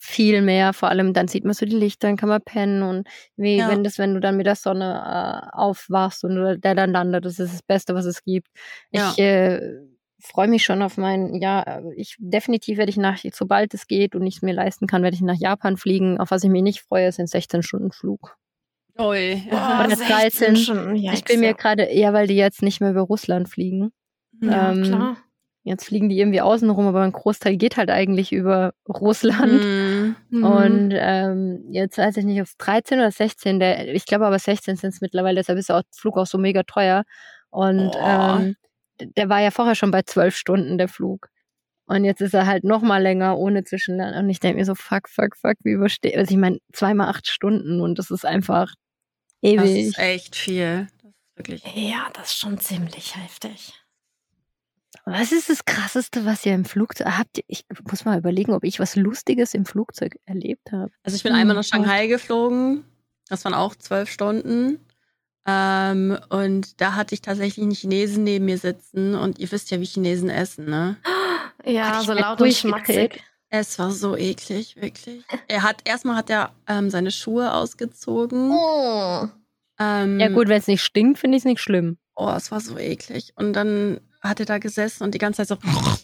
viel 0.00 0.42
mehr. 0.42 0.72
Vor 0.72 0.88
allem 0.88 1.12
dann 1.12 1.28
sieht 1.28 1.44
man 1.44 1.54
so 1.54 1.66
die 1.66 1.76
Lichter, 1.76 2.08
dann 2.08 2.16
kann 2.16 2.28
man 2.28 2.42
pennen 2.42 2.82
und 2.82 3.08
wie 3.36 3.56
Ja. 3.56 3.68
wenn 3.68 3.84
das, 3.84 3.98
wenn 3.98 4.14
du 4.14 4.20
dann 4.20 4.36
mit 4.36 4.46
der 4.46 4.56
Sonne 4.56 5.02
äh, 5.52 5.56
aufwachst 5.56 6.24
und 6.24 6.60
der 6.60 6.74
dann 6.74 6.92
landet, 6.92 7.24
das 7.24 7.38
ist 7.38 7.52
das 7.52 7.62
Beste, 7.62 7.94
was 7.94 8.04
es 8.04 8.22
gibt. 8.22 8.48
Ja. 8.90 9.10
Ich 9.12 9.18
äh, 9.18 9.60
freue 10.20 10.48
mich 10.48 10.64
schon 10.64 10.82
auf 10.82 10.96
mein, 10.96 11.34
ja, 11.34 11.82
ich 11.94 12.16
definitiv 12.18 12.78
werde 12.78 12.90
ich 12.90 12.96
nach, 12.96 13.18
sobald 13.32 13.74
es 13.74 13.86
geht 13.86 14.14
und 14.14 14.26
ich 14.26 14.36
es 14.36 14.42
mir 14.42 14.54
leisten 14.54 14.86
kann, 14.86 15.02
werde 15.02 15.14
ich 15.14 15.22
nach 15.22 15.36
Japan 15.36 15.76
fliegen. 15.76 16.18
Auf 16.18 16.30
was 16.30 16.42
ich 16.44 16.50
mich 16.50 16.62
nicht 16.62 16.80
freue, 16.80 17.12
sind 17.12 17.28
16 17.28 17.62
Stunden 17.62 17.92
Flug. 17.92 18.36
Ui. 18.98 19.42
Boah, 19.50 19.84
Oder 19.84 19.96
16 19.96 20.06
13. 20.08 20.56
Stunden, 20.56 20.96
ich 20.96 21.02
yikes, 21.02 21.22
bin 21.24 21.40
mir 21.40 21.48
ja. 21.48 21.52
gerade, 21.52 21.94
ja, 21.94 22.12
weil 22.12 22.26
die 22.26 22.36
jetzt 22.36 22.62
nicht 22.62 22.80
mehr 22.80 22.90
über 22.90 23.02
Russland 23.02 23.48
fliegen. 23.48 23.92
Ja, 24.40 24.72
ähm, 24.72 24.82
klar. 24.82 25.16
Jetzt 25.64 25.86
fliegen 25.86 26.08
die 26.08 26.18
irgendwie 26.18 26.40
außen 26.40 26.70
rum, 26.70 26.86
aber 26.86 27.02
ein 27.02 27.12
Großteil 27.12 27.56
geht 27.56 27.76
halt 27.76 27.90
eigentlich 27.90 28.32
über 28.32 28.72
Russland. 28.88 29.64
Mhm. 29.64 29.85
Mhm. 30.30 30.44
Und 30.44 30.90
ähm, 30.94 31.64
jetzt 31.70 31.98
weiß 31.98 32.16
ich 32.18 32.24
nicht, 32.24 32.40
ob 32.40 32.46
es 32.46 32.56
13 32.58 32.98
oder 32.98 33.10
16, 33.10 33.60
der, 33.60 33.94
ich 33.94 34.06
glaube 34.06 34.26
aber 34.26 34.38
16 34.38 34.76
sind 34.76 34.90
es 34.94 35.00
mittlerweile, 35.00 35.36
deshalb 35.36 35.58
ist 35.58 35.68
der 35.68 35.82
Flug 35.94 36.16
auch 36.18 36.26
so 36.26 36.38
mega 36.38 36.62
teuer. 36.64 37.04
Und 37.50 37.92
Boah. 37.92 38.40
ähm, 38.40 38.56
der 39.16 39.28
war 39.28 39.40
ja 39.40 39.50
vorher 39.50 39.74
schon 39.74 39.90
bei 39.90 40.02
12 40.02 40.36
Stunden, 40.36 40.78
der 40.78 40.88
Flug. 40.88 41.28
Und 41.86 42.04
jetzt 42.04 42.20
ist 42.20 42.34
er 42.34 42.46
halt 42.46 42.64
noch 42.64 42.82
mal 42.82 43.00
länger 43.02 43.38
ohne 43.38 43.62
Zwischenland. 43.64 44.16
Und 44.16 44.28
ich 44.28 44.40
denke 44.40 44.58
mir 44.58 44.64
so, 44.64 44.74
fuck, 44.74 45.08
fuck, 45.08 45.36
fuck, 45.36 45.54
wie 45.62 45.70
überstehe 45.72 46.16
Also 46.18 46.32
ich 46.32 46.38
meine, 46.38 46.58
zweimal 46.72 47.08
acht 47.08 47.28
Stunden 47.28 47.80
und 47.80 47.98
das 47.98 48.10
ist 48.10 48.24
einfach 48.26 48.74
Das 49.42 49.52
ewig. 49.52 49.86
ist 49.88 49.98
echt 49.98 50.34
viel. 50.36 50.88
Das 51.02 51.10
ist 51.12 51.36
wirklich. 51.36 51.62
ja, 51.76 52.08
das 52.14 52.28
ist 52.30 52.38
schon 52.40 52.58
ziemlich 52.58 53.16
heftig. 53.16 53.74
Was 55.08 55.30
ist 55.30 55.48
das 55.48 55.64
Krasseste, 55.64 56.24
was 56.24 56.44
ihr 56.44 56.52
im 56.54 56.64
Flugzeug 56.64 57.06
habt? 57.16 57.38
Ihr, 57.38 57.44
ich 57.46 57.64
muss 57.88 58.04
mal 58.04 58.18
überlegen, 58.18 58.52
ob 58.52 58.64
ich 58.64 58.80
was 58.80 58.96
Lustiges 58.96 59.54
im 59.54 59.64
Flugzeug 59.64 60.16
erlebt 60.26 60.72
habe. 60.72 60.90
Also 61.04 61.16
ich 61.16 61.22
bin 61.22 61.32
Hm, 61.32 61.40
einmal 61.40 61.54
nach 61.56 61.62
Gott. 61.62 61.70
Shanghai 61.70 62.08
geflogen. 62.08 62.84
Das 63.28 63.44
waren 63.44 63.54
auch 63.54 63.76
zwölf 63.76 64.10
Stunden. 64.10 64.80
Ähm, 65.46 66.18
und 66.28 66.80
da 66.80 66.94
hatte 66.96 67.14
ich 67.14 67.22
tatsächlich 67.22 67.62
einen 67.62 67.72
Chinesen 67.74 68.24
neben 68.24 68.46
mir 68.46 68.58
sitzen. 68.58 69.14
Und 69.14 69.38
ihr 69.38 69.50
wisst 69.52 69.70
ja, 69.70 69.80
wie 69.80 69.84
Chinesen 69.86 70.28
essen, 70.28 70.66
ne? 70.66 70.96
Ja, 71.64 72.00
so 72.02 72.12
laut 72.12 72.40
und 72.40 72.52
schmatzig. 72.54 73.20
Es 73.48 73.76
war 73.80 73.90
so 73.90 74.16
eklig, 74.16 74.76
wirklich. 74.80 75.24
Er 75.48 75.62
hat 75.62 75.80
erstmal 75.84 76.14
hat 76.16 76.30
er 76.30 76.52
ähm, 76.68 76.90
seine 76.90 77.10
Schuhe 77.10 77.52
ausgezogen. 77.54 78.52
Oh. 78.52 79.26
Ähm, 79.80 80.20
Ja 80.20 80.28
gut, 80.28 80.46
wenn 80.48 80.58
es 80.58 80.68
nicht 80.68 80.82
stinkt, 80.84 81.18
finde 81.18 81.36
ich 81.36 81.40
es 81.40 81.44
nicht 81.44 81.60
schlimm. 81.60 81.98
Oh, 82.14 82.30
es 82.36 82.52
war 82.52 82.60
so 82.60 82.78
eklig. 82.78 83.32
Und 83.34 83.52
dann 83.54 84.00
hat 84.28 84.40
er 84.40 84.46
da 84.46 84.58
gesessen 84.58 85.04
und 85.04 85.14
die 85.14 85.18
ganze 85.18 85.44
Zeit 85.44 85.48
so. 85.48 85.58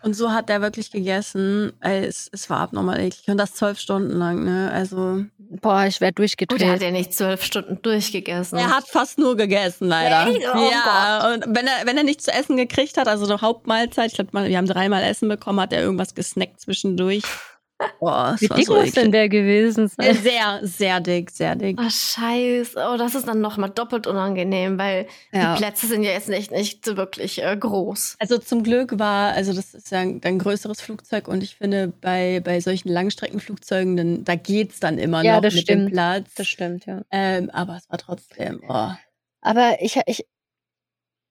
Und 0.00 0.14
so 0.14 0.30
hat 0.30 0.48
er 0.48 0.62
wirklich 0.62 0.92
gegessen. 0.92 1.72
Es, 1.80 2.30
es 2.32 2.48
war 2.48 2.60
abnormal 2.60 3.00
eklig. 3.00 3.28
Und 3.28 3.36
das 3.36 3.54
zwölf 3.54 3.78
Stunden 3.80 4.12
lang, 4.12 4.44
ne? 4.44 4.70
Also. 4.72 5.24
Boah, 5.38 5.86
ich 5.86 6.00
werde 6.00 6.22
Gut, 6.22 6.30
er 6.30 6.46
hat 6.46 6.50
durchgedreht. 6.50 6.82
ja 6.82 6.90
nicht 6.90 7.14
zwölf 7.14 7.42
Stunden 7.42 7.82
durchgegessen. 7.82 8.58
Er 8.58 8.68
hat 8.74 8.86
fast 8.86 9.18
nur 9.18 9.36
gegessen, 9.36 9.88
leider. 9.88 10.30
Echt? 10.30 10.46
Oh 10.54 10.70
ja, 10.70 11.32
und 11.32 11.44
wenn 11.48 11.66
er, 11.66 11.86
wenn 11.86 11.96
er 11.96 12.04
nichts 12.04 12.24
zu 12.24 12.32
essen 12.32 12.56
gekriegt 12.56 12.96
hat, 12.96 13.08
also 13.08 13.24
eine 13.24 13.40
Hauptmahlzeit, 13.40 14.10
ich 14.10 14.14
glaube, 14.14 14.48
wir 14.48 14.56
haben 14.56 14.66
dreimal 14.66 15.02
Essen 15.02 15.28
bekommen, 15.28 15.60
hat 15.60 15.72
er 15.72 15.82
irgendwas 15.82 16.14
gesnackt 16.14 16.60
zwischendurch. 16.60 17.22
Boah, 18.00 18.32
es 18.34 18.40
Wie 18.40 18.48
dick 18.48 18.66
so 18.66 18.74
muss 18.74 18.92
denn 18.92 19.12
der 19.12 19.28
gewesen 19.28 19.88
sein? 19.88 20.14
Sehr, 20.16 20.60
sehr 20.62 21.00
dick, 21.00 21.30
sehr 21.30 21.54
dick. 21.54 21.78
Oh, 21.80 21.88
scheiße. 21.88 22.76
Oh, 22.92 22.96
das 22.96 23.14
ist 23.14 23.28
dann 23.28 23.40
nochmal 23.40 23.70
doppelt 23.70 24.06
unangenehm, 24.06 24.78
weil 24.78 25.06
Ja. 25.32 25.54
die 25.54 25.58
Plätze 25.60 25.86
sind 25.86 26.02
ja 26.02 26.10
jetzt 26.10 26.28
nicht, 26.28 26.50
nicht 26.50 26.84
wirklich 26.96 27.42
äh, 27.42 27.56
groß. 27.56 28.16
Also 28.18 28.38
zum 28.38 28.62
Glück 28.64 28.98
war, 28.98 29.32
also 29.32 29.52
das 29.52 29.74
ist 29.74 29.90
ja 29.92 30.00
ein, 30.00 30.20
ein 30.24 30.38
größeres 30.38 30.80
Flugzeug 30.80 31.28
und 31.28 31.42
ich 31.42 31.56
finde, 31.56 31.92
bei, 32.00 32.40
bei 32.44 32.60
solchen 32.60 32.88
Langstreckenflugzeugen, 32.88 33.96
dann, 33.96 34.24
da 34.24 34.34
geht's 34.34 34.80
dann 34.80 34.98
immer 34.98 35.22
Ja, 35.22 35.36
noch 35.36 35.42
das 35.42 35.54
mit 35.54 35.62
stimmt. 35.62 35.88
dem 35.88 35.92
Platz. 35.92 36.34
Das 36.36 36.48
stimmt, 36.48 36.86
ja. 36.86 37.02
Ähm, 37.12 37.50
aber 37.50 37.76
es 37.76 37.88
war 37.90 37.98
trotzdem, 37.98 38.60
oh. 38.68 38.90
Aber 39.40 39.76
ich, 39.80 40.00
ich, 40.06 40.24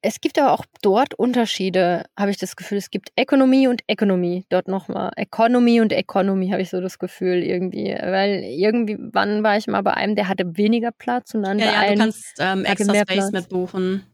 es 0.01 0.21
gibt 0.21 0.37
aber 0.39 0.53
auch 0.53 0.65
dort 0.81 1.13
Unterschiede, 1.15 2.05
habe 2.17 2.31
ich 2.31 2.37
das 2.37 2.55
Gefühl. 2.55 2.77
Es 2.77 2.91
gibt 2.91 3.11
Ökonomie 3.19 3.67
und 3.67 3.81
Ökonomie 3.89 4.45
dort 4.49 4.67
nochmal. 4.67 5.11
Economy 5.15 5.81
und 5.81 5.91
Economy 5.91 6.49
habe 6.49 6.61
ich 6.61 6.69
so 6.69 6.79
das 6.81 6.99
Gefühl 6.99 7.43
irgendwie. 7.43 7.87
Weil 7.89 8.43
irgendwie, 8.43 8.97
wann 8.99 9.43
war 9.43 9.57
ich 9.57 9.67
mal 9.67 9.81
bei 9.81 9.93
einem, 9.95 10.15
der 10.15 10.27
hatte 10.27 10.55
weniger 10.57 10.91
Platz 10.91 11.33
und 11.33 11.43
dann 11.43 11.59
Ja, 11.59 11.65
bei 11.65 11.71
ja, 11.71 11.79
du 11.81 11.87
einem. 11.87 11.99
kannst 11.99 12.35
ähm, 12.39 12.65
extra 12.65 12.93
Space 12.95 13.05
Platz. 13.05 13.31
mitbuchen. 13.31 14.05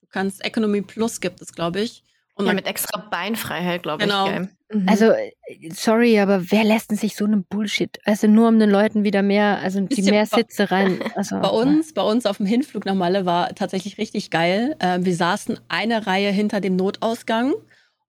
Du 0.00 0.06
kannst 0.10 0.44
Economy 0.44 0.82
Plus 0.82 1.20
gibt 1.20 1.40
es, 1.40 1.52
glaube 1.52 1.80
ich. 1.80 2.02
Und 2.34 2.46
Ja, 2.46 2.54
mit 2.54 2.66
extra 2.66 2.98
Beinfreiheit, 3.10 3.82
glaube 3.82 4.04
Genau. 4.04 4.26
ich. 4.26 4.32
Gell? 4.32 4.48
Mhm. 4.72 4.88
Also, 4.88 5.12
sorry, 5.74 6.18
aber 6.18 6.50
wer 6.50 6.64
lässt 6.64 6.90
denn 6.90 6.96
sich 6.96 7.14
so 7.14 7.26
einen 7.26 7.44
Bullshit? 7.44 7.98
Also 8.04 8.26
nur 8.26 8.48
um 8.48 8.58
den 8.58 8.70
Leuten 8.70 9.04
wieder 9.04 9.22
mehr, 9.22 9.58
also 9.58 9.80
die 9.80 10.02
mehr 10.02 10.26
bei- 10.30 10.38
Sitze 10.38 10.70
rein. 10.70 10.98
Also, 11.16 11.38
bei 11.40 11.48
uns, 11.48 11.92
bei 11.92 12.02
uns 12.02 12.24
auf 12.24 12.38
dem 12.38 12.46
Hinflug 12.46 12.86
nach 12.86 12.94
Malle 12.94 13.26
war 13.26 13.54
tatsächlich 13.54 13.98
richtig 13.98 14.30
geil. 14.30 14.76
Ähm, 14.80 15.04
wir 15.04 15.14
saßen 15.14 15.58
eine 15.68 16.06
Reihe 16.06 16.30
hinter 16.30 16.60
dem 16.62 16.74
Notausgang 16.76 17.52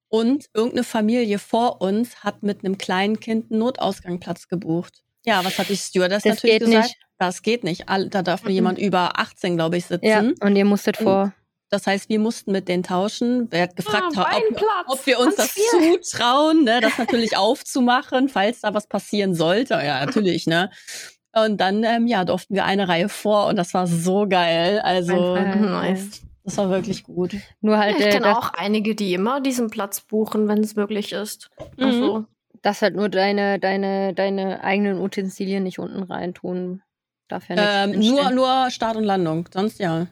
und 0.07 0.45
irgendeine 0.53 0.83
Familie 0.86 1.38
vor 1.38 1.81
uns 1.81 2.23
hat 2.23 2.43
mit 2.43 2.63
einem 2.63 2.77
kleinen 2.77 3.19
Kind 3.19 3.51
einen 3.51 3.59
Notausgangplatz 3.59 4.47
gebucht. 4.47 5.01
Ja, 5.25 5.43
was 5.43 5.57
hat 5.59 5.67
die 5.69 5.75
Stewardess 5.77 6.23
Das 6.23 6.36
natürlich 6.36 6.59
geht 6.59 6.65
gesagt? 6.67 6.83
nicht. 6.86 6.97
Das 7.17 7.41
geht 7.41 7.63
nicht. 7.65 7.86
Da 7.88 8.21
darf 8.21 8.43
nur 8.43 8.51
Mhm. 8.51 8.55
jemand 8.55 8.79
über 8.79 9.19
18, 9.19 9.55
glaube 9.57 9.77
ich, 9.77 9.86
sitzen. 9.86 10.05
Ja, 10.05 10.19
und 10.41 10.55
ihr 10.55 10.65
musstet 10.65 10.97
Und 10.99 11.03
vor. 11.03 11.33
Das 11.73 11.88
heißt, 11.88 12.07
wir 12.07 12.19
mussten 12.19 12.51
mit 12.51 12.67
denen 12.67 12.83
tauschen. 12.83 13.47
Wer 13.49 13.63
hat 13.63 13.75
gefragt, 13.75 14.15
Ah, 14.15 14.27
ob, 14.86 14.93
ob 14.99 15.05
wir 15.07 15.19
uns 15.19 15.36
das 15.38 15.51
viel. 15.53 15.99
zutrauen, 16.01 16.63
ne, 16.65 16.81
das 16.81 16.99
natürlich 16.99 17.36
aufzumachen, 17.38 18.29
falls 18.29 18.62
da 18.62 18.75
was 18.75 18.86
passieren 18.86 19.33
sollte. 19.33 19.73
Ja, 19.73 20.05
natürlich, 20.05 20.45
ne. 20.45 20.69
Und 21.36 21.59
dann, 21.59 21.83
ähm, 21.83 22.05
ja, 22.05 22.25
durften 22.25 22.53
wir 22.53 22.65
eine 22.65 22.88
Reihe 22.88 23.09
vor 23.09 23.47
und 23.47 23.55
das 23.55 23.73
war 23.73 23.88
so 23.88 24.27
geil. 24.27 24.79
Also. 24.83 25.15
Mhm, 25.36 25.62
nice. 25.71 26.21
das 26.43 26.57
war 26.57 26.69
wirklich 26.69 27.03
gut. 27.05 27.36
Nur 27.62 27.79
halt, 27.79 27.97
ich 27.99 28.05
äh, 28.05 28.09
kenne 28.12 28.38
auch 28.38 28.53
einige, 28.53 28.93
die 28.93 29.15
immer 29.15 29.41
diesen 29.41 29.71
Platz 29.71 29.99
buchen, 30.01 30.47
wenn 30.47 30.59
es 30.59 30.75
möglich 30.75 31.12
ist. 31.12 31.49
Mhm. 31.77 31.83
Also, 31.86 32.25
dass 32.62 32.83
halt 32.83 32.95
nur 32.95 33.09
deine, 33.09 33.57
deine, 33.57 34.13
deine 34.13 34.63
eigenen 34.63 34.99
Utensilien 34.99 35.63
nicht 35.63 35.79
unten 35.79 36.03
reintun. 36.03 36.83
Darf 37.29 37.49
ja 37.49 37.55
Ähm, 37.86 37.89
nichts 37.91 38.05
nur, 38.05 38.15
drinstehen. 38.17 38.36
nur 38.36 38.69
Start 38.69 38.95
und 38.95 39.05
Landung. 39.05 39.49
Sonst 39.51 39.79
ja. 39.79 40.05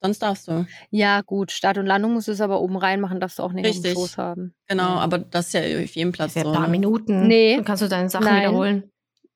Sonst 0.00 0.20
darfst 0.20 0.46
du. 0.48 0.64
Ja, 0.90 1.22
gut, 1.22 1.50
Start 1.50 1.76
und 1.78 1.86
Landung 1.86 2.12
musst 2.14 2.28
du 2.28 2.32
es 2.32 2.40
aber 2.40 2.60
oben 2.60 2.76
reinmachen, 2.76 3.18
darfst 3.20 3.38
du 3.40 3.42
auch 3.42 3.52
nicht 3.52 3.64
Richtig. 3.66 3.94
Schoß 3.94 4.16
haben. 4.16 4.54
Genau, 4.68 4.82
Ja. 4.94 5.00
aber 5.00 5.18
das 5.18 5.48
ist 5.48 5.52
ja 5.54 5.60
auf 5.60 5.94
jedem 5.96 6.12
Platz 6.12 6.34
so. 6.34 6.40
ein 6.40 6.52
paar 6.52 6.62
ne? 6.62 6.68
Minuten. 6.68 7.26
Nee. 7.26 7.56
Dann 7.56 7.64
kannst 7.64 7.82
du 7.82 7.88
deine 7.88 8.08
Sachen 8.08 8.26
Nein. 8.26 8.42
wiederholen. 8.42 8.90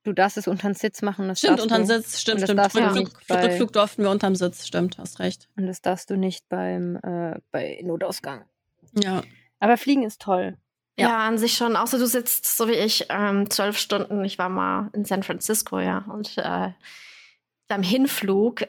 Du 0.04 0.12
darfst 0.12 0.36
es 0.36 0.46
unterm 0.48 0.74
Sitz 0.74 1.00
machen. 1.02 1.28
Das 1.28 1.38
Stimmt, 1.40 1.60
unterm 1.60 1.84
Sitz, 1.84 2.20
stimmt, 2.20 2.36
Und 2.36 2.40
das 2.42 2.46
stimmt. 2.48 2.58
darfst 2.60 2.76
du 2.76 2.80
Rückflug, 2.80 3.18
nicht 3.18 3.28
bei- 3.28 3.44
Rückflug 3.46 3.72
durften 3.72 4.02
wir 4.02 4.10
unterm 4.10 4.34
Sitz, 4.36 4.66
stimmt, 4.66 4.98
hast 4.98 5.18
recht. 5.20 5.48
Und 5.56 5.66
das 5.66 5.80
darfst 5.80 6.10
du 6.10 6.16
nicht 6.16 6.48
beim 6.48 6.96
äh, 6.96 7.38
bei 7.52 7.80
Notausgang. 7.84 8.44
Ja. 9.02 9.22
Aber 9.60 9.76
Fliegen 9.76 10.02
ist 10.04 10.20
toll. 10.20 10.56
Ja. 10.98 11.08
Ja. 11.08 11.18
an 11.26 11.38
sich 11.38 11.54
schon. 11.54 11.74
Außer 11.76 11.98
du 11.98 12.06
sitzt, 12.06 12.56
so 12.56 12.68
wie 12.68 12.72
ich, 12.72 13.06
ähm, 13.10 13.48
zwölf 13.48 13.78
Stunden. 13.78 14.24
Ich 14.24 14.38
war 14.38 14.48
mal 14.48 14.90
in 14.92 15.04
San 15.04 15.22
Francisco, 15.22 15.78
ja. 15.80 16.04
Und 16.12 16.36
äh, 16.36 16.70
beim 17.68 17.82
Hinflug, 17.82 18.64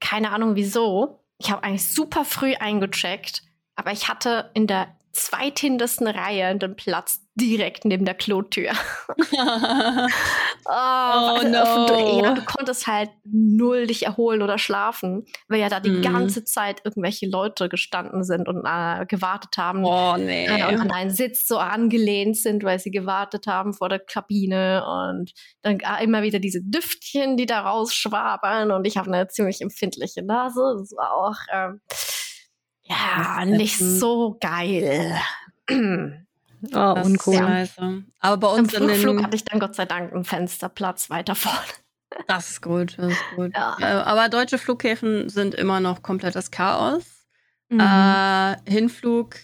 keine 0.00 0.30
Ahnung 0.30 0.54
wieso, 0.54 1.23
ich 1.44 1.50
habe 1.50 1.62
eigentlich 1.62 1.86
super 1.86 2.24
früh 2.24 2.54
eingecheckt, 2.54 3.42
aber 3.76 3.92
ich 3.92 4.08
hatte 4.08 4.50
in 4.54 4.66
der 4.66 4.96
zweithintersten 5.12 6.06
Reihe 6.06 6.56
den 6.56 6.74
Platz 6.74 7.20
direkt 7.34 7.84
neben 7.84 8.04
der 8.04 8.14
Klotür. 8.14 8.70
Oh, 10.66 10.70
also, 10.70 11.48
no. 11.48 11.86
Du, 11.86 12.24
ja, 12.24 12.32
du 12.32 12.42
konntest 12.42 12.86
halt 12.86 13.10
null 13.24 13.86
dich 13.86 14.06
erholen 14.06 14.40
oder 14.40 14.56
schlafen, 14.56 15.26
weil 15.48 15.60
ja 15.60 15.68
da 15.68 15.78
die 15.78 15.90
Mhm. 15.90 16.02
ganze 16.02 16.44
Zeit 16.44 16.80
irgendwelche 16.84 17.28
Leute 17.28 17.68
gestanden 17.68 18.24
sind 18.24 18.48
und 18.48 18.64
äh, 18.64 19.04
gewartet 19.04 19.58
haben 19.58 19.84
oh, 19.84 20.16
nee. 20.16 20.46
äh, 20.46 20.66
und 20.68 20.80
an 20.80 20.90
einen 20.90 21.10
Sitz 21.10 21.46
so 21.46 21.58
angelehnt 21.58 22.38
sind, 22.38 22.64
weil 22.64 22.78
sie 22.78 22.90
gewartet 22.90 23.46
haben 23.46 23.74
vor 23.74 23.90
der 23.90 23.98
Kabine 23.98 24.84
und 24.86 25.32
dann 25.60 25.80
äh, 25.80 26.02
immer 26.02 26.22
wieder 26.22 26.38
diese 26.38 26.62
Düftchen, 26.62 27.36
die 27.36 27.46
da 27.46 27.60
rausschwabern 27.60 28.70
und 28.70 28.86
ich 28.86 28.96
habe 28.96 29.12
eine 29.12 29.28
ziemlich 29.28 29.60
empfindliche 29.60 30.22
Nase. 30.22 30.76
Das 30.78 30.92
war 30.92 31.12
auch 31.12 31.36
ähm, 31.52 31.80
ja 32.84 33.44
nicht 33.44 33.74
ätzend. 33.74 34.00
so 34.00 34.38
geil. 34.40 35.14
Oh, 36.68 36.94
Das 36.94 37.06
uncool. 37.06 37.34
ist 37.34 37.40
scheiße. 37.40 38.04
Aber 38.20 38.36
bei 38.36 38.48
Im 38.56 38.64
uns 38.64 38.74
Flugflug 38.74 39.16
den, 39.16 39.24
hatte 39.24 39.36
ich 39.36 39.44
dann 39.44 39.58
Gott 39.60 39.74
sei 39.74 39.86
Dank 39.86 40.12
einen 40.12 40.24
Fensterplatz 40.24 41.10
weiter 41.10 41.34
vorne. 41.34 41.58
Das 42.28 42.48
ist 42.48 42.62
gut, 42.62 42.96
das 42.96 43.10
ist 43.12 43.24
gut. 43.34 43.50
Ja. 43.56 43.76
Äh, 43.80 43.84
aber 44.04 44.28
deutsche 44.28 44.56
Flughäfen 44.56 45.28
sind 45.28 45.52
immer 45.56 45.80
noch 45.80 46.00
komplettes 46.02 46.52
Chaos. 46.52 47.02
Mhm. 47.70 47.80
Äh, 47.80 48.56
Hinflug 48.70 49.34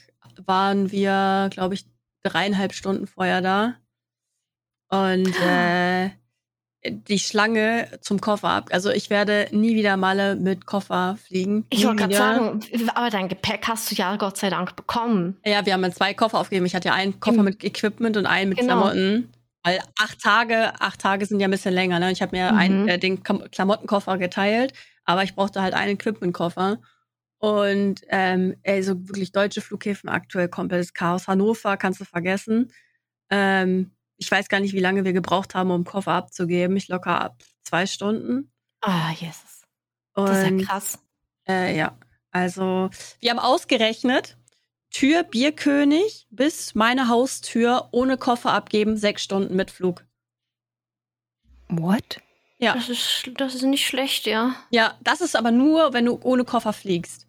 waren 0.46 0.92
wir, 0.92 1.48
glaube 1.50 1.74
ich, 1.74 1.86
dreieinhalb 2.22 2.72
Stunden 2.72 3.08
vorher 3.08 3.40
da. 3.42 3.74
Und 4.88 5.34
äh, 5.42 6.10
die 6.84 7.18
Schlange 7.18 7.88
zum 8.00 8.20
Koffer 8.20 8.48
ab. 8.48 8.68
Also 8.72 8.90
ich 8.90 9.10
werde 9.10 9.48
nie 9.52 9.74
wieder 9.74 9.96
Malle 9.98 10.34
mit 10.36 10.64
Koffer 10.64 11.18
fliegen. 11.26 11.66
Ich 11.70 11.84
wollte 11.86 11.96
gerade 12.08 12.14
sagen, 12.14 12.60
aber 12.94 13.10
dein 13.10 13.28
Gepäck 13.28 13.68
hast 13.68 13.90
du 13.90 13.94
ja 13.94 14.16
Gott 14.16 14.38
sei 14.38 14.48
Dank 14.48 14.76
bekommen. 14.76 15.36
Ja, 15.44 15.66
wir 15.66 15.74
haben 15.74 15.82
ja 15.84 15.90
zwei 15.90 16.14
Koffer 16.14 16.38
aufgegeben. 16.38 16.64
Ich 16.66 16.74
hatte 16.74 16.88
ja 16.88 16.94
einen 16.94 17.20
Koffer 17.20 17.38
Im- 17.40 17.44
mit 17.44 17.64
Equipment 17.64 18.16
und 18.16 18.24
einen 18.26 18.48
mit 18.50 18.58
Genau. 18.58 18.76
Klamotten. 18.76 19.30
Weil 19.62 19.78
acht 20.00 20.22
Tage, 20.22 20.72
acht 20.80 21.00
Tage 21.00 21.26
sind 21.26 21.38
ja 21.38 21.48
ein 21.48 21.50
bisschen 21.50 21.74
länger. 21.74 21.98
Ne? 21.98 22.12
Ich 22.12 22.22
habe 22.22 22.34
mir 22.34 22.50
Mhm. 22.52 22.58
ein, 22.58 22.88
äh, 22.88 22.98
den 22.98 23.22
Klamottenkoffer 23.22 24.16
geteilt, 24.16 24.72
aber 25.04 25.22
ich 25.22 25.34
brauchte 25.34 25.60
halt 25.60 25.74
einen 25.74 25.92
Equipmentkoffer. 25.96 26.78
Und 27.38 28.00
ähm, 28.08 28.56
ey, 28.62 28.82
so 28.82 29.06
wirklich 29.08 29.32
deutsche 29.32 29.60
Flughäfen 29.60 30.08
aktuell 30.08 30.48
komplettes 30.48 30.94
Chaos. 30.94 31.28
Hannover 31.28 31.76
kannst 31.76 32.00
du 32.00 32.04
vergessen. 32.06 32.72
Ähm, 33.30 33.90
ich 34.20 34.30
weiß 34.30 34.48
gar 34.48 34.60
nicht, 34.60 34.74
wie 34.74 34.80
lange 34.80 35.04
wir 35.04 35.12
gebraucht 35.12 35.54
haben, 35.54 35.70
um 35.70 35.84
Koffer 35.84 36.12
abzugeben. 36.12 36.76
Ich 36.76 36.88
locker 36.88 37.20
ab 37.20 37.42
zwei 37.62 37.86
Stunden. 37.86 38.52
Ah, 38.82 39.10
Jesus. 39.12 39.62
Und 40.14 40.28
Das 40.28 40.38
ist 40.44 40.50
ja 40.50 40.66
krass. 40.66 40.98
äh, 41.48 41.76
ja, 41.76 41.98
also 42.30 42.90
wir 43.20 43.30
haben 43.30 43.38
ausgerechnet, 43.38 44.36
Tür 44.90 45.22
Bierkönig 45.22 46.26
bis 46.30 46.74
meine 46.74 47.08
Haustür 47.08 47.88
ohne 47.92 48.16
Koffer 48.18 48.52
abgeben, 48.52 48.96
sechs 48.96 49.22
Stunden 49.22 49.56
mit 49.56 49.70
Flug. 49.70 50.04
What? 51.68 52.20
Ja. 52.58 52.74
Das 52.74 52.88
ist, 52.88 53.30
das 53.36 53.54
ist 53.54 53.62
nicht 53.62 53.86
schlecht, 53.86 54.26
ja. 54.26 54.54
Ja, 54.70 54.98
das 55.02 55.20
ist 55.20 55.36
aber 55.36 55.50
nur, 55.50 55.92
wenn 55.92 56.04
du 56.06 56.18
ohne 56.22 56.44
Koffer 56.44 56.72
fliegst. 56.72 57.26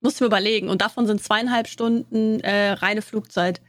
Musst 0.00 0.18
du 0.20 0.24
mir 0.24 0.28
überlegen. 0.28 0.68
Und 0.68 0.82
davon 0.82 1.06
sind 1.06 1.22
zweieinhalb 1.22 1.68
Stunden 1.68 2.40
äh, 2.40 2.72
reine 2.72 3.00
Flugzeit. 3.02 3.60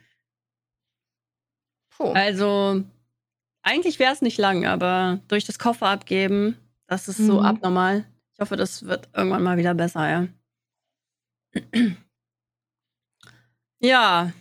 Puh. 1.98 2.12
Also 2.14 2.84
eigentlich 3.64 4.00
wäre 4.00 4.14
es 4.14 4.22
nicht 4.22 4.38
lang, 4.38 4.66
aber 4.66 5.20
durch 5.28 5.46
das 5.46 5.60
Koffer 5.60 5.88
abgeben, 5.88 6.58
das 6.88 7.08
ist 7.08 7.18
so 7.18 7.40
Mhm. 7.40 7.46
abnormal. 7.46 8.06
Ich 8.34 8.42
hoffe, 8.42 8.58
das 8.58 8.86
wird 8.86 9.10
irgendwann 9.14 9.44
mal 9.44 9.58
wieder 9.58 9.74
besser, 9.74 10.10
ja. 10.10 10.28
Ja, 13.82 14.32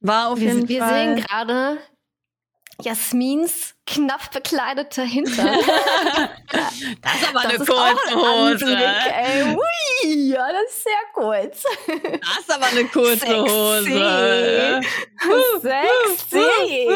war 0.00 0.28
auf 0.30 0.40
wir 0.40 0.54
jeden 0.54 0.68
wir 0.68 0.80
Fall. 0.80 1.16
sehen 1.16 1.24
gerade 1.26 1.78
Jasmins 2.80 3.74
knapp 3.86 4.30
bekleideter 4.32 5.02
Hintern. 5.02 5.48
das 6.52 6.72
ist 7.20 7.28
aber 7.28 7.40
eine 7.40 7.58
Das 7.58 7.62
ist 7.62 7.70
auch 7.70 7.90
kurze 7.90 8.08
ein 8.08 8.16
Hose. 8.16 8.66
Anblick. 8.66 9.58
Ui, 9.58 10.14
ja, 10.30 10.46
das 10.52 10.70
ist 10.76 10.84
sehr 10.84 10.92
kurz. 11.12 11.62
Das 12.20 12.38
ist 12.38 12.54
aber 12.54 12.66
eine 12.66 12.84
kurze 12.84 13.18
Sexy. 13.18 14.80
Hose. 15.26 15.60
Sexy. 15.60 16.86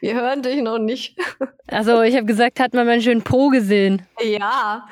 Wir 0.00 0.14
hören 0.14 0.42
dich 0.42 0.62
noch 0.62 0.78
nicht. 0.78 1.18
Also, 1.66 2.02
ich 2.02 2.14
habe 2.14 2.24
gesagt, 2.26 2.60
hat 2.60 2.72
man 2.72 2.86
meinen 2.86 3.02
schönen 3.02 3.22
Po 3.22 3.48
gesehen. 3.50 4.06
Ja, 4.22 4.88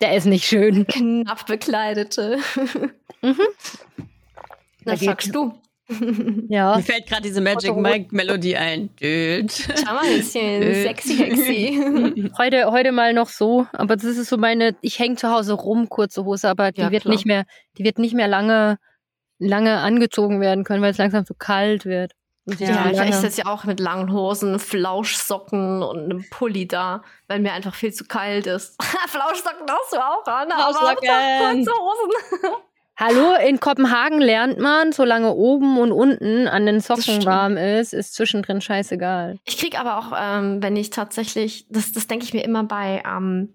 Der 0.00 0.16
ist 0.16 0.26
nicht 0.26 0.44
schön. 0.44 0.86
knapp 0.86 1.46
bekleidete. 1.46 2.38
Mhm. 3.22 3.38
Da 4.84 4.92
Das 4.92 5.00
sagst 5.00 5.34
du. 5.34 5.58
Ja. 6.48 6.76
Mir 6.76 6.82
fällt 6.82 7.06
gerade 7.06 7.22
diese 7.22 7.40
Magic. 7.40 7.74
Mike 7.76 8.08
Melodie 8.14 8.56
ein. 8.56 8.94
Düt. 8.96 9.52
Schau 9.52 9.94
mal 9.94 10.04
ein 10.04 10.16
bisschen 10.18 10.62
sexy, 10.84 11.14
sexy. 11.16 12.30
Heute, 12.38 12.70
heute 12.70 12.92
mal 12.92 13.12
noch 13.14 13.28
so, 13.28 13.66
aber 13.72 13.96
das 13.96 14.04
ist 14.04 14.28
so 14.28 14.36
meine, 14.36 14.74
ich 14.80 14.98
hänge 14.98 15.16
zu 15.16 15.30
Hause 15.30 15.54
rum, 15.54 15.88
kurze 15.88 16.24
Hose, 16.24 16.48
aber 16.48 16.72
die 16.72 16.80
Ja, 16.82 16.90
wird 16.90 17.02
klar. 17.02 17.14
nicht 17.14 17.26
mehr, 17.26 17.44
die 17.78 17.84
wird 17.84 17.98
nicht 17.98 18.14
mehr 18.14 18.28
lange, 18.28 18.78
lange 19.38 19.78
angezogen 19.78 20.40
werden 20.40 20.64
können, 20.64 20.82
weil 20.82 20.90
es 20.92 20.98
langsam 20.98 21.24
zu 21.24 21.34
kalt 21.34 21.84
wird. 21.84 22.12
Ja, 22.58 22.90
Ja, 22.90 23.04
ich, 23.04 23.14
sitze 23.14 23.42
ja 23.42 23.46
auch 23.46 23.64
mit 23.64 23.78
langen 23.78 24.12
Hosen, 24.12 24.58
Flauschsocken 24.58 25.82
und 25.82 25.98
einem 26.04 26.24
Pulli 26.28 26.66
da, 26.66 27.02
weil 27.28 27.38
mir 27.38 27.52
einfach 27.52 27.74
viel 27.74 27.92
zu 27.92 28.04
kalt 28.04 28.46
ist. 28.46 28.82
Flauschsocken 28.82 29.66
hast 29.68 29.92
du 29.92 29.96
auch 29.98 30.26
an, 30.26 30.50
aber 30.50 30.74
Flauschsocken. 30.76 31.64
kurze 31.64 31.70
Hosen. 31.80 32.62
Hallo, 32.98 33.34
in 33.48 33.58
Kopenhagen 33.58 34.20
lernt 34.20 34.58
man, 34.58 34.92
solange 34.92 35.32
oben 35.32 35.78
und 35.78 35.92
unten 35.92 36.46
an 36.46 36.66
den 36.66 36.80
Socken 36.80 37.24
warm 37.24 37.56
ist, 37.56 37.94
ist 37.94 38.14
zwischendrin 38.14 38.60
scheißegal. 38.60 39.38
Ich 39.44 39.56
krieg 39.58 39.78
aber 39.80 39.98
auch, 39.98 40.12
ähm, 40.16 40.62
wenn 40.62 40.76
ich 40.76 40.90
tatsächlich, 40.90 41.66
das, 41.70 41.92
das 41.92 42.06
denke 42.06 42.24
ich 42.26 42.34
mir 42.34 42.44
immer 42.44 42.64
bei, 42.64 43.02
ähm, 43.06 43.54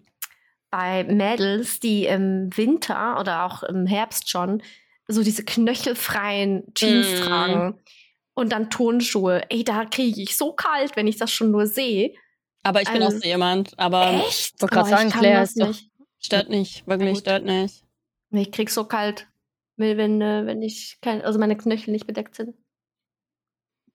bei 0.71 1.03
Mädels, 1.05 1.79
die 1.79 2.05
im 2.07 2.49
Winter 2.57 3.19
oder 3.19 3.45
auch 3.45 3.63
im 3.63 3.85
Herbst 3.85 4.29
schon 4.29 4.61
so 5.07 5.23
diese 5.23 5.45
knöchelfreien 5.45 6.63
Jeans 6.73 7.07
Mm. 7.07 7.23
tragen 7.23 7.79
und 8.33 8.51
dann 8.51 8.69
Turnschuhe. 8.69 9.43
Ey, 9.49 9.63
da 9.63 9.85
kriege 9.85 10.21
ich 10.21 10.35
so 10.35 10.51
kalt, 10.51 10.95
wenn 10.97 11.07
ich 11.07 11.15
das 11.17 11.31
schon 11.31 11.51
nur 11.51 11.67
sehe. 11.67 12.11
Aber 12.63 12.81
ich 12.81 12.91
bin 12.91 13.01
Also- 13.01 13.15
auch 13.17 13.21
so 13.21 13.27
jemand. 13.27 13.71
Aber 13.77 14.11
Echt? 14.27 14.61
wollte 14.61 14.73
grad 14.75 14.85
Oh, 14.87 14.89
sagen, 14.89 15.07
ich 15.07 15.13
kann 15.13 15.21
Claire 15.21 15.39
das 15.41 15.51
ist 15.51 15.61
doch- 15.61 15.67
nicht. 15.67 15.89
stört 16.19 16.49
nicht. 16.49 16.85
Wirklich 16.87 17.19
stört 17.19 17.45
nicht. 17.45 17.83
Ich 18.31 18.51
krieg 18.51 18.69
so 18.69 18.85
kalt, 18.85 19.27
wenn, 19.77 19.97
wenn, 19.97 20.21
äh, 20.21 20.45
wenn 20.45 20.61
ich 20.61 20.99
kein, 21.01 21.21
also 21.21 21.39
meine 21.39 21.57
Knöchel 21.57 21.91
nicht 21.91 22.07
bedeckt 22.07 22.35
sind. 22.35 22.55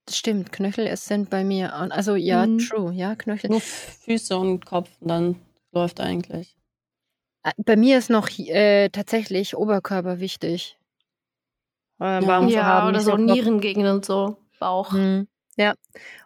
Stimmt, 0.09 0.51
Knöchel 0.51 0.85
es 0.87 1.05
sind 1.05 1.29
bei 1.29 1.43
mir, 1.45 1.73
also 1.73 2.15
ja, 2.15 2.45
Mhm. 2.45 2.59
true, 2.59 2.93
ja, 2.93 3.15
Knöchel. 3.15 3.49
Nur 3.49 3.61
Füße 3.61 4.37
und 4.37 4.65
Kopf 4.65 4.89
und 4.99 5.07
dann 5.07 5.35
läuft 5.71 6.01
eigentlich. 6.01 6.57
Äh, 7.43 7.51
Bei 7.57 7.75
mir 7.77 7.97
ist 7.97 8.09
noch 8.09 8.27
äh, 8.37 8.89
tatsächlich 8.89 9.55
Oberkörper 9.55 10.19
wichtig. 10.19 10.77
Äh, 11.99 12.25
warm 12.25 12.49
zu 12.49 12.55
ja, 12.55 12.63
haben. 12.65 12.89
oder 12.89 12.99
so. 12.99 13.15
Nierengegend 13.15 13.87
und 13.87 14.03
so, 14.05 14.37
Bauch. 14.59 14.91
Hm, 14.91 15.27
Ja. 15.55 15.73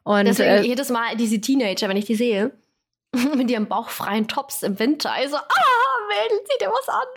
Und 0.03 0.25
Deswegen 0.25 0.49
äh, 0.49 0.61
jedes 0.61 0.89
Mal 0.89 1.15
diese 1.15 1.39
Teenager, 1.39 1.87
wenn 1.87 1.97
ich 1.97 2.05
die 2.05 2.15
sehe, 2.15 2.51
mit 3.35 3.51
ihren 3.51 3.67
bauchfreien 3.67 4.27
Tops 4.27 4.63
im 4.63 4.79
Winter, 4.79 5.11
also, 5.11 5.37
ah, 5.37 5.86
Mädel, 6.07 6.43
zieh 6.45 6.57
dir 6.63 6.69
was 6.69 6.87
an. 6.89 7.07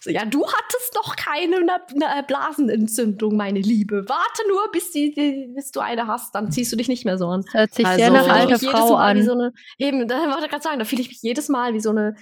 So, 0.00 0.10
ja, 0.10 0.24
du 0.24 0.46
hattest 0.46 0.94
doch 0.96 1.16
keine 1.16 1.60
Na- 1.64 1.80
Na- 1.94 2.22
Blasenentzündung, 2.22 3.36
meine 3.36 3.60
Liebe. 3.60 4.04
Warte 4.08 4.42
nur, 4.48 4.70
bis, 4.72 4.90
die, 4.92 5.12
die, 5.12 5.52
bis 5.54 5.70
du 5.72 5.80
eine 5.80 6.06
hast, 6.06 6.34
dann 6.34 6.50
ziehst 6.52 6.72
du 6.72 6.76
dich 6.76 6.88
nicht 6.88 7.04
mehr 7.04 7.18
so 7.18 7.26
an. 7.28 7.44
hört 7.52 7.74
sich 7.74 7.86
sehr 7.86 8.12
Also- 8.12 8.12
nach 8.12 8.24
fühl 8.24 8.34
ich 8.34 8.52
alter 8.52 8.58
Frau 8.70 8.92
Mal 8.96 9.14
Wie 9.16 9.20
an. 9.20 9.26
so 9.26 9.32
eine, 9.32 9.52
eben, 9.78 10.08
da 10.08 10.18
wollte 10.30 10.44
ich 10.44 10.50
gerade 10.50 10.62
sagen, 10.62 10.78
da 10.78 10.84
fühle 10.84 11.02
ich 11.02 11.08
mich 11.08 11.22
jedes 11.22 11.48
Mal 11.48 11.74
wie 11.74 11.80
so 11.80 11.90
eine, 11.90 12.14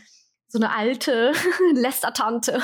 so 0.49 0.59
eine 0.59 0.75
alte 0.75 1.33
Lästertante. 1.75 2.63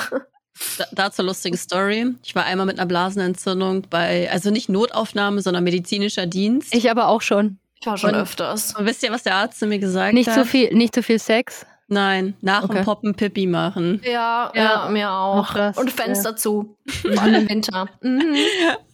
Da, 0.77 0.85
dazu 0.91 1.23
lustige 1.23 1.57
Story. 1.57 2.13
Ich 2.23 2.35
war 2.35 2.45
einmal 2.45 2.65
mit 2.67 2.77
einer 2.77 2.85
Blasenentzündung 2.87 3.83
bei, 3.89 4.29
also 4.31 4.51
nicht 4.51 4.69
Notaufnahme, 4.69 5.41
sondern 5.41 5.63
medizinischer 5.63 6.25
Dienst. 6.27 6.73
Ich 6.75 6.91
aber 6.91 7.07
auch 7.07 7.21
schon. 7.21 7.57
Ich 7.79 7.87
war 7.87 7.97
schon 7.97 8.11
Und- 8.11 8.21
öfters. 8.21 8.75
Und 8.75 8.85
wisst 8.85 9.03
ihr, 9.03 9.11
was 9.11 9.23
der 9.23 9.35
Arzt 9.35 9.59
zu 9.59 9.65
mir 9.67 9.79
gesagt 9.79 10.13
Nicht 10.13 10.29
hat? 10.29 10.35
so 10.35 10.45
viel, 10.45 10.73
nicht 10.73 10.93
so 10.95 11.01
viel 11.01 11.19
Sex. 11.19 11.65
Nein, 11.93 12.35
nach 12.41 12.63
Okay. 12.63 12.73
dem 12.75 12.85
Poppen 12.85 13.15
Pipi 13.15 13.45
machen. 13.47 14.01
Ja, 14.03 14.51
Ja. 14.53 14.63
ja, 14.85 14.89
mir 14.89 15.11
auch. 15.11 15.53
Das, 15.53 15.77
Und 15.77 15.91
Fenster 15.91 16.35
zu. 16.35 16.75
Vor 16.87 17.21
allem 17.21 17.35
im 17.35 17.49
Winter. 17.49 17.87
Mhm. 18.01 18.35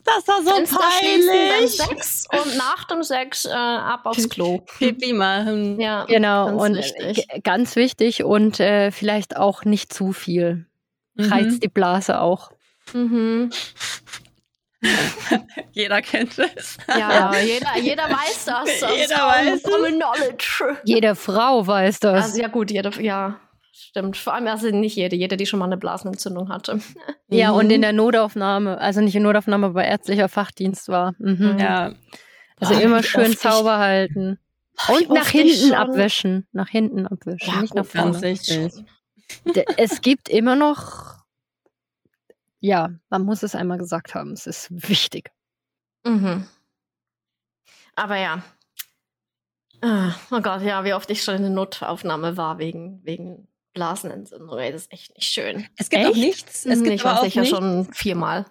Das 0.06 0.28
war 0.28 0.42
so 0.44 0.50
Fenster 0.56 0.80
schließen 1.00 1.28
beim 1.28 1.50
peinlich. 1.52 1.72
Sex 1.78 2.28
und 2.32 2.58
nach 2.58 2.84
dem 2.86 3.04
Sex 3.04 3.46
äh, 3.46 3.52
ab 3.52 4.02
aufs 4.06 4.28
Klo. 4.30 4.60
Pipi 4.80 5.14
machen. 5.14 5.80
Ja, 5.80 6.06
Genau. 6.06 6.48
ganz 6.48 6.62
und 6.64 6.76
wichtig. 6.78 7.28
ganz 7.44 7.76
wichtig 7.76 8.24
und 8.24 8.60
äh, 8.60 8.90
vielleicht 8.92 9.38
auch 9.38 9.66
nicht 9.66 9.94
zu 9.94 10.12
viel. 10.12 10.66
Mhm. 11.16 11.26
Reizt 11.32 11.64
die 11.64 11.68
Blase 11.68 12.22
auch. 12.22 12.50
Mhm. 12.94 13.52
Jeder 15.72 16.02
kennt 16.02 16.38
es. 16.40 16.78
Ja, 16.88 17.34
Jeder, 17.40 17.78
jeder 17.82 18.04
weiß 18.04 18.46
das. 18.46 18.80
das 18.80 18.96
Jeder 18.98 19.18
weiß. 19.28 19.64
Common 19.64 20.00
Knowledge. 20.00 20.78
Jede 20.86 21.16
Frau 21.16 21.66
weiß 21.66 22.00
das. 22.00 22.26
Also, 22.26 22.42
ja, 22.42 22.48
gut, 22.48 22.72
jede, 22.72 22.90
ja, 23.02 23.40
stimmt. 23.72 24.18
Vor 24.18 24.34
allem, 24.34 24.48
also 24.48 24.70
nicht 24.70 24.96
jede, 24.96 25.16
jede, 25.16 25.38
die 25.38 25.46
schon 25.46 25.60
mal 25.60 25.66
eine 25.66 25.78
Blasenentzündung 25.78 26.50
hatte. 26.50 26.80
ja, 27.30 27.52
Mhm. 27.52 27.58
und 27.58 27.70
in 27.72 27.82
der 27.82 27.94
Notaufnahme, 27.94 28.78
also 28.80 29.02
nicht 29.02 29.16
in 29.16 29.24
Notaufnahme, 29.24 29.68
aber 29.68 29.84
ärztlicher 29.86 30.30
Fachdienst 30.30 30.88
war. 30.90 31.14
Mhm. 31.20 31.58
Ja. 31.60 31.94
Also 32.60 32.74
Ah, 32.76 32.80
immer 32.80 33.04
schön 33.04 33.32
ich- 33.32 33.40
sauber 33.40 33.78
halten. 33.80 34.40
Und 34.88 35.10
nach 35.10 35.28
hinten 35.28 35.74
abwischen. 35.74 36.48
Nach 36.54 36.70
hinten 36.70 37.06
abwischen, 37.06 37.50
Ja, 37.54 37.62
nicht 37.62 37.72
gut, 37.74 37.84
nach 37.84 37.86
vorne. 37.86 38.12
Ganz 38.12 38.22
wichtig. 38.22 38.74
D- 39.46 39.66
Es 39.76 40.00
gibt 40.02 40.30
immer 40.30 40.56
noch, 40.56 41.19
ja, 42.60 42.90
man 43.10 43.24
muss 43.24 43.44
es 43.44 43.56
einmal 43.56 43.78
gesagt 43.78 44.16
haben, 44.16 44.32
es 44.34 44.48
ist 44.48 44.68
wichtig. 44.90 45.32
Mhm. 46.06 46.48
Aber 47.96 48.18
ja. 48.18 48.44
Ah, 49.82 50.14
Oh 50.32 50.42
Gott, 50.42 50.62
ja, 50.62 50.84
wie 50.84 50.94
oft 50.94 51.10
ich 51.10 51.24
schon 51.24 51.36
in 51.36 51.42
der 51.44 51.52
Notaufnahme 51.52 52.38
war 52.38 52.58
wegen, 52.58 53.02
wegen 53.04 53.48
Blasenentzündung. 53.74 54.58
Das 54.58 54.74
ist 54.84 54.92
echt 54.92 55.16
nicht 55.16 55.30
schön. 55.32 55.68
Es 55.78 55.90
gibt 55.90 56.06
auch 56.06 56.10
Echt? 56.12 56.18
nichts. 56.20 56.66
Es 56.66 56.82
gibt 56.84 56.96
ich 56.96 57.04
war 57.04 57.20
auch 57.20 57.24
sicher 57.24 57.42
nichts. 57.42 57.56
schon 57.58 57.88
viermal. 57.94 58.46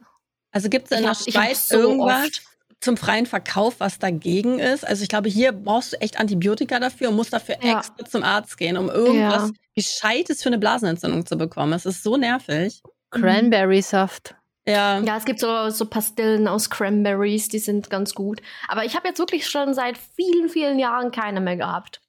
Also 0.52 0.68
gibt 0.68 0.90
es 0.90 0.96
in 0.98 1.04
der 1.04 1.14
Schweiz 1.14 1.68
so 1.68 1.76
irgendwas 1.78 2.26
oft- 2.28 2.42
zum 2.80 2.96
freien 2.96 3.26
Verkauf, 3.26 3.80
was 3.80 3.98
dagegen 3.98 4.58
ist? 4.60 4.86
Also 4.86 5.02
ich 5.02 5.08
glaube, 5.08 5.28
hier 5.28 5.52
brauchst 5.52 5.92
du 5.92 6.00
echt 6.00 6.18
Antibiotika 6.20 6.78
dafür 6.78 7.10
und 7.10 7.16
musst 7.16 7.32
dafür 7.32 7.56
Ja. 7.62 7.78
extra 7.80 8.04
zum 8.04 8.22
Arzt 8.22 8.56
gehen, 8.56 8.76
um 8.78 8.88
irgendwas 8.88 9.48
Ja. 9.48 9.54
Gescheites 9.74 10.42
für 10.42 10.48
eine 10.48 10.58
Blasenentzündung 10.58 11.26
zu 11.26 11.36
bekommen. 11.36 11.72
Es 11.72 11.84
ist 11.86 12.02
so 12.02 12.16
nervig. 12.16 12.80
Cranberry-Saft. 13.10 14.34
Ja. 14.66 14.98
Ja, 15.00 15.16
es 15.16 15.24
gibt 15.24 15.40
so, 15.40 15.70
so 15.70 15.86
Pastillen 15.86 16.46
aus 16.46 16.68
Cranberries, 16.68 17.48
die 17.48 17.58
sind 17.58 17.88
ganz 17.88 18.14
gut. 18.14 18.42
Aber 18.68 18.84
ich 18.84 18.94
habe 18.96 19.08
jetzt 19.08 19.18
wirklich 19.18 19.48
schon 19.48 19.72
seit 19.72 19.96
vielen, 19.96 20.48
vielen 20.50 20.78
Jahren 20.78 21.10
keine 21.10 21.40
mehr 21.40 21.56
gehabt. 21.56 22.02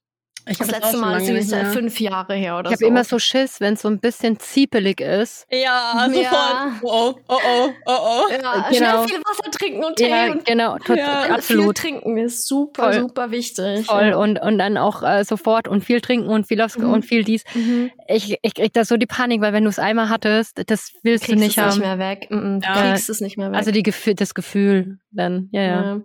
Ich 0.50 0.58
Das 0.58 0.72
letzte 0.72 0.98
Mal 0.98 1.22
ist 1.22 1.30
es 1.30 1.52
ja 1.52 1.66
fünf 1.66 2.00
Jahre 2.00 2.34
her 2.36 2.58
oder 2.58 2.70
Ich 2.70 2.76
habe 2.76 2.84
so. 2.84 2.88
immer 2.88 3.04
so 3.04 3.20
Schiss, 3.20 3.60
wenn 3.62 3.76
es 3.76 3.82
so 3.82 3.88
ein 3.88 4.00
bisschen 4.00 4.40
ziepelig 4.40 5.00
ist. 5.02 5.46
Ja, 5.52 6.08
sofort. 6.08 6.24
Ja. 6.24 6.80
Oh, 6.84 7.14
oh, 7.28 7.36
oh, 7.46 7.70
oh, 7.86 7.92
oh. 7.92 8.32
ja, 8.32 8.38
Genau. 8.70 8.76
schnell 8.76 9.08
viel 9.08 9.20
Wasser 9.20 9.52
trinken 9.52 9.84
und 9.84 9.96
Tee 9.98 10.10
Ja, 10.10 10.32
und 10.32 10.46
genau, 10.46 10.78
tot, 10.80 10.98
Ja, 10.98 11.24
viel 11.24 11.34
absolut. 11.36 11.78
trinken 11.78 12.18
ist 12.18 12.48
super, 12.48 12.92
Voll. 12.92 13.02
super 13.02 13.32
wichtig. 13.32 13.86
Voll. 13.86 14.14
Und, 14.14 14.40
und 14.42 14.58
dann 14.58 14.78
auch 14.78 15.04
äh, 15.04 15.24
sofort 15.24 15.68
und 15.68 15.84
viel 15.84 16.02
trinken 16.02 16.28
und 16.30 16.48
viel 16.48 16.62
aufs, 16.62 16.78
Mhm. 16.78 16.92
und 16.94 17.06
viel 17.06 17.24
dies. 17.24 17.44
Mhm. 17.54 17.92
Ich, 18.08 18.38
ich 18.42 18.54
krieg 18.56 18.74
da 18.74 18.86
so 18.86 18.98
die 18.98 19.06
Panik, 19.06 19.42
weil 19.42 19.54
wenn 19.54 19.64
du 19.64 19.70
es 19.70 19.80
einmal 19.80 20.10
hattest, 20.10 20.64
das 20.70 20.92
willst 21.04 21.26
Kriegst 21.26 21.40
du 21.42 21.46
nicht 21.46 21.58
es 21.58 21.64
haben. 21.64 21.70
nicht 21.70 21.80
mehr 21.80 22.00
weg. 22.00 22.28
Mhm, 22.30 22.62
Du 22.62 22.68
Ja. 22.68 22.74
kriegst 22.92 23.10
es 23.10 23.22
nicht 23.22 23.38
mehr 23.38 23.52
weg. 23.52 23.58
Also 23.58 23.72
die 23.72 23.84
Gefühl, 23.84 24.16
das 24.16 24.34
Gefühl 24.34 24.98
dann, 25.12 25.50
ja, 25.52 25.62
ja. 25.62 25.70
Ja. 25.84 26.02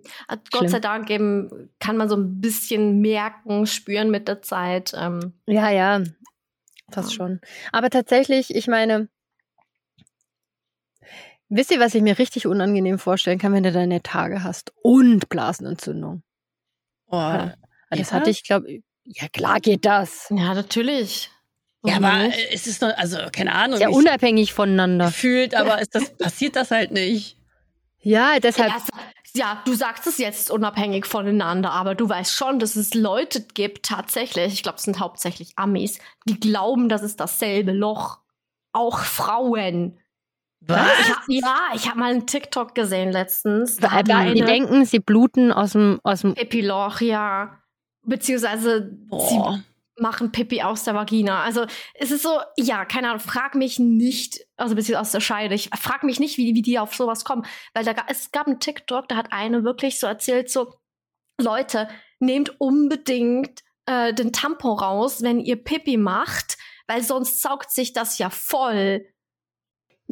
Gott 0.51 0.70
sei 0.70 0.80
Dank 0.80 1.11
eben, 1.11 1.70
kann 1.78 1.97
man 1.97 2.09
so 2.09 2.16
ein 2.16 2.40
bisschen 2.40 3.01
merken, 3.01 3.66
spüren 3.66 4.11
mit 4.11 4.28
der 4.28 4.34
Zeit. 4.43 4.93
Ähm, 4.97 5.35
Ja, 5.47 5.70
ja. 5.70 6.03
Fast 6.91 7.11
Ja. 7.11 7.16
schon. 7.16 7.41
Aber 7.72 7.91
tatsächlich, 7.91 8.55
ich 8.55 8.66
meine, 8.68 9.09
wisst 11.49 11.70
ihr, 11.70 11.80
was 11.80 11.95
ich 11.95 12.03
mir 12.03 12.18
richtig 12.18 12.47
unangenehm 12.47 12.99
vorstellen 12.99 13.39
kann, 13.39 13.53
wenn 13.53 13.62
du 13.62 13.72
deine 13.72 14.03
Tage 14.03 14.43
hast 14.43 14.72
und 14.82 15.28
Blasenentzündung? 15.28 16.22
oh. 17.09 17.16
Ja. 17.16 17.55
Geht 17.91 18.01
Das 18.01 18.12
hatte 18.12 18.30
ich, 18.30 18.43
glaube 18.43 18.80
ja 19.05 19.28
klar 19.28 19.61
geht 19.61 19.85
das. 19.85 20.26
ja, 20.30 20.55
natürlich. 20.55 21.30
Ja, 21.85 21.97
aber 21.97 22.16
nicht? 22.28 22.39
es 22.51 22.66
ist 22.66 22.82
doch, 22.82 22.89
also 22.97 23.18
keine 23.30 23.55
Ahnung, 23.55 23.78
ja 23.78 23.89
ich- 23.91 23.95
unabhängig 23.95 24.53
voneinander. 24.55 25.07
gefühlt, 25.07 25.55
aber 25.55 25.78
ist 25.82 25.95
das, 25.95 26.11
passiert 26.16 26.57
das 26.57 26.70
halt 26.70 26.91
nicht. 26.91 27.37
Ja, 28.01 28.39
deshalb. 28.41 28.70
Ja, 28.72 28.78
ja, 29.37 29.62
du 29.64 29.74
sagst 29.74 30.07
es 30.07 30.18
jetzt 30.18 30.51
unabhängig 30.51 31.07
voneinander, 31.07 31.72
aber 31.72 31.95
du 31.95 32.09
weißt 32.09 32.35
schon, 32.35 32.59
dass 32.59 32.76
es 32.76 32.95
Leute 32.95 33.43
gibt, 33.43 33.87
tatsächlich, 33.87 34.53
ich 34.53 34.62
glaube, 34.62 34.78
es 34.78 34.85
sind 34.85 35.01
hauptsächlich 35.01 35.53
Amis, 35.57 35.99
die 36.24 36.39
glauben, 36.39 36.89
das 36.89 37.03
ist 37.03 37.20
dasselbe 37.20 37.72
Loch. 37.72 38.20
Auch 38.72 39.01
Frauen. 39.01 39.99
Was? 40.61 40.89
Ich 41.01 41.11
hab, 41.11 41.22
ja, 41.28 41.59
ich 41.74 41.89
habe 41.89 41.99
mal 41.99 42.11
einen 42.11 42.26
TikTok 42.26 42.74
gesehen 42.74 43.12
letztens. 43.12 43.76
Da 43.76 44.03
die 44.03 44.41
denken, 44.41 44.85
sie 44.85 44.99
bluten 44.99 45.53
aus 45.53 45.72
dem, 45.72 46.01
aus 46.03 46.22
dem. 46.22 46.35
Pipi-Loch, 46.35 47.01
ja. 47.01 47.61
Beziehungsweise 48.03 48.91
sie 49.11 49.37
Boah. 49.37 49.61
Machen 49.99 50.32
Pipi 50.32 50.62
aus 50.62 50.84
der 50.84 50.95
Vagina. 50.95 51.42
Also 51.42 51.66
es 51.95 52.11
ist 52.11 52.22
so, 52.22 52.40
ja, 52.57 52.84
keine 52.84 53.09
Ahnung, 53.09 53.20
frag 53.20 53.55
mich 53.55 53.78
nicht, 53.78 54.40
also 54.57 54.74
beziehungsweise 54.74 55.01
aus 55.01 55.12
der 55.12 55.20
Scheide, 55.20 55.55
ich 55.55 55.70
frag 55.78 56.03
mich 56.03 56.20
nicht, 56.20 56.36
wie, 56.36 56.55
wie 56.55 56.62
die 56.62 56.78
auf 56.78 56.95
sowas 56.95 57.24
kommen. 57.24 57.47
Weil 57.74 57.84
da, 57.84 57.95
es 58.09 58.32
gab 58.32 58.47
einen 58.47 58.61
TikTok, 58.61 59.09
da 59.09 59.16
hat 59.16 59.32
eine 59.32 59.64
wirklich 59.64 60.01
so 60.01 60.07
erzählt, 60.07 60.51
so, 60.51 60.74
Leute, 61.40 61.88
nehmt 62.20 62.61
unbedingt 62.61 63.62
äh, 63.86 64.12
den 64.12 64.32
Tampon 64.32 64.78
raus, 64.78 65.22
wenn 65.22 65.40
ihr 65.40 65.62
Pipi 65.62 65.97
macht, 65.97 66.57
weil 66.86 67.03
sonst 67.03 67.42
saugt 67.42 67.70
sich 67.70 67.92
das 67.92 68.18
ja 68.18 68.30
voll. 68.30 69.07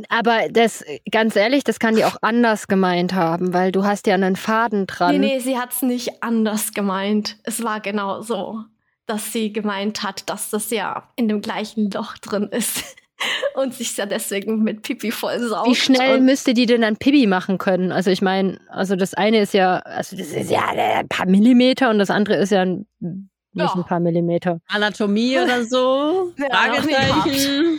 Aber 0.08 0.48
das, 0.48 0.82
ganz 1.10 1.36
ehrlich, 1.36 1.64
das 1.64 1.78
kann 1.78 1.96
die 1.96 2.04
auch 2.04 2.16
anders 2.22 2.66
gemeint 2.66 3.12
haben, 3.12 3.52
weil 3.52 3.72
du 3.72 3.84
hast 3.84 4.06
ja 4.06 4.14
einen 4.14 4.36
Faden 4.36 4.86
dran. 4.86 5.20
Nee, 5.20 5.34
nee, 5.34 5.38
sie 5.38 5.58
hat's 5.58 5.82
nicht 5.82 6.22
anders 6.22 6.72
gemeint. 6.72 7.36
Es 7.44 7.62
war 7.62 7.80
genau 7.80 8.22
so, 8.22 8.64
dass 9.06 9.32
sie 9.32 9.52
gemeint 9.52 10.02
hat, 10.02 10.28
dass 10.30 10.50
das 10.50 10.70
ja 10.70 11.08
in 11.16 11.28
dem 11.28 11.40
gleichen 11.42 11.90
Loch 11.90 12.16
drin 12.18 12.44
ist 12.50 12.84
und 13.54 13.74
sich 13.74 13.96
ja 13.96 14.06
deswegen 14.06 14.62
mit 14.62 14.82
Pipi 14.82 15.10
voll 15.10 15.38
saugt. 15.40 15.68
Wie 15.68 15.74
schnell 15.74 16.20
müsste 16.20 16.54
die 16.54 16.66
denn 16.66 16.82
dann 16.82 16.96
Pipi 16.96 17.26
machen 17.26 17.58
können? 17.58 17.92
Also 17.92 18.10
ich 18.10 18.22
meine, 18.22 18.60
also 18.68 18.96
das 18.96 19.14
eine 19.14 19.40
ist 19.40 19.54
ja, 19.54 19.78
also 19.78 20.16
das 20.16 20.28
ist 20.28 20.50
ja 20.50 20.66
ein 20.68 21.08
paar 21.08 21.26
Millimeter 21.26 21.90
und 21.90 21.98
das 21.98 22.10
andere 22.10 22.36
ist 22.36 22.50
ja 22.50 22.62
ein, 22.62 22.86
nicht 23.00 23.28
Ja. 23.54 23.74
ein 23.74 23.84
paar 23.84 24.00
Millimeter. 24.00 24.60
Anatomie 24.68 25.38
oder 25.38 25.64
so? 25.64 26.32
Ja, 26.38 26.46
Fragezeichen. 26.56 27.78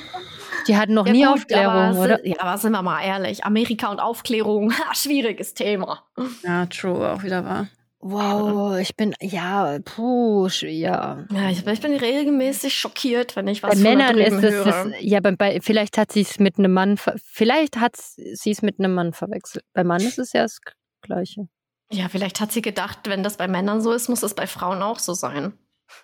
Die 0.67 0.77
hatten 0.77 0.93
noch 0.93 1.05
Ja, 1.07 1.11
nie 1.11 1.23
gut, 1.23 1.33
Aufklärung, 1.33 1.73
aber, 1.75 1.99
oder? 1.99 2.25
Ja, 2.25 2.35
aber 2.39 2.57
sind 2.57 2.71
wir 2.71 2.81
mal 2.81 3.01
ehrlich, 3.03 3.43
Amerika 3.43 3.89
und 3.91 3.99
Aufklärung, 3.99 4.71
schwieriges 4.93 5.53
Thema. 5.55 6.03
Ja, 6.43 6.65
true, 6.67 7.11
auch 7.11 7.23
wieder 7.23 7.43
wahr. 7.43 7.67
Wow, 8.05 8.77
ich 8.79 8.95
bin, 8.97 9.15
ja, 9.21 9.79
puh, 9.83 10.47
ja. 10.61 11.25
Ja, 11.31 11.49
ich, 11.49 11.65
ich 11.65 11.81
bin 11.81 11.95
regelmäßig 11.95 12.73
schockiert, 12.73 13.35
wenn 13.35 13.47
ich 13.47 13.63
was 13.63 13.75
Bei 13.75 13.81
Männern 13.81 14.17
ist 14.17 14.33
es, 14.33 14.41
höre. 14.53 14.65
das, 14.65 14.87
ja, 14.99 15.19
bei, 15.21 15.31
bei, 15.31 15.59
vielleicht 15.61 15.97
hat 15.97 16.11
sie 16.11 16.21
es 16.21 16.37
mit 16.37 16.59
einem 16.59 16.73
Mann, 16.73 16.97
vielleicht 17.23 17.77
hat 17.77 17.95
sie 17.95 18.51
es 18.51 18.61
mit 18.61 18.77
einem 18.79 18.93
Mann 18.93 19.13
verwechselt. 19.13 19.63
Bei 19.73 19.83
Mann 19.85 20.01
ist 20.01 20.19
es 20.19 20.33
ja 20.33 20.43
das 20.43 20.59
Gleiche. 21.01 21.47
Ja, 21.91 22.09
vielleicht 22.09 22.41
hat 22.41 22.51
sie 22.51 22.61
gedacht, 22.61 22.99
wenn 23.05 23.23
das 23.23 23.37
bei 23.37 23.47
Männern 23.47 23.79
so 23.81 23.91
ist, 23.93 24.09
muss 24.09 24.23
es 24.23 24.33
bei 24.33 24.47
Frauen 24.47 24.81
auch 24.81 24.99
so 24.99 25.13
sein. 25.13 25.53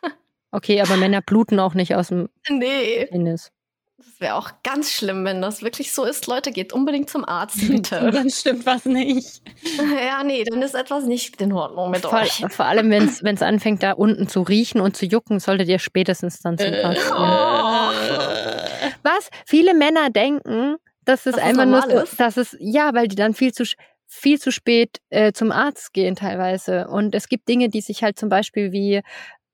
Okay, 0.52 0.82
aber 0.82 0.98
Männer 0.98 1.22
bluten 1.22 1.60
auch 1.60 1.76
nicht 1.76 1.94
aus 1.94 2.08
dem 2.08 2.28
Nee. 2.50 3.06
Penis. 3.06 3.52
Das 4.00 4.22
wäre 4.22 4.36
auch 4.36 4.50
ganz 4.64 4.92
schlimm, 4.94 5.26
wenn 5.26 5.42
das 5.42 5.62
wirklich 5.62 5.92
so 5.92 6.06
ist. 6.06 6.26
Leute, 6.28 6.52
geht 6.54 6.72
unbedingt 6.72 7.10
zum 7.10 7.26
Arzt, 7.26 7.58
bitte. 7.68 8.10
Dann 8.12 8.30
stimmt 8.30 8.66
was 8.66 8.86
nicht. 8.86 9.42
ja, 10.08 10.24
nee, 10.24 10.46
dann 10.46 10.62
ist 10.62 10.74
etwas 10.74 11.04
nicht 11.04 11.42
in 11.42 11.52
Ordnung 11.52 11.92
mit 11.92 12.02
Vor, 12.02 12.20
euch. 12.22 12.44
vor 12.50 12.66
allem, 12.66 12.90
wenn 12.90 13.04
es 13.36 13.42
anfängt, 13.42 13.84
da 13.84 13.92
unten 13.92 14.30
zu 14.30 14.42
riechen 14.42 14.80
und 14.80 14.96
zu 14.96 15.06
jucken, 15.06 15.40
solltet 15.42 15.68
ihr 15.68 15.80
spätestens 15.80 16.40
dann 16.40 16.58
zum 16.58 16.68
Äh. 16.74 16.82
Arzt 16.82 17.12
gehen. 17.12 18.90
Äh. 18.90 18.92
Was? 19.04 19.30
Viele 19.46 19.74
Männer 19.74 20.10
denken, 20.10 20.78
dass 21.06 21.26
es 21.26 21.36
Dass 21.36 21.42
es 21.44 21.48
einfach 21.50 21.66
nur 21.66 22.04
ist? 22.04 22.20
dass 22.20 22.38
es, 22.38 22.56
ja, 22.60 22.94
weil 22.94 23.08
die 23.10 23.16
dann 23.18 23.34
viel 23.34 23.52
zu, 23.52 23.64
viel 24.08 24.40
zu 24.40 24.52
spät 24.52 24.98
äh, 25.10 25.34
zum 25.34 25.52
Arzt 25.52 25.92
gehen 25.94 26.16
teilweise. 26.16 26.88
Und 26.88 27.16
es 27.16 27.28
gibt 27.28 27.50
Dinge, 27.50 27.68
die 27.70 27.82
sich 27.82 28.02
halt 28.04 28.18
zum 28.18 28.30
Beispiel 28.30 28.72
wie 28.72 29.02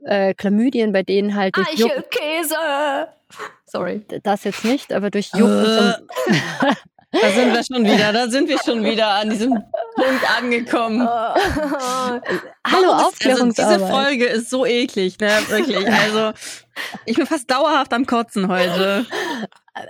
äh, 0.05 0.33
Chlamydien, 0.33 0.91
bei 0.91 1.03
denen 1.03 1.35
halt 1.35 1.55
durch 1.57 1.69
Jucken, 1.73 1.91
Eichelkäse! 1.97 3.07
Sorry. 3.65 4.05
das 4.23 4.43
jetzt 4.43 4.63
nicht, 4.63 4.93
aber 4.93 5.09
durch 5.09 5.31
Jucken 5.33 5.65
zum, 5.65 6.35
Da 7.21 7.29
sind 7.31 7.53
wir 7.53 7.63
schon 7.63 7.85
wieder, 7.85 8.11
da 8.11 8.27
sind 8.27 8.49
wir 8.49 8.57
schon 8.59 8.83
wieder 8.83 9.07
an 9.07 9.29
diesem 9.29 9.51
Punkt 9.95 10.37
angekommen. 10.37 11.01
Äh, 11.01 11.05
Hallo, 12.67 12.91
ist- 12.97 13.05
Aufklärungsarbeit. 13.05 13.71
Also 13.73 13.85
diese 13.85 13.93
Folge 13.93 14.25
ist 14.25 14.49
so 14.49 14.65
eklig, 14.65 15.17
ne? 15.19 15.29
Wirklich. 15.47 15.87
Also, 15.87 16.33
ich 17.05 17.15
bin 17.15 17.25
fast 17.25 17.49
dauerhaft 17.49 17.93
am 17.93 18.05
Kotzen 18.05 18.49
heute. 18.49 19.05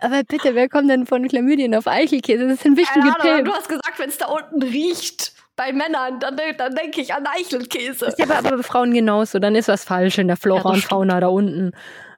Aber 0.02 0.24
bitte, 0.24 0.56
wer 0.56 0.70
kommt 0.70 0.90
denn 0.90 1.06
von 1.06 1.28
Chlamydien 1.28 1.74
auf 1.76 1.88
Eichelkäse? 1.88 2.48
Das 2.48 2.60
sind 2.60 2.78
wichtige 2.78 3.00
Keine 3.12 3.20
Ahnung, 3.34 3.46
du 3.46 3.54
hast 3.54 3.70
gesagt, 3.70 3.98
wenn 3.98 4.10
es 4.10 4.18
da 4.18 4.28
unten 4.28 4.62
riecht 4.62 5.34
bei 5.56 5.72
Männern, 5.74 6.20
dann, 6.20 6.38
dann 6.58 6.76
denke 6.76 7.02
ich 7.02 7.14
an 7.14 7.26
Eichelkäse. 7.28 8.06
Ist 8.08 8.20
ja 8.20 8.26
aber, 8.26 8.38
aber 8.38 8.58
bei 8.58 8.64
Frauen 8.64 8.94
genauso. 8.94 9.40
Dann 9.40 9.56
ist 9.56 9.68
was 9.68 9.84
falsch 9.84 10.18
in 10.18 10.28
der 10.28 10.38
Flora 10.38 10.70
Ja, 10.70 10.76
und. 10.76 10.84
Fauna 10.84 11.20
da 11.20 11.28
unten. 11.28 11.72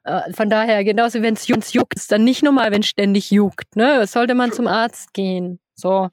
Äh, 0.03 0.33
Von 0.33 0.49
daher, 0.49 0.83
genauso 0.83 1.21
wenn 1.21 1.33
es 1.35 1.47
juckt, 1.47 1.69
juckt 1.73 1.97
es 1.97 2.07
dann 2.07 2.23
nicht 2.23 2.43
normal, 2.43 2.71
wenn 2.71 2.81
es 2.81 2.87
ständig 2.87 3.29
juckt. 3.31 3.75
Ne? 3.75 4.07
Sollte 4.07 4.33
man 4.35 4.51
zum 4.51 4.67
Arzt 4.67 5.13
gehen. 5.13 5.59
So. 5.75 6.09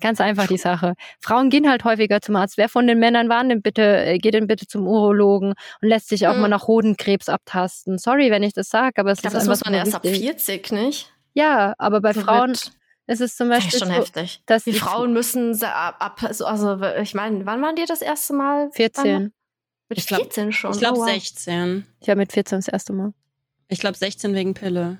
Ganz 0.00 0.20
einfach 0.20 0.46
die 0.46 0.58
Sache. 0.58 0.94
Frauen 1.20 1.50
gehen 1.50 1.68
halt 1.68 1.82
häufiger 1.82 2.20
zum 2.20 2.36
Arzt. 2.36 2.56
Wer 2.56 2.68
von 2.68 2.86
den 2.86 3.00
Männern 3.00 3.28
war 3.28 3.42
denn 3.42 3.62
bitte, 3.62 3.82
äh, 3.82 4.18
geht 4.18 4.32
denn 4.34 4.46
bitte 4.46 4.68
zum 4.68 4.86
Urologen 4.86 5.54
und 5.82 5.88
lässt 5.88 6.08
sich 6.08 6.28
auch 6.28 6.34
Hm. 6.34 6.42
mal 6.42 6.48
nach 6.48 6.68
Hodenkrebs 6.68 7.28
abtasten? 7.28 7.98
Sorry, 7.98 8.30
wenn 8.30 8.44
ich 8.44 8.52
das 8.52 8.68
sage, 8.68 9.00
aber 9.00 9.10
es 9.10 9.18
Ich 9.18 9.22
glaube, 9.22 9.38
ist 9.38 9.42
das 9.42 9.48
muss 9.48 9.64
man 9.64 9.74
so 9.74 9.78
erst 9.80 9.94
ab 9.96 10.04
wichtig. 10.04 10.22
40, 10.22 10.70
nicht? 10.70 11.12
Ja, 11.34 11.74
aber 11.78 12.00
bei 12.00 12.12
So 12.12 12.20
Frauen 12.20 12.54
wird- 13.08 13.14
ist 13.14 13.20
es 13.20 13.36
zum 13.36 13.48
Das 13.48 13.58
ist 13.58 13.64
Beispiel 13.64 13.78
schon 13.80 13.88
so, 13.88 13.94
heftig. 13.94 14.42
dass 14.46 14.64
Die 14.64 14.72
Frauen 14.72 15.12
müssen 15.12 15.54
se- 15.54 15.72
ab, 15.72 15.96
ab 15.98 16.22
also, 16.22 16.82
ich 17.00 17.14
meine, 17.14 17.44
wann 17.46 17.60
waren 17.62 17.74
die 17.76 17.84
das 17.86 18.02
erste 18.02 18.34
Mal? 18.34 18.70
14. 18.72 19.32
Mit 19.88 19.98
Ich 19.98 20.06
glaub- 20.06 20.20
14 20.20 20.52
schon. 20.52 20.72
Ich 20.72 20.78
glaube 20.78 20.98
Oh, 20.98 21.02
wow. 21.02 21.10
16. 21.10 21.86
Ich 22.00 22.08
war 22.08 22.14
mit 22.16 22.32
14 22.32 22.58
das 22.58 22.68
erste 22.68 22.92
Mal. 22.92 23.12
Ich 23.68 23.80
glaube 23.80 23.96
16 23.96 24.34
wegen 24.34 24.54
Pille. 24.54 24.98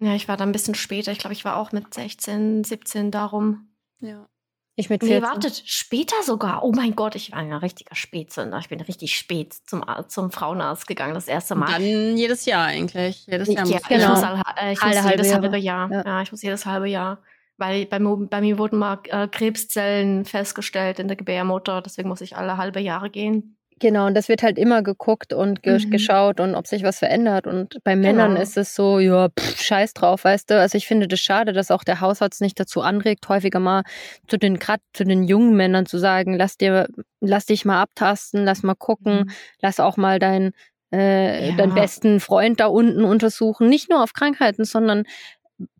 Ja, 0.00 0.14
ich 0.14 0.26
war 0.26 0.36
da 0.36 0.44
ein 0.44 0.52
bisschen 0.52 0.74
später. 0.74 1.12
Ich 1.12 1.18
glaube, 1.18 1.34
ich 1.34 1.44
war 1.44 1.56
auch 1.56 1.70
mit 1.72 1.92
16, 1.94 2.64
17 2.64 3.10
darum. 3.10 3.68
Ja. 4.00 4.26
Ich 4.74 4.88
mit 4.88 5.02
Nee, 5.02 5.08
14. 5.20 5.22
wartet, 5.28 5.62
später 5.66 6.16
sogar. 6.24 6.64
Oh 6.64 6.72
mein 6.74 6.94
Gott, 6.96 7.14
ich 7.14 7.30
war 7.32 7.38
ein 7.40 7.52
richtiger 7.52 7.94
Spätzünder. 7.94 8.58
Ich 8.58 8.70
bin 8.70 8.80
richtig 8.80 9.14
spät 9.16 9.54
zum, 9.66 9.84
zum 10.08 10.30
Frauenarzt 10.30 10.86
gegangen, 10.86 11.12
das 11.12 11.28
erste 11.28 11.54
Mal. 11.54 11.70
Dann 11.72 12.16
jedes 12.16 12.46
Jahr 12.46 12.64
eigentlich. 12.66 13.26
Jedes 13.26 13.48
Jahr 13.48 13.66
ja, 13.66 13.74
muss 13.74 13.82
genau. 13.88 14.02
ich 14.04 14.08
muss, 14.08 14.22
all, 14.22 14.42
äh, 14.56 14.72
ich 14.72 14.82
Alle 14.82 14.94
muss 14.94 15.02
halbe 15.04 15.10
jedes 15.10 15.26
Jahre. 15.28 15.42
halbe 15.42 15.56
Jahr. 15.58 15.90
Ja. 15.92 16.02
Ja. 16.06 16.22
ich 16.22 16.30
muss 16.32 16.42
jedes 16.42 16.64
halbe 16.64 16.88
Jahr. 16.88 17.18
Weil 17.58 17.84
bei, 17.84 17.98
mir- 17.98 18.26
bei 18.28 18.40
mir 18.40 18.56
wurden 18.56 18.78
mal 18.78 18.98
äh, 19.08 19.28
Krebszellen 19.28 20.24
festgestellt 20.24 20.98
in 20.98 21.06
der 21.06 21.16
Gebärmutter, 21.18 21.82
deswegen 21.82 22.08
muss 22.08 22.22
ich 22.22 22.36
alle 22.36 22.56
halbe 22.56 22.80
Jahre 22.80 23.10
gehen. 23.10 23.56
Genau, 23.82 24.06
und 24.06 24.14
das 24.14 24.28
wird 24.28 24.44
halt 24.44 24.58
immer 24.58 24.84
geguckt 24.84 25.32
und 25.32 25.64
ge 25.64 25.76
Mhm. 25.84 25.90
geschaut 25.90 26.38
und 26.38 26.54
ob 26.54 26.68
sich 26.68 26.84
was 26.84 27.00
verändert. 27.00 27.48
Und 27.48 27.78
bei 27.82 27.96
Männern 27.96 28.30
Genau. 28.30 28.40
ist 28.40 28.56
es 28.56 28.76
so, 28.76 29.00
ja, 29.00 29.28
pff, 29.28 29.60
scheiß 29.60 29.92
drauf, 29.94 30.22
weißt 30.22 30.50
du. 30.50 30.60
Also 30.60 30.78
ich 30.78 30.86
finde 30.86 31.08
das 31.08 31.18
schade, 31.18 31.52
dass 31.52 31.72
auch 31.72 31.82
der 31.82 32.00
Hausarzt 32.00 32.40
nicht 32.40 32.60
dazu 32.60 32.80
anregt, 32.82 33.28
häufiger 33.28 33.58
mal 33.58 33.82
zu 34.28 34.36
den, 34.38 34.60
gerade 34.60 34.80
zu 34.92 35.02
den 35.02 35.24
jungen 35.24 35.56
Männern 35.56 35.86
zu 35.86 35.98
sagen, 35.98 36.34
lass 36.36 36.56
dir, 36.56 36.86
lass 37.20 37.46
dich 37.46 37.64
mal 37.64 37.82
abtasten, 37.82 38.44
lass 38.44 38.62
mal 38.62 38.76
gucken, 38.76 39.24
lass 39.60 39.80
auch 39.80 39.96
mal 39.96 40.20
dein, 40.20 40.52
äh, 40.92 41.48
Ja. 41.48 41.52
deinen 41.56 41.74
besten 41.74 42.20
Freund 42.20 42.60
da 42.60 42.66
unten 42.66 43.02
untersuchen. 43.02 43.68
Nicht 43.68 43.90
nur 43.90 44.00
auf 44.04 44.12
Krankheiten, 44.12 44.64
sondern 44.64 45.02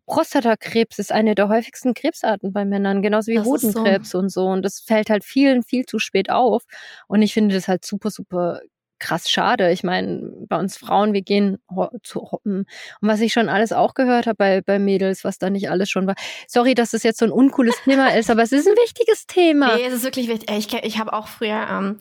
Prostatakrebs 0.05 0.99
ist 0.99 1.11
eine 1.11 1.35
der 1.35 1.49
häufigsten 1.49 1.93
Krebsarten 1.93 2.53
bei 2.53 2.65
Männern, 2.65 3.01
genauso 3.01 3.31
wie 3.31 3.35
Das 3.35 3.47
ist 3.47 3.61
so. 3.61 3.67
Hodenkrebs 3.69 4.15
und 4.15 4.29
so. 4.29 4.47
Und 4.47 4.63
das 4.63 4.79
fällt 4.79 5.09
halt 5.09 5.23
vielen 5.23 5.63
viel 5.63 5.85
zu 5.85 5.99
spät 5.99 6.29
auf. 6.29 6.63
Und 7.07 7.21
ich 7.21 7.33
finde 7.33 7.55
das 7.55 7.67
halt 7.67 7.85
super, 7.85 8.11
super 8.11 8.59
krass 8.99 9.29
schade. 9.29 9.71
Ich 9.71 9.83
meine, 9.83 10.31
bei 10.47 10.57
uns 10.57 10.77
Frauen, 10.77 11.13
wir 11.13 11.21
gehen 11.21 11.57
zu 12.03 12.31
hoppen. 12.31 12.65
Und 13.01 13.07
was 13.07 13.19
ich 13.19 13.33
schon 13.33 13.49
alles 13.49 13.73
auch 13.73 13.93
gehört 13.93 14.27
habe 14.27 14.37
bei, 14.37 14.61
bei 14.61 14.79
Mädels, 14.79 15.23
was 15.23 15.37
da 15.37 15.49
nicht 15.49 15.69
alles 15.69 15.89
schon 15.89 16.07
war. 16.07 16.15
Sorry, 16.47 16.73
dass 16.73 16.91
das 16.91 17.03
jetzt 17.03 17.19
so 17.19 17.25
ein 17.25 17.31
uncooles 17.31 17.75
Thema 17.83 18.15
ist, 18.15 18.29
aber 18.29 18.43
es 18.43 18.53
ist 18.53 18.67
ein 18.67 18.75
wichtiges 18.75 19.27
Thema. 19.27 19.75
Nee, 19.75 19.83
es 19.85 19.93
ist 19.93 20.03
wirklich 20.03 20.29
wichtig. 20.29 20.49
Ich, 20.57 20.73
ich 20.73 20.99
habe 20.99 21.11
auch 21.11 21.27
früher, 21.27 21.67
ähm, 21.69 21.99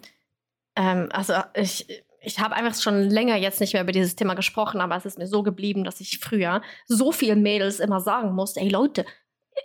ähm, 0.77 1.09
also 1.13 1.35
ich, 1.55 2.05
ich 2.25 2.39
habe 2.39 2.55
einfach 2.55 2.81
schon 2.81 3.11
länger 3.11 3.37
jetzt 3.37 3.61
nicht 3.61 3.73
mehr 3.73 3.83
über 3.83 3.93
dieses 3.93 4.17
Thema 4.17 4.35
gesprochen, 4.35 4.81
aber 4.81 4.97
es 4.97 5.05
ist 5.05 5.19
mir 5.19 5.27
so 5.27 5.43
geblieben, 5.43 5.85
dass 5.85 6.01
ich 6.01 6.19
früher 6.19 6.63
so 6.87 7.13
vielen 7.13 7.43
Mädels 7.43 7.81
immer 7.81 8.01
sagen 8.01 8.35
musste, 8.35 8.61
ey 8.61 8.69
Leute, 8.69 9.05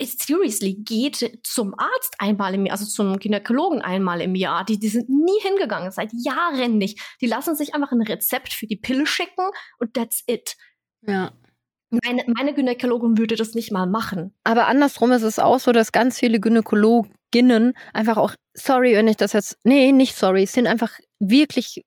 seriously, 0.01 0.75
geht 0.75 1.39
zum 1.43 1.73
Arzt 1.77 2.15
einmal 2.19 2.53
im 2.53 2.65
Jahr, 2.65 2.73
also 2.73 2.85
zum 2.85 3.19
Gynäkologen 3.19 3.81
einmal 3.81 4.21
im 4.21 4.35
Jahr. 4.35 4.65
Die, 4.65 4.79
die 4.79 4.89
sind 4.89 5.09
nie 5.09 5.39
hingegangen, 5.41 5.91
seit 5.91 6.11
Jahren 6.13 6.77
nicht. 6.77 6.99
Die 7.21 7.27
lassen 7.27 7.55
sich 7.55 7.73
einfach 7.73 7.91
ein 7.91 8.01
Rezept 8.01 8.53
für 8.53 8.67
die 8.67 8.75
Pille 8.75 9.05
schicken 9.05 9.49
und 9.79 9.93
that's 9.93 10.23
it. 10.27 10.55
Ja. 11.01 11.31
Meine, 12.03 12.25
meine 12.27 12.53
Gynäkologin 12.53 13.17
würde 13.17 13.35
das 13.35 13.53
nicht 13.53 13.71
mal 13.71 13.87
machen. 13.87 14.33
Aber 14.43 14.67
andersrum 14.67 15.13
ist 15.13 15.21
es 15.21 15.39
auch 15.39 15.59
so, 15.59 15.71
dass 15.71 15.93
ganz 15.93 16.19
viele 16.19 16.41
Gynäkologinnen 16.41 17.73
einfach 17.93 18.17
auch, 18.17 18.33
sorry, 18.53 18.93
wenn 18.93 19.07
ich 19.07 19.15
das 19.15 19.31
jetzt, 19.31 19.57
nee, 19.63 19.93
nicht 19.93 20.15
sorry, 20.15 20.45
sind 20.47 20.67
einfach 20.67 20.91
wirklich 21.19 21.85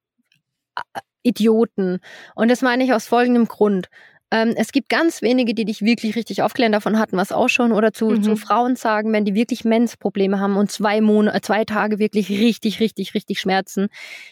Idioten. 1.23 2.01
Und 2.35 2.51
das 2.51 2.63
meine 2.63 2.85
ich 2.85 2.93
aus 2.93 3.07
folgendem 3.07 3.47
Grund. 3.47 3.89
Ähm, 4.33 4.55
es 4.57 4.71
gibt 4.71 4.89
ganz 4.89 5.23
wenige, 5.23 5.55
die 5.55 5.65
dich 5.65 5.83
wirklich 5.83 6.15
richtig 6.15 6.43
aufklären. 6.43 6.71
Davon 6.71 7.01
hatten 7.01 7.17
wir 7.17 7.23
es 7.23 7.33
auch 7.33 7.49
schon. 7.49 7.73
Oder 7.73 7.93
zu, 7.93 8.11
Mhm. 8.11 8.23
zu 8.23 8.37
Frauen 8.37 8.77
sagen, 8.77 9.13
wenn 9.13 9.25
die 9.25 9.35
wirklich 9.35 9.65
Mensprobleme 9.65 10.39
haben 10.39 10.57
und 10.57 10.71
zwei 10.71 11.01
Monate, 11.01 11.41
zwei 11.41 11.65
Tage 11.65 11.99
wirklich 11.99 12.31
richtig, 12.31 12.79
richtig, 12.79 13.15
richtig 13.15 13.41
Schmerzen, 13.41 13.89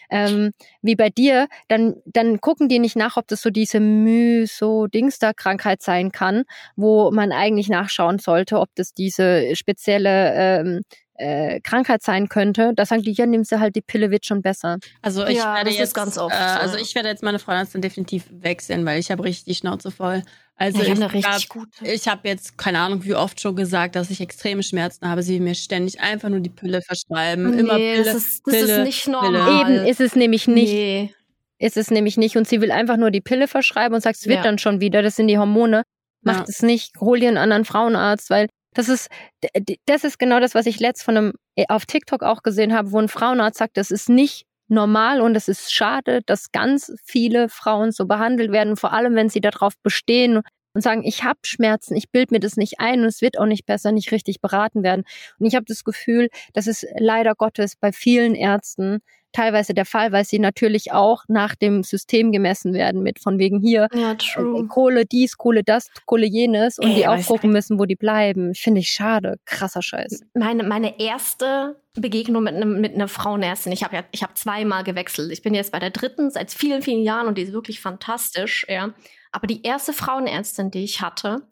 ähm, 0.09 0.51
wie 0.81 0.95
bei 0.95 1.09
dir, 1.09 1.49
dann, 1.67 1.95
dann 2.05 2.39
gucken 2.39 2.69
die 2.69 2.79
nicht 2.79 2.95
nach, 2.95 3.17
ob 3.17 3.27
das 3.27 3.41
so 3.41 3.49
diese 3.49 3.81
Myso-Dingster-Krankheit 3.81 5.81
sein 5.81 6.11
kann, 6.11 6.43
wo 6.75 7.11
man 7.11 7.31
eigentlich 7.31 7.69
nachschauen 7.69 8.19
sollte, 8.19 8.59
ob 8.59 8.69
das 8.75 8.93
diese 8.93 9.55
spezielle 9.55 10.33
ähm, 10.35 10.81
äh, 11.19 11.59
Krankheit 11.61 12.01
sein 12.01 12.29
könnte. 12.29 12.71
Da 12.75 12.85
sagen 12.85 13.03
die, 13.03 13.11
ja, 13.11 13.25
nimmst 13.25 13.51
du 13.51 13.59
halt 13.59 13.75
die 13.75 13.81
Pille, 13.81 14.09
wird 14.11 14.25
schon 14.25 14.41
besser. 14.41 14.77
Also 15.01 15.25
ich 15.25 15.37
Ja, 15.37 15.53
werde 15.55 15.65
das 15.65 15.73
ist 15.75 15.79
jetzt, 15.79 15.93
ganz 15.93 16.17
oft 16.17 16.33
äh, 16.33 16.37
so, 16.37 16.59
also 16.59 16.77
ich 16.77 16.95
werde 16.95 17.09
jetzt 17.09 17.23
meine 17.23 17.39
Frauenärztin 17.39 17.81
definitiv 17.81 18.25
wechseln, 18.31 18.85
weil 18.85 18.99
ich 18.99 19.11
habe 19.11 19.23
richtig 19.23 19.45
die 19.45 19.55
Schnauze 19.55 19.91
voll. 19.91 20.23
Also 20.55 20.81
Ja, 20.81 21.07
ich 21.13 21.49
ich 21.81 22.07
habe 22.09 22.27
jetzt 22.27 22.57
keine 22.57 22.79
Ahnung 22.79 23.03
wie 23.05 23.15
oft 23.15 23.39
schon 23.39 23.55
gesagt, 23.55 23.95
dass 23.95 24.09
ich 24.09 24.19
extreme 24.19 24.61
Schmerzen 24.61 25.07
habe. 25.09 25.23
Sie 25.23 25.35
will 25.35 25.41
mir 25.41 25.55
ständig 25.55 26.01
einfach 26.01 26.27
nur 26.29 26.41
die 26.41 26.49
Pille 26.49 26.81
verschreiben, 26.81 27.57
immer 27.57 27.77
nee, 27.77 27.93
Pille. 27.93 28.05
das 28.05 28.15
ist, 28.15 28.41
das 28.45 28.53
Pille, 28.55 28.77
ist 28.79 28.83
nicht 28.85 29.03
Pille. 29.05 29.17
normal. 29.21 29.61
Eben 29.77 29.85
ist 29.87 30.01
es 30.01 30.15
nämlich 30.15 30.47
nicht. 30.47 30.73
Nee. 30.73 31.13
Ist 31.59 31.77
es 31.77 31.91
nämlich 31.91 32.17
nicht. 32.17 32.37
Und 32.37 32.47
sie 32.47 32.61
will 32.61 32.71
einfach 32.71 32.97
nur 32.97 33.11
die 33.11 33.21
Pille 33.21 33.47
verschreiben 33.47 33.93
und 33.95 34.01
sagt, 34.01 34.17
es 34.17 34.25
wird 34.27 34.37
Ja. 34.37 34.43
dann 34.43 34.57
schon 34.57 34.79
wieder. 34.81 35.01
Das 35.01 35.15
sind 35.17 35.27
die 35.27 35.37
Hormone. 35.37 35.83
Macht 36.21 36.39
Ja. 36.39 36.45
es 36.47 36.61
nicht. 36.61 36.91
Hol 36.99 37.19
dir 37.19 37.27
einen 37.29 37.37
anderen 37.37 37.65
Frauenarzt, 37.65 38.29
weil 38.29 38.47
das 38.73 38.89
ist, 38.89 39.09
das 39.85 40.03
ist 40.03 40.19
genau 40.19 40.39
das, 40.39 40.55
was 40.55 40.65
ich 40.65 40.79
letzt 40.79 41.03
von 41.03 41.17
einem, 41.17 41.33
äh, 41.55 41.65
auf 41.69 41.85
TikTok 41.85 42.23
auch 42.23 42.43
gesehen 42.43 42.73
habe, 42.73 42.91
wo 42.91 42.99
ein 42.99 43.07
Frauenarzt 43.07 43.57
sagt, 43.57 43.77
das 43.77 43.91
ist 43.91 44.09
nicht 44.09 44.45
normal 44.67 45.21
und 45.21 45.35
es 45.35 45.47
ist 45.47 45.73
schade, 45.73 46.21
dass 46.25 46.51
ganz 46.51 46.93
viele 47.03 47.49
Frauen 47.49 47.91
so 47.91 48.05
behandelt 48.05 48.51
werden, 48.51 48.75
vor 48.75 48.93
allem 48.93 49.15
wenn 49.15 49.29
sie 49.29 49.41
darauf 49.41 49.73
bestehen 49.81 50.41
und 50.73 50.81
sagen, 50.81 51.03
ich 51.03 51.23
habe 51.23 51.39
Schmerzen, 51.43 51.95
ich 51.95 52.11
bild 52.11 52.31
mir 52.31 52.39
das 52.39 52.57
nicht 52.57 52.79
ein 52.79 53.01
und 53.01 53.07
es 53.07 53.21
wird 53.21 53.39
auch 53.39 53.45
nicht 53.45 53.65
besser, 53.65 53.91
nicht 53.91 54.11
richtig 54.11 54.41
beraten 54.41 54.83
werden. 54.83 55.03
Und 55.39 55.45
ich 55.45 55.55
habe 55.55 55.65
das 55.67 55.83
Gefühl, 55.83 56.29
dass 56.53 56.67
es 56.67 56.85
leider 56.97 57.35
Gottes 57.35 57.75
bei 57.75 57.91
vielen 57.91 58.35
Ärzten 58.35 58.99
teilweise 59.31 59.73
der 59.73 59.85
Fall, 59.85 60.11
weil 60.11 60.25
sie 60.25 60.39
natürlich 60.39 60.91
auch 60.91 61.23
nach 61.27 61.55
dem 61.55 61.83
System 61.83 62.31
gemessen 62.31 62.73
werden 62.73 63.03
mit 63.03 63.19
von 63.19 63.37
wegen 63.37 63.59
hier 63.59 63.87
Ja, 63.93 64.13
äh. 64.13 64.67
Kohle 64.67 65.05
dies, 65.05 65.37
Kohle 65.37 65.63
das, 65.63 65.89
Kohle 66.05 66.25
jenes 66.25 66.79
und 66.79 66.89
Ey, 66.89 66.95
die 66.95 67.07
auch 67.07 67.23
gucken 67.25 67.51
müssen, 67.51 67.79
wo 67.79 67.85
die 67.85 67.95
bleiben. 67.95 68.53
Finde 68.55 68.81
ich 68.81 68.89
schade. 68.89 69.37
Krasser 69.45 69.81
Scheiß. 69.81 70.21
Meine, 70.33 70.63
meine 70.63 70.99
erste 70.99 71.79
Begegnung 71.93 72.43
mit, 72.43 72.55
einem, 72.55 72.81
mit 72.81 72.95
einer 72.95 73.07
Frauenärztin, 73.07 73.71
ich 73.71 73.83
habe 73.83 73.97
ja, 73.97 74.03
ich 74.11 74.23
habe 74.23 74.33
zweimal 74.33 74.83
gewechselt. 74.83 75.31
Ich 75.31 75.41
bin 75.41 75.53
jetzt 75.53 75.71
bei 75.71 75.79
der 75.79 75.91
dritten 75.91 76.31
seit 76.31 76.51
vielen, 76.51 76.81
vielen 76.81 77.03
Jahren 77.03 77.27
und 77.27 77.37
die 77.37 77.43
ist 77.43 77.53
wirklich 77.53 77.79
fantastisch, 77.79 78.65
ja. 78.69 78.93
Aber 79.31 79.47
die 79.47 79.63
erste 79.63 79.93
Frauenärztin, 79.93 80.71
die 80.71 80.83
ich 80.83 81.01
hatte, 81.01 81.47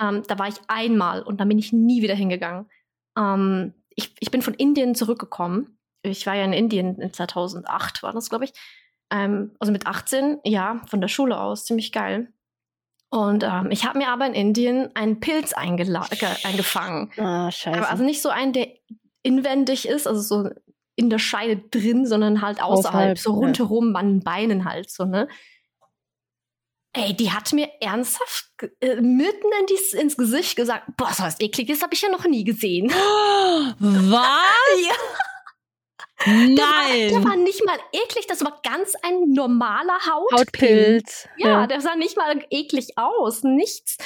ähm, 0.00 0.22
da 0.26 0.38
war 0.38 0.48
ich 0.48 0.56
einmal 0.68 1.22
und 1.22 1.40
dann 1.40 1.48
bin 1.48 1.58
ich 1.58 1.72
nie 1.72 2.02
wieder 2.02 2.14
hingegangen. 2.14 2.66
Ähm, 3.16 3.74
ich, 3.94 4.14
ich 4.20 4.30
bin 4.30 4.42
von 4.42 4.54
Indien 4.54 4.94
zurückgekommen. 4.94 5.78
Ich 6.02 6.26
war 6.26 6.34
ja 6.34 6.44
in 6.44 6.52
Indien 6.52 7.00
in 7.00 7.12
2008, 7.12 8.02
war 8.02 8.12
das, 8.12 8.28
glaube 8.28 8.44
ich. 8.44 8.52
Ähm, 9.10 9.52
also 9.58 9.72
mit 9.72 9.86
18, 9.86 10.38
ja, 10.44 10.82
von 10.86 11.00
der 11.00 11.08
Schule 11.08 11.40
aus, 11.40 11.64
ziemlich 11.64 11.92
geil. 11.92 12.32
Und 13.08 13.44
ähm, 13.44 13.70
ich 13.70 13.86
habe 13.86 13.98
mir 13.98 14.08
aber 14.08 14.26
in 14.26 14.34
Indien 14.34 14.94
einen 14.94 15.20
Pilz 15.20 15.52
eingefangen. 16.44 17.10
Ah, 17.16 17.50
scheiße. 17.50 17.78
Aber 17.78 17.90
also 17.90 18.04
nicht 18.04 18.20
so 18.20 18.28
einen, 18.28 18.52
der 18.52 18.68
inwendig 19.22 19.88
ist, 19.88 20.06
also 20.06 20.20
so 20.20 20.50
in 20.96 21.10
der 21.10 21.18
Scheide 21.18 21.56
drin, 21.56 22.06
sondern 22.06 22.42
halt 22.42 22.62
außerhalb, 22.62 23.12
Außerhalb, 23.12 23.18
so 23.18 23.30
ja. 23.32 23.36
rundherum 23.36 23.94
an 23.96 24.06
den 24.06 24.20
Beinen 24.20 24.64
halt 24.64 24.90
so, 24.90 25.04
ne? 25.04 25.28
Ey, 26.96 27.14
die 27.14 27.30
hat 27.30 27.52
mir 27.52 27.68
ernsthaft 27.80 28.48
äh, 28.80 28.96
mitten 28.96 29.48
in 29.60 29.66
dies, 29.66 29.92
ins 29.92 30.16
Gesicht 30.16 30.56
gesagt, 30.56 30.84
boah, 30.96 31.12
so 31.12 31.24
was 31.24 31.38
ekliges 31.40 31.82
habe 31.82 31.92
ich 31.92 32.00
ja 32.00 32.08
noch 32.08 32.24
nie 32.24 32.44
gesehen. 32.44 32.90
Was? 32.90 34.30
Ja, 36.24 36.32
der, 36.32 36.56
war, 36.56 36.88
der 36.88 37.10
Nein. 37.12 37.24
war 37.24 37.36
nicht 37.36 37.64
mal 37.64 37.78
eklig, 37.92 38.26
das 38.26 38.42
war 38.42 38.58
ganz 38.64 38.94
ein 39.02 39.32
normaler 39.32 39.98
Hautpilz. 40.06 40.40
Hautpilz. 40.40 41.28
Ja, 41.36 41.66
der 41.66 41.80
sah 41.82 41.94
nicht 41.94 42.16
mal 42.16 42.42
eklig 42.50 42.96
aus, 42.96 43.42
nichts. 43.42 43.98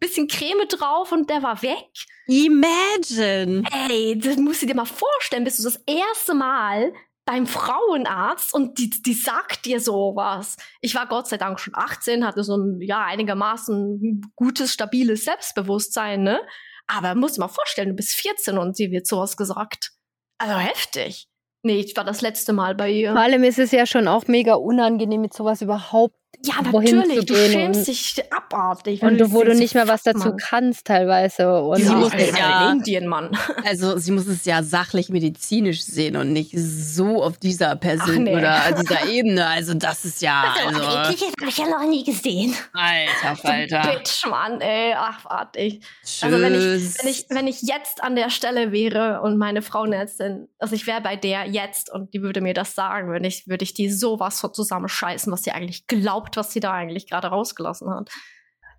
Bisschen 0.00 0.28
Creme 0.28 0.66
drauf 0.66 1.12
und 1.12 1.28
der 1.28 1.42
war 1.42 1.60
weg. 1.62 1.90
Imagine. 2.26 3.62
Ey, 3.90 4.18
das 4.18 4.38
musst 4.38 4.62
du 4.62 4.66
dir 4.66 4.74
mal 4.74 4.86
vorstellen, 4.86 5.44
bist 5.44 5.58
du 5.58 5.64
das 5.64 5.80
erste 5.86 6.34
Mal 6.34 6.92
beim 7.28 7.46
Frauenarzt 7.46 8.54
und 8.54 8.78
die, 8.78 8.88
die 8.88 9.12
sagt 9.12 9.66
dir 9.66 9.82
sowas. 9.82 10.56
Ich 10.80 10.94
war 10.94 11.06
Gott 11.06 11.28
sei 11.28 11.36
Dank 11.36 11.60
schon 11.60 11.74
18, 11.76 12.26
hatte 12.26 12.42
so 12.42 12.56
ein, 12.56 12.80
ja, 12.80 13.04
einigermaßen 13.04 14.32
gutes, 14.34 14.72
stabiles 14.72 15.26
Selbstbewusstsein, 15.26 16.22
ne? 16.22 16.40
Aber 16.86 17.14
musst 17.14 17.36
dir 17.36 17.40
mal 17.40 17.48
vorstellen, 17.48 17.90
du 17.90 17.94
bist 17.94 18.14
14 18.14 18.56
und 18.56 18.78
dir 18.78 18.90
wird 18.90 19.06
sowas 19.06 19.36
gesagt. 19.36 19.92
Also 20.38 20.54
heftig. 20.54 21.28
Nee, 21.62 21.80
ich 21.80 21.94
war 21.98 22.04
das 22.04 22.22
letzte 22.22 22.54
Mal 22.54 22.74
bei 22.74 22.90
ihr. 22.90 23.12
Vor 23.12 23.20
allem 23.20 23.44
ist 23.44 23.58
es 23.58 23.72
ja 23.72 23.84
schon 23.84 24.08
auch 24.08 24.26
mega 24.26 24.54
unangenehm, 24.54 25.20
mit 25.20 25.34
sowas 25.34 25.60
überhaupt. 25.60 26.16
Ja, 26.44 26.62
natürlich, 26.62 27.26
du 27.26 27.34
schämst 27.34 27.88
dich 27.88 28.22
abartig. 28.32 29.02
wenn 29.02 29.08
Und 29.12 29.18
du, 29.18 29.32
wo 29.32 29.42
du 29.42 29.54
nicht 29.56 29.74
mehr 29.74 29.88
was 29.88 30.04
dazu 30.04 30.28
Mann. 30.28 30.36
kannst 30.36 30.86
teilweise. 30.86 31.60
Und 31.62 31.78
Sie 31.82 31.92
muss 31.92 32.12
es 32.14 32.38
ja- 32.38 32.70
in 32.70 32.78
Indien, 32.78 33.08
Mann. 33.08 33.36
Also 33.64 33.98
sie 33.98 34.12
muss 34.12 34.26
es 34.28 34.44
ja 34.44 34.62
sachlich 34.62 35.08
medizinisch 35.08 35.82
sehen 35.82 36.16
und 36.16 36.32
nicht 36.32 36.52
so 36.56 37.22
auf 37.24 37.38
dieser 37.38 37.74
Person 37.76 38.22
nee. 38.22 38.36
oder 38.36 38.60
dieser 38.80 39.06
Ebene. 39.08 39.46
Also 39.46 39.74
das 39.74 40.04
ist 40.04 40.22
ja, 40.22 40.54
also, 40.64 40.80
habe 40.86 41.14
ich 41.48 41.58
ja 41.58 41.66
noch 41.66 41.86
nie 41.88 42.04
gesehen. 42.04 42.54
alter 42.72 43.36
So 43.36 43.42
Falter. 43.48 43.82
Bitch, 43.82 44.26
Mann, 44.26 44.60
ey, 44.60 44.94
ach, 44.96 45.24
warte 45.24 45.58
ich. 45.58 45.80
Also 46.22 46.40
wenn 46.40 46.54
ich, 46.54 46.62
wenn 47.02 47.08
ich, 47.10 47.26
wenn 47.30 47.46
ich 47.48 47.62
jetzt 47.62 48.02
an 48.02 48.14
der 48.14 48.30
Stelle 48.30 48.70
wäre 48.70 49.20
und 49.22 49.38
meine 49.38 49.60
Frauenärztin, 49.60 50.48
also 50.58 50.74
ich 50.76 50.86
wäre 50.86 51.00
bei 51.00 51.16
der 51.16 51.46
jetzt 51.46 51.92
und 51.92 52.14
die 52.14 52.22
würde 52.22 52.40
mir 52.40 52.54
das 52.54 52.74
sagen, 52.74 53.08
würde 53.08 53.26
ich, 53.26 53.48
würde 53.48 53.64
ich 53.64 53.74
die 53.74 53.90
sowas 53.90 54.40
von 54.40 54.54
zusammenscheißen, 54.54 55.32
was 55.32 55.42
sie 55.42 55.50
eigentlich 55.50 55.86
glaubt, 55.88 56.17
was 56.36 56.52
sie 56.52 56.60
da 56.60 56.72
eigentlich 56.72 57.08
gerade 57.08 57.28
rausgelassen 57.28 57.90
hat. 57.90 58.10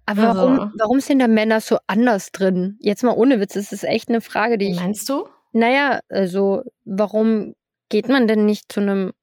Aber 0.06 0.30
Also- 0.30 0.40
warum, 0.42 0.74
warum 0.78 1.00
sind 1.00 1.20
da 1.20 1.28
Männer 1.28 1.62
so 1.62 1.78
anders 1.88 2.32
drin? 2.32 2.78
Jetzt 2.80 3.04
mal 3.04 3.16
ohne 3.16 3.40
Witz, 3.40 3.54
das 3.54 3.72
ist 3.72 3.84
echt 3.84 4.10
eine 4.10 4.22
Frage, 4.22 4.58
die 4.58 4.72
ich. 4.72 4.80
meinst 4.80 5.08
du? 5.10 5.28
Naja, 5.52 6.00
also, 6.10 6.64
warum 6.86 7.56
geht 7.90 8.08
man 8.10 8.28
denn 8.28 8.46
nicht 8.46 8.72
zu 8.72 8.82
einem 8.82 9.14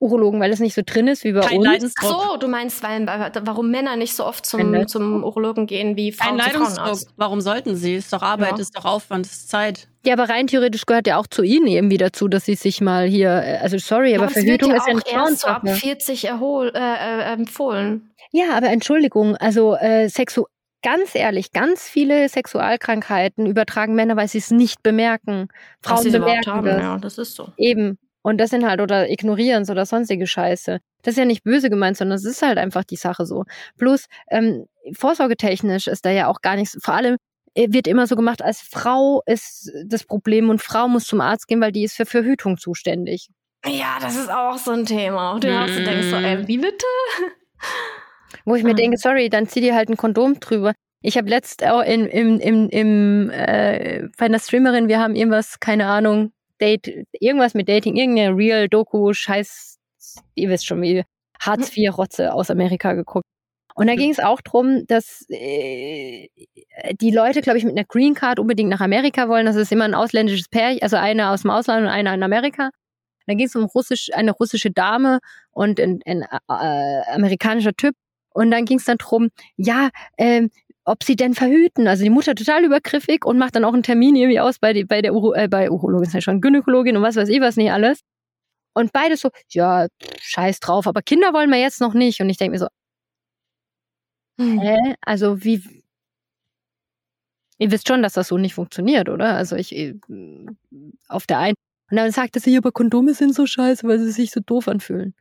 Urologen, 0.00 0.40
weil 0.40 0.50
es 0.50 0.58
nicht 0.60 0.74
so 0.74 0.82
drin 0.84 1.06
ist 1.08 1.24
wie 1.24 1.32
bei 1.32 1.40
Kein 1.40 1.58
uns? 1.58 1.66
Ach 1.68 1.72
Leidensdruck. 1.72 2.10
so, 2.32 2.36
du 2.38 2.48
meinst, 2.48 2.82
weil, 2.82 3.06
warum 3.42 3.70
Männer 3.70 3.96
nicht 3.96 4.16
so 4.16 4.24
oft 4.24 4.50
Kein 4.50 4.86
zum, 4.86 4.88
zum 4.88 5.24
Urologen 5.24 5.66
gehen 5.66 5.96
wie 5.96 6.10
Kein 6.10 6.38
Frauen 6.38 6.40
zu 6.40 6.44
Leidensdruck. 6.46 6.76
Frauenarzt. 6.78 7.08
Warum 7.16 7.40
sollten 7.40 7.76
sie? 7.76 7.94
Ist 7.96 8.12
doch 8.12 8.22
Arbeit, 8.22 8.52
Ja. 8.52 8.58
ist 8.58 8.76
doch 8.76 8.86
Aufwand, 8.86 9.26
ist 9.26 9.48
Zeit. 9.50 9.88
Ja, 10.06 10.14
aber 10.14 10.30
rein 10.30 10.46
theoretisch 10.46 10.86
gehört 10.86 11.06
ja 11.06 11.18
auch 11.18 11.26
zu 11.26 11.42
ihnen 11.42 11.66
irgendwie 11.66 11.98
dazu, 11.98 12.26
dass 12.28 12.46
sie 12.46 12.54
sich 12.54 12.80
mal 12.80 13.06
hier, 13.06 13.28
äh, 13.30 13.58
also 13.58 13.76
sorry, 13.78 14.14
aber 14.14 14.24
Aber 14.24 14.32
Verhütung 14.32 14.70
ja 14.70 14.76
ist 14.76 14.86
ja 14.88 14.94
auch 14.94 15.02
eine 15.14 15.28
erst 15.30 15.40
so 15.42 15.46
ab 15.48 15.60
Frauensache. 15.62 15.80
40 15.86 16.24
erhol, 16.24 16.72
äh, 16.74 16.78
äh, 16.78 17.32
empfohlen. 17.34 18.10
Ja, 18.32 18.54
aber 18.56 18.68
Entschuldigung, 18.68 19.36
also 19.36 19.76
äh, 19.76 20.08
Sexu 20.08 20.44
ganz 20.82 21.14
ehrlich, 21.14 21.52
ganz 21.52 21.82
viele 21.82 22.26
Sexualkrankheiten 22.30 23.44
übertragen 23.44 23.94
Männer, 23.94 24.16
weil 24.16 24.28
sie 24.28 24.38
es 24.38 24.50
nicht 24.50 24.82
bemerken. 24.82 25.48
Frauen 25.82 26.02
sie 26.02 26.10
bemerken 26.10 26.50
haben, 26.50 26.64
das. 26.66 26.80
ja, 26.80 26.96
das 26.98 27.18
ist 27.18 27.34
so. 27.34 27.48
Eben. 27.58 27.98
Und 28.22 28.38
das 28.38 28.50
sind 28.50 28.66
halt, 28.66 28.80
oder 28.80 29.08
ignorieren 29.10 29.62
es 29.62 29.70
oder 29.70 29.86
sonstige 29.86 30.26
Scheiße. 30.26 30.78
Das 31.02 31.12
ist 31.12 31.18
ja 31.18 31.24
nicht 31.24 31.42
böse 31.44 31.70
gemeint, 31.70 31.96
sondern 31.96 32.16
es 32.16 32.24
ist 32.24 32.42
halt 32.42 32.58
einfach 32.58 32.84
die 32.84 32.96
Sache 32.96 33.24
so. 33.24 33.44
Bloß, 33.78 34.06
ähm, 34.30 34.66
vorsorgetechnisch 34.92 35.86
ist 35.86 36.04
da 36.04 36.10
ja 36.10 36.28
auch 36.28 36.40
gar 36.42 36.56
nichts. 36.56 36.76
Vor 36.82 36.94
allem 36.94 37.16
äh, 37.54 37.68
wird 37.70 37.86
immer 37.88 38.06
so 38.06 38.16
gemacht, 38.16 38.42
als 38.42 38.60
Frau 38.60 39.22
ist 39.26 39.72
das 39.86 40.04
Problem 40.04 40.50
und 40.50 40.60
Frau 40.60 40.86
muss 40.88 41.04
zum 41.06 41.20
Arzt 41.20 41.48
gehen, 41.48 41.60
weil 41.60 41.72
die 41.72 41.84
ist 41.84 41.96
für 41.96 42.06
Verhütung 42.06 42.58
zuständig. 42.58 43.28
Ja, 43.66 43.98
das 44.00 44.16
ist 44.16 44.30
auch 44.30 44.56
so 44.58 44.70
ein 44.72 44.86
Thema. 44.86 45.38
Du 45.40 45.52
hast 45.58 45.76
du 45.76 45.82
denkst 45.84 46.08
so, 46.10 46.16
ey, 46.16 46.46
wie 46.46 46.58
bitte? 46.58 46.86
Wo 48.44 48.54
ich 48.54 48.62
mir 48.64 48.70
Ah. 48.70 48.74
denke, 48.74 48.96
sorry, 48.96 49.28
dann 49.28 49.48
zieh 49.48 49.60
dir 49.60 49.74
halt 49.74 49.88
ein 49.90 49.96
Kondom 49.96 50.40
drüber. 50.40 50.72
Ich 51.02 51.16
habe 51.16 51.28
letzt 51.28 51.64
auch 51.64 51.82
in, 51.82 52.06
im, 52.06 52.38
im, 52.40 52.68
im, 52.68 53.30
äh, 53.30 54.08
bei 54.18 54.26
einer 54.26 54.38
Streamerin, 54.38 54.88
wir 54.88 54.98
haben 54.98 55.14
irgendwas, 55.14 55.58
keine 55.60 55.86
Ahnung, 55.86 56.32
Date, 56.60 57.06
irgendwas 57.12 57.54
mit 57.54 57.68
Dating, 57.68 57.96
irgendeine 57.96 58.36
Real-Doku, 58.36 59.12
Scheiß, 59.12 59.78
ihr 60.34 60.48
wisst 60.48 60.66
schon, 60.66 60.82
wie 60.82 61.04
Hartz-IV-Rotze 61.40 62.32
aus 62.32 62.50
Amerika 62.50 62.92
geguckt. 62.92 63.24
Und 63.74 63.86
da 63.86 63.94
ging 63.94 64.10
es 64.10 64.18
auch 64.18 64.40
drum, 64.40 64.84
dass 64.86 65.24
äh, 65.30 66.28
die 67.00 67.10
Leute, 67.10 67.40
glaube 67.40 67.58
ich, 67.58 67.64
mit 67.64 67.76
einer 67.76 67.86
Green 67.86 68.14
Card 68.14 68.38
unbedingt 68.38 68.68
nach 68.68 68.80
Amerika 68.80 69.28
wollen. 69.28 69.46
Das 69.46 69.56
ist 69.56 69.72
immer 69.72 69.84
ein 69.84 69.94
ausländisches 69.94 70.48
Pärchen, 70.48 70.82
also 70.82 70.96
einer 70.96 71.30
aus 71.30 71.42
dem 71.42 71.50
Ausland 71.50 71.82
und 71.84 71.88
einer 71.88 72.12
in 72.12 72.22
Amerika. 72.22 72.70
Da 73.26 73.34
ging 73.34 73.46
es 73.46 73.54
um 73.54 73.64
russisch, 73.64 74.10
eine 74.12 74.32
russische 74.32 74.70
Dame 74.70 75.20
und 75.52 75.80
ein, 75.80 76.00
ein 76.04 76.22
äh, 76.22 77.12
amerikanischer 77.12 77.72
Typ. 77.72 77.94
Und 78.34 78.50
dann 78.50 78.64
ging 78.64 78.78
es 78.78 78.84
dann 78.84 78.98
drum, 78.98 79.30
ja, 79.56 79.90
ähm, 80.18 80.50
ob 80.84 81.04
sie 81.04 81.16
denn 81.16 81.34
verhüten. 81.34 81.86
Also 81.86 82.02
die 82.04 82.10
Mutter 82.10 82.34
total 82.34 82.64
übergriffig 82.64 83.24
und 83.24 83.38
macht 83.38 83.54
dann 83.54 83.64
auch 83.64 83.74
einen 83.74 83.82
Termin 83.82 84.16
irgendwie 84.16 84.40
aus 84.40 84.58
bei, 84.58 84.72
die, 84.72 84.84
bei 84.84 85.02
der 85.02 85.14
Uro, 85.14 85.34
äh, 85.34 85.48
bei 85.48 85.70
Urologin, 85.70 86.06
ist 86.06 86.14
ja 86.14 86.20
schon 86.20 86.40
Gynäkologin 86.40 86.96
und 86.96 87.02
was 87.02 87.16
weiß 87.16 87.28
ich 87.28 87.40
was 87.40 87.56
nicht 87.56 87.72
alles. 87.72 88.00
Und 88.74 88.92
beide 88.92 89.16
so, 89.16 89.30
ja, 89.50 89.88
scheiß 90.20 90.60
drauf, 90.60 90.86
aber 90.86 91.02
Kinder 91.02 91.32
wollen 91.32 91.50
wir 91.50 91.58
jetzt 91.58 91.80
noch 91.80 91.94
nicht. 91.94 92.20
Und 92.20 92.30
ich 92.30 92.36
denke 92.36 92.52
mir 92.52 92.58
so, 92.58 92.68
hä? 94.38 94.94
Also 95.02 95.42
wie, 95.44 95.82
ihr 97.58 97.70
wisst 97.70 97.88
schon, 97.88 98.02
dass 98.02 98.14
das 98.14 98.28
so 98.28 98.38
nicht 98.38 98.54
funktioniert, 98.54 99.08
oder? 99.08 99.34
Also 99.34 99.56
ich, 99.56 99.74
äh, 99.74 99.94
auf 101.08 101.26
der 101.26 101.38
einen. 101.38 101.56
Und 101.90 101.96
dann 101.96 102.10
sagte 102.12 102.40
sie, 102.40 102.56
aber 102.56 102.72
Kondome 102.72 103.14
sind 103.14 103.34
so 103.34 103.46
scheiße, 103.46 103.86
weil 103.86 103.98
sie 103.98 104.12
sich 104.12 104.30
so 104.30 104.40
doof 104.40 104.68
anfühlen. 104.68 105.14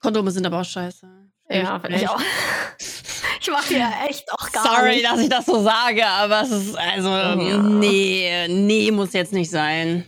Kondome 0.00 0.30
sind 0.30 0.46
aber 0.46 0.60
auch 0.60 0.64
scheiße. 0.64 1.06
Ja, 1.50 1.82
ich 1.88 2.08
auch. 2.08 2.20
Ich 3.40 3.50
mache 3.50 3.74
ja 3.74 3.90
echt 4.08 4.30
auch 4.32 4.52
gar 4.52 4.64
Sorry, 4.64 4.96
nicht. 4.96 5.04
dass 5.06 5.20
ich 5.20 5.28
das 5.30 5.46
so 5.46 5.62
sage, 5.62 6.06
aber 6.06 6.42
es 6.42 6.50
ist 6.50 6.76
also 6.76 7.08
Ja. 7.08 7.58
nee, 7.58 8.46
nee 8.48 8.90
muss 8.90 9.12
jetzt 9.14 9.32
nicht 9.32 9.50
sein. 9.50 10.04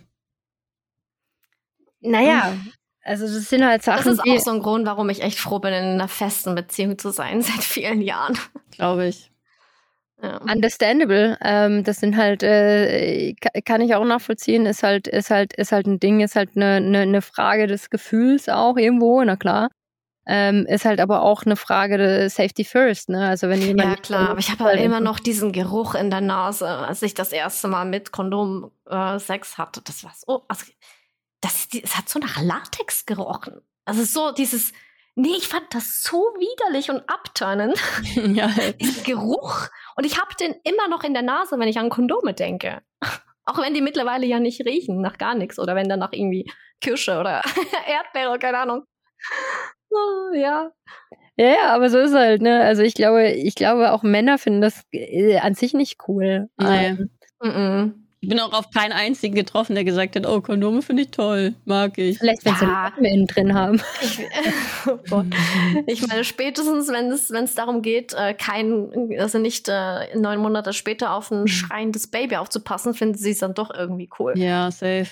Naja, 2.01 2.57
also 3.05 3.25
das 3.27 3.49
sind 3.49 3.65
halt 3.65 3.79
Das 3.79 3.85
Sachen, 3.87 4.13
ist 4.13 4.23
die, 4.25 4.33
auch 4.33 4.39
so 4.41 4.51
ein 4.51 4.61
Grund, 4.63 4.87
warum 4.87 5.09
ich 5.11 5.23
echt 5.23 5.39
froh 5.39 5.59
bin, 5.61 5.73
in 5.73 5.85
einer 5.85 6.09
festen 6.09 6.55
Beziehung 6.55 6.99
zu 6.99 7.11
sein, 7.11 7.41
seit 7.43 7.63
vielen 7.63 8.01
Jahren. 8.03 8.39
Glaube 8.73 9.07
ich. 9.09 9.31
Ja. 10.23 10.37
understandable. 10.43 11.37
Ähm, 11.43 11.83
das 11.83 11.97
sind 11.97 12.17
halt, 12.17 12.45
äh, 12.45 13.35
ka- 13.41 13.61
kann 13.65 13.81
ich 13.81 13.97
auch 13.97 14.05
nachvollziehen, 14.05 14.67
ist 14.67 14.85
halt, 14.85 15.09
ist 15.09 15.31
halt, 15.31 15.53
ist 15.55 15.73
halt 15.73 15.87
ein 15.89 15.99
Ding, 15.99 16.21
ist 16.21 16.37
halt 16.37 16.51
eine, 16.55 16.75
eine, 16.77 17.01
eine 17.01 17.23
Frage 17.23 17.67
des 17.67 17.91
Gefühls 17.91 18.49
auch 18.49 18.77
irgendwo, 18.77 19.21
na 19.25 19.35
klar. 19.35 19.69
Ähm, 20.25 20.67
ist 20.67 20.85
halt 20.85 21.01
aber 21.01 21.23
auch 21.23 21.43
eine 21.45 21.57
Frage 21.57 21.99
des 21.99 22.37
Safety 22.37 22.65
First, 22.65 23.09
ne? 23.09 23.29
Also 23.29 23.49
wenn 23.49 23.61
jemand 23.61 23.89
Ja, 23.89 23.97
klar, 23.97 24.29
aber 24.31 24.39
ich 24.39 24.51
habe 24.51 24.65
halt 24.65 24.81
immer 24.81 25.01
noch 25.01 25.19
diesen 25.19 25.51
Geruch 25.51 25.95
in 25.97 26.11
der 26.11 26.21
Nase, 26.21 26.69
als 26.69 27.03
ich 27.03 27.15
das 27.15 27.33
erste 27.33 27.67
Mal 27.67 27.85
mit 27.87 28.13
Kondom 28.13 28.71
äh, 28.89 29.19
Sex 29.19 29.59
hatte. 29.59 29.81
Das 29.83 30.05
war 30.05 30.13
so, 30.15 30.45
also, 30.47 30.67
das, 31.41 31.67
es 31.73 31.97
hat 31.97 32.09
so 32.09 32.21
nach 32.21 32.41
Latex 32.41 33.05
gerochen. 33.05 33.63
Also 33.85 34.05
so 34.05 34.33
dieses, 34.33 34.73
nee, 35.15 35.35
ich 35.37 35.49
fand 35.49 35.75
das 35.75 36.03
so 36.03 36.17
widerlich 36.17 36.91
und 36.91 37.03
abturnend, 37.09 37.77
ja. 38.15 38.49
diesen 38.81 39.05
Geruch. 39.05 39.69
Und 39.97 40.07
ich 40.07 40.21
habe 40.21 40.35
den 40.39 40.55
immer 40.63 40.89
noch 40.89 41.03
in 41.05 41.15
der 41.15 41.23
Nase, 41.23 41.59
wenn 41.59 41.69
ich 41.69 41.79
an 41.79 41.91
Kondome 41.91 42.35
denke. 42.35 42.83
Auch 43.45 43.59
wenn 43.59 43.75
die 43.75 43.81
mittlerweile 43.81 44.25
ja 44.25 44.39
nicht 44.39 44.65
riechen, 44.65 45.01
nach 45.01 45.19
gar 45.19 45.35
nichts. 45.35 45.59
Oder 45.59 45.75
wenn 45.75 45.89
dann 45.89 45.99
nach 45.99 46.13
irgendwie 46.13 46.49
Kirsche 46.81 47.19
oder 47.19 47.43
Erdbeere, 47.89 48.39
keine 48.39 48.59
Ahnung. 48.59 48.85
Oh, 49.93 50.35
ja. 50.35 50.71
Ja, 51.37 51.47
ja, 51.47 51.75
aber 51.75 51.89
so 51.89 51.99
ist 51.99 52.13
halt, 52.15 52.43
ne? 52.43 52.61
Also 52.63 52.83
ich 52.83 52.95
glaube, 52.95 53.31
ich 53.31 53.55
glaube 53.55 53.93
auch 53.93 54.03
Männer 54.03 54.37
finden 54.39 54.61
das 54.61 54.83
äh, 54.93 55.39
an 55.39 55.55
sich 55.55 55.73
nicht 55.73 55.99
cool. 56.07 56.51
Nee. 56.59 56.93
Mm 56.93 57.49
-mm. 57.49 57.93
Ich 58.25 58.29
bin 58.29 58.39
auch 58.39 58.53
auf 58.53 58.71
keinen 58.71 58.93
einzigen 58.93 59.35
getroffen, 59.35 59.75
der 59.75 59.83
gesagt 59.83 60.15
hat, 60.15 60.27
oh, 60.29 60.41
Kondome 60.41 60.81
finde 60.83 61.03
ich 61.03 61.11
toll, 61.11 61.55
mag 61.65 61.99
ich. 61.99 62.19
vielleicht, 62.19 62.45
wenn 62.45 62.55
sie 62.55 62.65
Ja. 62.67 62.85
Lappen 62.85 63.05
innen 63.05 63.27
drin 63.27 63.53
haben. 63.53 63.83
Ich, 64.01 64.21
oh 64.87 64.97
Gott. 65.11 65.27
ich 65.89 66.07
meine, 66.07 66.23
spätestens, 66.23 66.87
wenn 66.93 67.11
es, 67.11 67.33
wenn 67.33 67.43
es 67.43 67.57
darum 67.57 67.83
geht, 67.83 68.15
äh, 68.15 68.35
kein, 68.35 69.17
also 69.19 69.39
nicht 69.39 69.69
äh, 69.69 70.17
neun 70.17 70.39
Monate 70.39 70.73
später 70.73 71.15
auf 71.15 71.33
ein 71.33 71.49
schreiendes 71.49 72.07
Baby 72.07 72.37
aufzupassen, 72.37 72.95
finden 72.95 73.19
sie 73.19 73.33
es 73.33 73.39
dann 73.39 73.55
doch 73.55 73.75
irgendwie 73.75 74.09
cool. 74.21 74.35
Ja, 74.39 74.71
safe. 74.71 75.09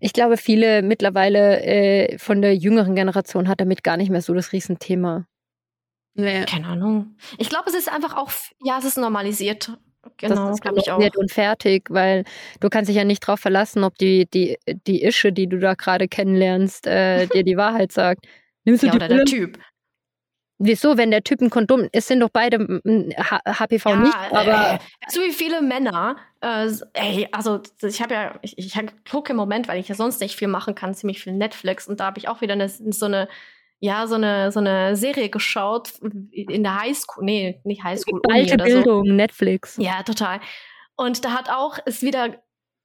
Ich 0.00 0.12
glaube, 0.12 0.36
viele 0.36 0.82
mittlerweile 0.82 1.62
äh, 1.62 2.18
von 2.18 2.42
der 2.42 2.56
jüngeren 2.56 2.94
Generation 2.94 3.48
hat 3.48 3.60
damit 3.60 3.84
gar 3.84 3.96
nicht 3.96 4.10
mehr 4.10 4.22
so 4.22 4.34
das 4.34 4.52
Riesenthema. 4.52 5.26
Nee. 6.14 6.44
Keine 6.46 6.66
Ahnung. 6.66 7.16
Ich 7.38 7.48
glaube, 7.48 7.68
es 7.68 7.74
ist 7.76 7.90
einfach 7.92 8.16
auch, 8.16 8.30
ja, 8.62 8.78
es 8.78 8.84
ist 8.84 8.98
normalisiert. 8.98 9.72
Genau, 10.16 10.46
das 10.48 10.56
ist 10.56 10.62
glaube 10.62 10.78
ich 10.78 10.84
auch. 10.84 10.92
normalisiert 10.94 11.16
und 11.18 11.30
fertig, 11.30 11.90
weil 11.90 12.24
du 12.60 12.68
kannst 12.70 12.88
dich 12.88 12.96
ja 12.96 13.04
nicht 13.04 13.20
drauf 13.20 13.40
verlassen, 13.40 13.84
ob 13.84 13.96
die, 13.98 14.26
die, 14.32 14.56
die 14.86 15.02
Ische, 15.04 15.32
die 15.32 15.46
du 15.46 15.58
da 15.58 15.74
gerade 15.74 16.08
kennenlernst, 16.08 16.86
äh, 16.86 17.26
dir 17.34 17.44
die 17.44 17.56
Wahrheit 17.56 17.92
sagt. 17.92 18.26
Nimmst 18.64 18.82
du 18.82 18.86
Ja, 18.86 18.92
die 18.92 18.96
oder 18.96 19.08
der 19.08 19.16
Pille? 19.16 19.24
Typ. 19.24 19.58
Wieso, 20.62 20.98
wenn 20.98 21.10
der 21.10 21.24
Typ 21.24 21.40
ein 21.40 21.48
Kondom, 21.48 21.88
es 21.90 22.06
sind 22.06 22.20
doch 22.20 22.28
beide 22.30 22.58
HPV 22.58 23.96
nicht, 23.96 24.14
aber 24.30 24.74
äh, 24.74 24.78
so 25.08 25.22
wie 25.22 25.32
viele 25.32 25.62
Männer, 25.62 26.16
äh, 26.42 26.70
ey, 26.92 27.26
also 27.32 27.62
ich 27.82 28.02
habe 28.02 28.12
ja, 28.12 28.38
ich, 28.42 28.58
ich 28.58 28.78
gucke 29.10 29.32
im 29.32 29.38
Moment, 29.38 29.68
weil 29.68 29.80
ich 29.80 29.88
ja 29.88 29.94
sonst 29.94 30.20
nicht 30.20 30.36
viel 30.36 30.48
machen 30.48 30.74
kann, 30.74 30.94
ziemlich 30.94 31.22
viel 31.22 31.32
Netflix 31.32 31.88
und 31.88 31.98
da 31.98 32.04
habe 32.04 32.18
ich 32.18 32.28
auch 32.28 32.42
wieder 32.42 32.52
eine, 32.52 32.68
so 32.68 33.06
eine, 33.06 33.26
ja, 33.78 34.06
so 34.06 34.16
eine, 34.16 34.52
so 34.52 34.60
eine 34.60 34.96
Serie 34.96 35.30
geschaut 35.30 35.94
in 36.30 36.62
der 36.62 36.78
Highschool, 36.78 37.24
nee, 37.24 37.58
nicht 37.64 37.82
Highschool, 37.82 38.20
alte 38.30 38.54
oder 38.54 38.66
so. 38.66 38.74
Bildung, 38.74 39.16
Netflix. 39.16 39.78
Ja, 39.78 40.02
total. 40.02 40.40
Und 40.94 41.24
da 41.24 41.30
hat 41.30 41.48
auch, 41.48 41.78
ist 41.86 42.02
wieder, 42.02 42.36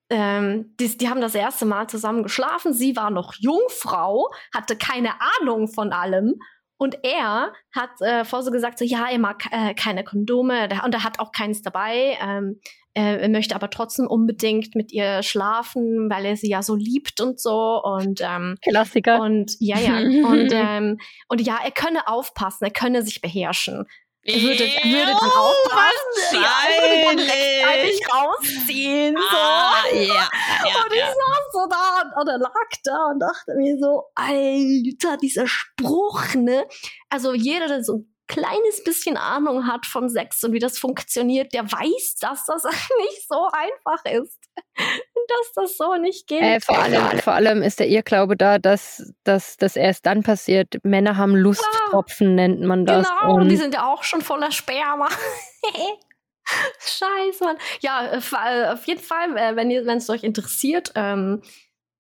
ähm, 0.10 0.74
die, 0.80 0.98
die 0.98 1.10
haben 1.10 1.20
das 1.20 1.36
erste 1.36 1.66
Mal 1.66 1.88
zusammen 1.88 2.24
geschlafen. 2.24 2.74
Sie 2.74 2.96
war 2.96 3.10
noch 3.10 3.34
Jungfrau, 3.38 4.30
hatte 4.54 4.78
keine 4.78 5.10
Ahnung 5.42 5.68
von 5.68 5.92
allem. 5.92 6.36
Und 6.78 6.98
er 7.04 7.54
hat 7.74 8.02
äh, 8.02 8.26
vorher 8.26 8.44
so 8.44 8.52
gesagt, 8.52 8.80
so, 8.80 8.86
ja, 8.86 9.08
er 9.10 9.20
mag 9.20 9.46
äh, 9.52 9.74
keine 9.74 10.04
Kondome 10.04 10.70
und 10.84 10.94
er 10.94 11.04
hat 11.04 11.20
auch 11.20 11.32
keins 11.32 11.62
dabei. 11.62 12.18
Ähm, 12.22 12.60
äh, 12.94 13.22
er 13.22 13.30
möchte 13.30 13.56
aber 13.56 13.70
trotzdem 13.70 14.08
unbedingt 14.08 14.74
mit 14.76 14.92
ihr 14.92 15.22
schlafen, 15.22 16.10
weil 16.10 16.26
er 16.26 16.38
sie 16.38 16.50
ja 16.50 16.62
so 16.64 16.76
liebt 16.76 17.20
und 17.22 17.40
so. 17.40 17.82
Und 17.84 18.22
ähm, 18.22 18.58
Klassiker. 18.62 19.22
und 19.22 19.52
ja, 19.60 19.80
ja. 19.80 19.98
Und, 20.26 20.50
ähm, 20.52 20.98
und 21.28 21.42
ja, 21.42 21.60
er 21.64 21.72
könne 21.72 22.08
aufpassen, 22.08 22.66
er 22.66 22.72
könne 22.72 23.04
sich 23.04 23.22
beherrschen. 23.22 23.86
Er 24.28 24.42
würde, 24.42 24.64
er 24.64 24.84
würde 24.86 25.12
dann 25.12 25.32
aufpassen. 25.32 26.34
Er 26.34 26.82
würde 26.82 27.04
dann 27.06 27.30
rechtzeitig 27.30 28.02
rausziehen. 28.12 29.16
So. 29.16 29.38
Ah, 29.38 29.84
ja, 29.94 30.02
ja, 30.04 30.84
und 30.86 30.94
ich 30.94 31.00
ja. 31.00 31.08
saß 31.08 31.52
so 31.54 31.68
da 31.70 32.22
oder 32.22 32.38
lag 32.40 32.70
da 32.84 33.06
und 33.12 33.20
dachte 33.20 33.54
mir 33.56 33.78
so, 33.80 34.06
Alter, 34.16 35.18
dieser 35.18 35.46
Spruch, 35.46 36.34
ne? 36.34 36.66
Also 37.10 37.36
jeder, 37.36 37.68
der 37.68 37.84
so 37.84 37.98
ein 37.98 38.16
kleines 38.28 38.84
bisschen 38.84 39.16
Ahnung 39.16 39.68
hat 39.68 39.86
von 39.86 40.10
Sex 40.10 40.44
und 40.44 40.54
wie 40.54 40.60
das 40.60 40.80
funktioniert, 40.80 41.54
der 41.54 41.72
weiß, 41.72 42.16
dass 42.20 42.46
das 42.46 42.64
nicht 42.98 43.28
so 43.28 43.48
einfach 43.52 44.06
ist. 44.06 44.40
Und 44.56 45.30
dass 45.30 45.54
das 45.56 45.78
so 45.78 45.96
nicht 45.96 46.28
geht. 46.28 46.42
Äh, 46.42 46.60
vor, 46.60 46.78
allem, 46.78 47.20
vor 47.20 47.34
allem 47.34 47.62
ist 47.62 47.80
der 47.80 47.88
Irrglaube 47.88 48.38
da, 48.38 48.60
dass, 48.60 49.14
dass 49.24 49.58
das 49.58 49.76
erst 49.76 50.06
dann 50.06 50.24
passiert. 50.24 50.76
Männer 50.84 51.18
haben 51.18 51.36
Lusttropfen, 51.36 52.36
nennt 52.36 52.62
man 52.62 52.86
das. 52.86 53.08
Genau, 53.08 53.36
und 53.36 53.50
die 53.50 53.58
sind 53.58 53.74
ja 53.74 53.92
auch 53.92 54.04
schon 54.04 54.22
voller 54.22 54.52
Sperma. 54.52 55.08
Scheiße, 56.80 57.44
Mann. 57.44 57.58
Ja, 57.82 58.06
äh, 58.06 58.20
äh, 58.20 58.74
auf 58.74 58.86
jeden 58.86 59.02
Fall, 59.02 59.36
äh, 59.38 59.56
wenn 59.56 59.72
es 59.72 60.10
euch 60.10 60.24
interessiert, 60.24 60.92
ähm, 60.96 61.42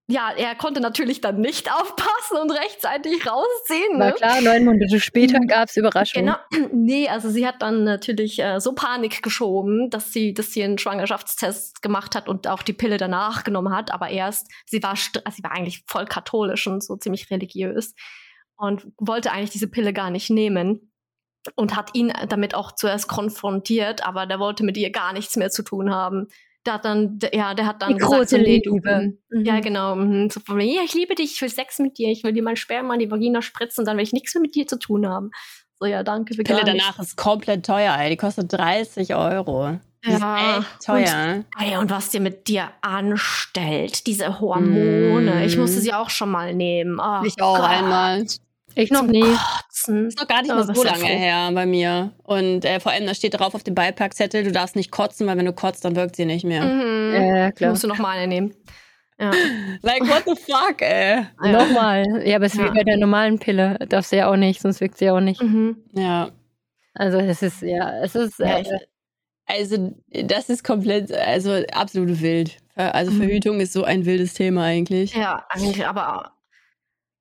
ja, 0.07 0.31
er 0.37 0.53
konnte 0.55 0.81
natürlich 0.81 1.19
dann 1.19 1.41
nicht 1.41 1.71
aufpassen 1.71 2.37
und 2.41 2.51
rechtzeitig 2.51 3.25
rausziehen. 3.25 3.97
Ne? 3.97 4.13
klar, 4.13 4.41
neun 4.41 4.65
Monate 4.65 4.99
später 4.99 5.39
gab 5.39 5.69
es 5.69 5.77
Überraschungen. 5.77 6.35
Genau. 6.51 6.69
Nee, 6.73 7.09
also 7.09 7.29
sie 7.29 7.47
hat 7.47 7.61
dann 7.61 7.83
natürlich 7.83 8.39
äh, 8.39 8.59
so 8.59 8.73
Panik 8.73 9.23
geschoben, 9.23 9.89
dass 9.89 10.13
sie, 10.13 10.33
dass 10.33 10.51
sie 10.51 10.63
einen 10.63 10.77
Schwangerschaftstest 10.77 11.81
gemacht 11.81 12.15
hat 12.15 12.29
und 12.29 12.47
auch 12.47 12.61
die 12.61 12.73
Pille 12.73 12.97
danach 12.97 13.43
genommen 13.43 13.75
hat. 13.75 13.91
Aber 13.91 14.09
erst, 14.09 14.51
sie 14.65 14.83
war, 14.83 14.91
also 14.91 15.35
sie 15.35 15.43
war 15.43 15.51
eigentlich 15.51 15.83
voll 15.87 16.05
katholisch 16.05 16.67
und 16.67 16.83
so 16.83 16.95
ziemlich 16.95 17.31
religiös 17.31 17.95
und 18.57 18.87
wollte 18.97 19.31
eigentlich 19.31 19.49
diese 19.49 19.67
Pille 19.67 19.93
gar 19.93 20.11
nicht 20.11 20.29
nehmen 20.29 20.91
und 21.55 21.75
hat 21.75 21.91
ihn 21.93 22.13
damit 22.29 22.55
auch 22.55 22.71
zuerst 22.73 23.07
konfrontiert, 23.07 24.05
aber 24.05 24.25
der 24.25 24.39
wollte 24.39 24.63
mit 24.63 24.77
ihr 24.77 24.91
gar 24.91 25.13
nichts 25.13 25.35
mehr 25.35 25.49
zu 25.49 25.63
tun 25.63 25.93
haben. 25.93 26.27
Der 26.65 26.73
hat 26.73 26.85
dann, 26.85 27.19
ja, 27.33 27.53
der 27.53 27.67
hat 27.67 27.81
dann 27.81 27.93
Die 27.93 27.99
große 27.99 28.37
nee, 28.39 28.59
du- 28.59 28.73
Liebe. 28.73 29.13
Mhm. 29.29 29.45
Ja, 29.45 29.59
genau. 29.59 29.95
mhm. 29.95 30.29
So 30.29 30.39
von 30.39 30.57
wegen, 30.57 30.73
ja, 30.73 30.81
ich 30.83 30.93
liebe 30.93 31.13
dich, 31.15 31.33
ich 31.33 31.41
will 31.41 31.49
Sex 31.49 31.79
mit 31.79 31.97
dir, 31.97 32.09
ich 32.09 32.23
will 32.23 32.33
dir 32.33 32.41
mein 32.43 32.55
Sperma 32.55 32.93
in 32.95 32.99
die 33.01 33.11
Vagina 33.11 33.41
spritzen 33.41 33.81
und 33.81 33.85
dann 33.87 33.97
will 33.97 34.03
ich 34.03 34.13
nichts 34.13 34.33
mehr 34.33 34.41
mit 34.41 34.55
dir 34.55 34.65
zu 34.65 34.79
tun 34.79 35.07
haben. 35.07 35.29
So, 35.79 35.85
ja, 35.85 36.03
danke 36.03 36.33
für 36.33 36.43
Pille 36.43 36.59
gar 36.59 36.65
danach 36.65 36.97
ist 36.99 37.17
komplett 37.17 37.65
teuer, 37.65 37.95
ey. 37.99 38.09
Die 38.09 38.17
kostet 38.17 38.51
30 38.51 39.13
Euro. 39.13 39.77
Die 40.05 40.11
Ja, 40.11 40.57
ist 40.57 40.57
echt 40.59 40.85
teuer. 40.85 41.35
Und, 41.35 41.45
ey, 41.59 41.77
und 41.77 41.89
was 41.89 42.09
dir 42.09 42.21
mit 42.21 42.47
dir 42.47 42.69
anstellt, 42.81 44.07
diese 44.07 44.39
Hormone. 44.39 45.41
Mm. 45.41 45.43
Ich 45.45 45.57
musste 45.57 45.81
sie 45.81 45.93
auch 45.93 46.09
schon 46.09 46.31
mal 46.31 46.53
nehmen. 46.53 46.99
Oh, 46.99 47.23
ich 47.25 47.41
auch 47.41 47.57
Gott. 47.57 47.69
einmal. 47.69 48.25
Ich 48.75 48.91
noch 48.91 49.03
nie. 49.03 49.21
Kotzen. 49.23 50.07
Ist 50.07 50.19
noch 50.19 50.27
gar 50.27 50.41
nicht 50.41 50.53
bist 50.53 50.75
so 50.75 50.83
ja 50.83 50.91
lange 50.91 51.05
her 51.05 51.49
bei 51.53 51.65
mir. 51.65 52.11
Und 52.23 52.65
äh, 52.65 52.79
vor 52.79 52.91
allem, 52.91 53.05
da 53.07 53.13
steht 53.13 53.39
drauf 53.39 53.55
auf 53.55 53.63
dem 53.63 53.73
Beipackzettel, 53.75 54.43
du 54.43 54.51
darfst 54.51 54.75
nicht 54.75 54.91
kotzen, 54.91 55.25
weil 55.27 55.37
wenn 55.37 55.45
du 55.45 55.53
kotzt, 55.53 55.85
dann 55.85 55.95
wirkt 55.95 56.15
sie 56.15 56.25
nicht 56.25 56.43
mehr. 56.45 56.63
Mhm. 56.63 57.13
Ja, 57.35 57.51
klar. 57.51 57.71
Musst 57.71 57.83
du 57.83 57.87
noch 57.87 57.97
mal 57.99 58.17
eine 58.17 58.27
nehmen. 58.27 58.53
Ja. 59.19 59.31
Like, 59.81 60.01
what 60.07 60.23
the 60.25 60.35
fuck, 60.35 60.81
ey? 60.81 61.25
Ja. 61.43 61.51
Nochmal. 61.51 62.23
Ja, 62.27 62.35
aber 62.35 62.45
es 62.45 62.53
ist 62.53 62.59
Ja. 62.59 62.65
wie 62.71 62.77
bei 62.77 62.83
der 62.83 62.97
normalen 62.97 63.39
Pille. 63.39 63.77
Darfst 63.87 64.11
du 64.11 64.17
ja 64.17 64.29
auch 64.29 64.35
nicht, 64.35 64.61
sonst 64.61 64.81
wirkt 64.81 64.97
sie 64.97 65.09
auch 65.09 65.21
nicht. 65.21 65.41
Mhm. 65.41 65.77
Ja. 65.93 66.29
Also 66.93 67.17
es 67.19 67.41
ist, 67.41 67.61
ja, 67.61 68.01
es 68.01 68.15
ist, 68.15 68.39
Ja, 68.39 68.57
äh, 68.57 68.61
ich, 68.61 68.67
Also, 69.47 69.95
das 70.11 70.49
ist 70.49 70.63
komplett, 70.63 71.11
also 71.13 71.51
absolut 71.71 72.19
wild. 72.21 72.57
Also, 72.75 73.11
Mhm. 73.11 73.17
Verhütung 73.19 73.59
ist 73.61 73.73
so 73.73 73.83
ein 73.85 74.05
wildes 74.05 74.33
Thema 74.33 74.63
eigentlich. 74.63 75.13
ja, 75.13 75.45
eigentlich, 75.49 75.85
aber, 75.87 76.31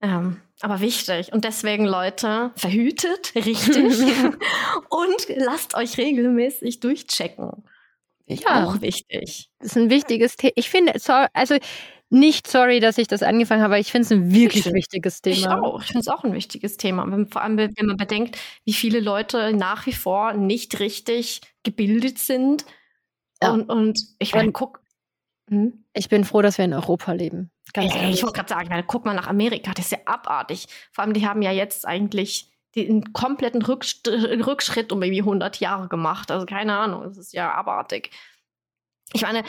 ähm, 0.02 0.40
aber 0.64 0.80
wichtig. 0.80 1.32
Und 1.32 1.44
deswegen, 1.44 1.84
Leute, 1.84 2.50
verhütet 2.56 3.32
richtig 3.34 3.76
und 4.88 5.28
lasst 5.36 5.74
euch 5.76 5.96
regelmäßig 5.98 6.80
durchchecken. 6.80 7.50
Ja. 8.26 8.64
Auch 8.66 8.80
wichtig. 8.80 9.50
das 9.58 9.72
ist 9.72 9.76
ein 9.76 9.90
wichtiges 9.90 10.36
Thema. 10.36 10.52
Ich 10.56 10.70
finde, 10.70 10.98
so, 10.98 11.12
also 11.34 11.56
nicht 12.10 12.46
sorry, 12.46 12.80
dass 12.80 12.96
ich 12.96 13.06
das 13.08 13.22
angefangen 13.22 13.62
habe, 13.62 13.74
aber 13.74 13.80
ich 13.80 13.90
finde 13.92 14.06
es 14.06 14.12
ein 14.12 14.32
wirklich 14.32 14.66
Ich- 14.66 14.72
wichtiges 14.72 15.20
Ich 15.26 15.42
Thema. 15.42 15.62
auch. 15.62 15.80
Ich 15.82 15.88
finde 15.88 16.00
es 16.00 16.08
auch 16.08 16.24
ein 16.24 16.32
wichtiges 16.32 16.76
Thema. 16.76 17.04
Wenn, 17.10 17.26
vor 17.26 17.42
allem, 17.42 17.58
wenn 17.58 17.86
man 17.86 17.96
bedenkt, 17.96 18.38
wie 18.64 18.72
viele 18.72 19.00
Leute 19.00 19.52
nach 19.52 19.86
wie 19.86 19.92
vor 19.92 20.32
nicht 20.32 20.80
richtig 20.80 21.40
gebildet 21.64 22.18
sind. 22.18 22.64
Ja. 23.42 23.50
Und, 23.52 23.68
und 23.68 24.00
ich 24.18 24.34
meine, 24.34 24.52
guck. 24.52 24.80
Hm? 25.50 25.84
Ich 25.92 26.08
bin 26.08 26.24
froh, 26.24 26.42
dass 26.42 26.58
wir 26.58 26.64
in 26.64 26.74
Europa 26.74 27.12
leben. 27.12 27.50
Ganz 27.72 27.94
Ey, 27.94 28.12
ich 28.12 28.22
wollte 28.22 28.36
gerade 28.36 28.48
sagen, 28.48 28.70
weil 28.70 28.82
guck 28.82 29.04
mal 29.04 29.14
nach 29.14 29.26
Amerika, 29.26 29.72
das 29.72 29.86
ist 29.86 29.92
ja 29.92 29.98
abartig. 30.06 30.66
Vor 30.92 31.04
allem, 31.04 31.12
die 31.12 31.26
haben 31.26 31.42
ja 31.42 31.52
jetzt 31.52 31.86
eigentlich 31.86 32.50
den 32.74 33.12
kompletten 33.12 33.62
Rückst 33.62 34.08
Rückschritt 34.08 34.90
um 34.92 35.02
irgendwie 35.02 35.20
100 35.20 35.60
Jahre 35.60 35.88
gemacht. 35.88 36.30
Also 36.30 36.46
keine 36.46 36.76
Ahnung, 36.76 37.04
das 37.04 37.18
ist 37.18 37.32
ja 37.32 37.52
abartig. 37.52 38.10
Ich 39.12 39.22
meine, 39.22 39.44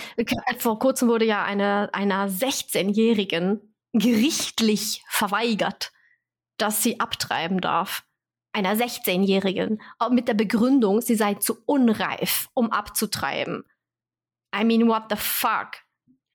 vor 0.60 0.80
kurzem 0.80 1.08
wurde 1.08 1.26
ja 1.26 1.44
eine, 1.44 1.90
einer 1.94 2.30
16-Jährigen 2.30 3.74
gerichtlich 3.94 5.04
verweigert, 5.08 5.92
dass 6.58 6.84
sie 6.84 7.00
abtreiben 7.00 7.62
darf. 7.62 8.04
Einer 8.54 8.76
16-Jährigen. 8.76 9.82
Mit 10.12 10.28
der 10.28 10.34
Begründung, 10.34 11.02
sie 11.02 11.16
sei 11.16 11.36
zu 11.36 11.58
unreif, 11.66 12.50
um 12.54 12.72
abzutreiben. 12.72 13.64
I 14.56 14.64
mean, 14.64 14.88
what 14.88 15.06
the 15.10 15.18
fuck? 15.18 15.85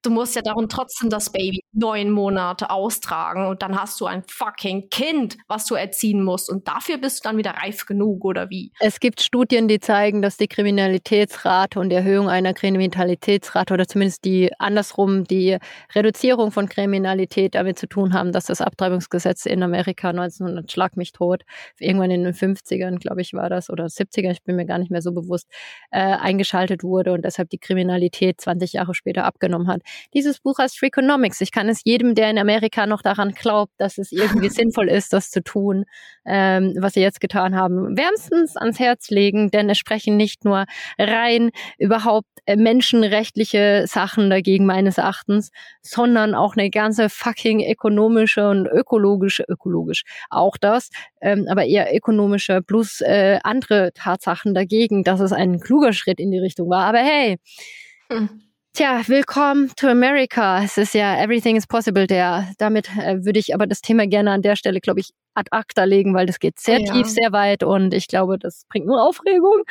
Du 0.02 0.10
musst 0.10 0.34
ja 0.34 0.40
darum 0.40 0.68
trotzdem 0.68 1.10
das 1.10 1.30
Baby 1.30 1.62
neun 1.72 2.10
Monate 2.10 2.70
austragen 2.70 3.46
und 3.46 3.60
dann 3.60 3.78
hast 3.78 4.00
du 4.00 4.06
ein 4.06 4.22
fucking 4.26 4.88
Kind, 4.88 5.36
was 5.46 5.66
du 5.66 5.74
erziehen 5.74 6.22
musst 6.24 6.48
und 6.48 6.66
dafür 6.66 6.96
bist 6.96 7.18
du 7.18 7.28
dann 7.28 7.36
wieder 7.36 7.50
reif 7.50 7.84
genug 7.84 8.24
oder 8.24 8.48
wie? 8.48 8.72
Es 8.80 8.98
gibt 8.98 9.20
Studien, 9.20 9.68
die 9.68 9.78
zeigen, 9.78 10.22
dass 10.22 10.38
die 10.38 10.48
Kriminalitätsrate 10.48 11.78
und 11.78 11.90
die 11.90 11.96
Erhöhung 11.96 12.30
einer 12.30 12.54
Kriminalitätsrate 12.54 13.74
oder 13.74 13.86
zumindest 13.86 14.24
die 14.24 14.50
andersrum 14.58 15.24
die 15.24 15.58
Reduzierung 15.94 16.50
von 16.50 16.68
Kriminalität 16.68 17.54
damit 17.54 17.78
zu 17.78 17.86
tun 17.86 18.14
haben, 18.14 18.32
dass 18.32 18.46
das 18.46 18.62
Abtreibungsgesetz 18.62 19.44
in 19.44 19.62
Amerika 19.62 20.10
1900 20.10 20.72
schlag 20.72 20.96
mich 20.96 21.12
tot, 21.12 21.42
irgendwann 21.78 22.10
in 22.10 22.24
den 22.24 22.32
50ern, 22.32 22.98
glaube 22.98 23.20
ich, 23.20 23.34
war 23.34 23.50
das 23.50 23.68
oder 23.68 23.84
70er, 23.84 24.30
ich 24.30 24.42
bin 24.42 24.56
mir 24.56 24.64
gar 24.64 24.78
nicht 24.78 24.90
mehr 24.90 25.02
so 25.02 25.12
bewusst, 25.12 25.46
äh, 25.90 26.00
eingeschaltet 26.00 26.82
wurde 26.82 27.12
und 27.12 27.22
deshalb 27.24 27.50
die 27.50 27.58
Kriminalität 27.58 28.40
20 28.40 28.72
Jahre 28.72 28.94
später 28.94 29.24
abgenommen 29.24 29.68
hat. 29.68 29.82
Dieses 30.14 30.40
Buch 30.40 30.58
heißt 30.58 30.78
Freakonomics. 30.78 31.40
Ich 31.40 31.52
kann 31.52 31.68
es 31.68 31.82
jedem, 31.84 32.14
der 32.14 32.30
in 32.30 32.38
Amerika 32.38 32.86
noch 32.86 33.02
daran 33.02 33.32
glaubt, 33.32 33.72
dass 33.78 33.98
es 33.98 34.12
irgendwie 34.12 34.48
sinnvoll 34.50 34.88
ist, 34.88 35.12
das 35.12 35.30
zu 35.30 35.42
tun, 35.42 35.84
ähm, 36.26 36.74
was 36.78 36.94
sie 36.94 37.00
jetzt 37.00 37.20
getan 37.20 37.56
haben, 37.56 37.96
wärmstens 37.96 38.56
ans 38.56 38.78
Herz 38.78 39.10
legen, 39.10 39.50
denn 39.50 39.70
es 39.70 39.78
sprechen 39.78 40.16
nicht 40.16 40.44
nur 40.44 40.64
rein 40.98 41.50
überhaupt 41.78 42.28
äh, 42.46 42.56
menschenrechtliche 42.56 43.84
Sachen 43.86 44.30
dagegen 44.30 44.66
meines 44.66 44.98
Erachtens, 44.98 45.50
sondern 45.82 46.34
auch 46.34 46.56
eine 46.56 46.70
ganze 46.70 47.08
fucking 47.08 47.60
ökonomische 47.60 48.48
und 48.48 48.66
ökologische, 48.66 49.44
ökologisch 49.48 50.02
auch 50.30 50.56
das, 50.56 50.90
ähm, 51.20 51.46
aber 51.48 51.64
eher 51.64 51.94
ökonomische 51.94 52.62
plus 52.62 53.00
äh, 53.00 53.38
andere 53.42 53.92
Tatsachen 53.94 54.54
dagegen, 54.54 55.04
dass 55.04 55.20
es 55.20 55.32
ein 55.32 55.60
kluger 55.60 55.92
Schritt 55.92 56.20
in 56.20 56.30
die 56.30 56.38
Richtung 56.38 56.68
war. 56.68 56.86
Aber 56.86 56.98
hey, 56.98 57.38
Hm. 58.10 58.49
Tja, 58.72 59.02
willkommen 59.08 59.72
to 59.76 59.88
America. 59.88 60.62
Es 60.62 60.78
ist 60.78 60.94
ja 60.94 61.20
Everything 61.20 61.56
is 61.56 61.66
Possible. 61.66 62.06
Der, 62.06 62.48
damit 62.58 62.88
äh, 62.96 63.24
würde 63.24 63.40
ich 63.40 63.52
aber 63.52 63.66
das 63.66 63.80
Thema 63.80 64.06
gerne 64.06 64.30
an 64.30 64.42
der 64.42 64.54
Stelle, 64.54 64.80
glaube 64.80 65.00
ich, 65.00 65.10
ad 65.34 65.48
acta 65.50 65.84
legen, 65.84 66.14
weil 66.14 66.26
das 66.26 66.38
geht 66.38 66.60
sehr 66.60 66.80
Ja. 66.80 66.92
tief, 66.92 67.08
sehr 67.08 67.32
weit 67.32 67.64
und 67.64 67.92
ich 67.92 68.06
glaube, 68.06 68.38
das 68.38 68.64
bringt 68.68 68.86
nur 68.86 69.02
Aufregung. 69.02 69.64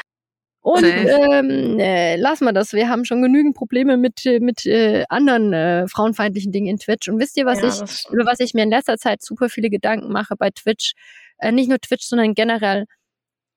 Und 0.62 0.84
ähm, 0.84 1.80
äh, 1.80 2.18
lassen 2.18 2.44
wir 2.44 2.52
das. 2.52 2.74
Wir 2.74 2.90
haben 2.90 3.06
schon 3.06 3.22
genügend 3.22 3.56
Probleme 3.56 3.96
mit, 3.96 4.26
äh, 4.26 4.42
mit 4.42 4.66
äh, 4.66 5.06
anderen 5.08 5.54
äh, 5.54 5.88
frauenfeindlichen 5.88 6.52
Dingen 6.52 6.68
in 6.68 6.78
Twitch. 6.78 7.08
Und 7.08 7.20
wisst 7.20 7.38
ihr, 7.38 7.46
was 7.46 7.62
Ja, 7.62 7.70
ich, 7.70 8.06
über 8.12 8.26
was 8.26 8.42
ich 8.42 8.54
mir 8.54 8.64
in 8.64 8.70
letzter 8.70 8.98
Zeit 8.98 9.22
super 9.24 9.48
viele 9.48 9.70
Gedanken 9.70 10.12
mache 10.12 10.36
bei 10.38 10.50
Twitch? 10.50 10.92
Äh, 11.38 11.54
nicht 11.54 11.70
nur 11.70 11.80
Twitch, 11.80 12.06
sondern 12.06 12.34
generell. 12.34 12.84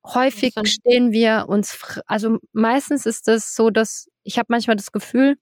Häufig 0.05 0.55
stehen 0.65 1.13
wir 1.13 1.47
uns, 1.49 1.79
also 2.07 2.39
meistens 2.53 3.07
ist 3.07 3.29
es 3.29 3.55
so, 3.55 3.71
dass 3.71 4.09
ich 4.25 4.39
habe 4.39 4.47
manchmal 4.49 4.77
das 4.77 4.93
Gefühl, 4.93 5.37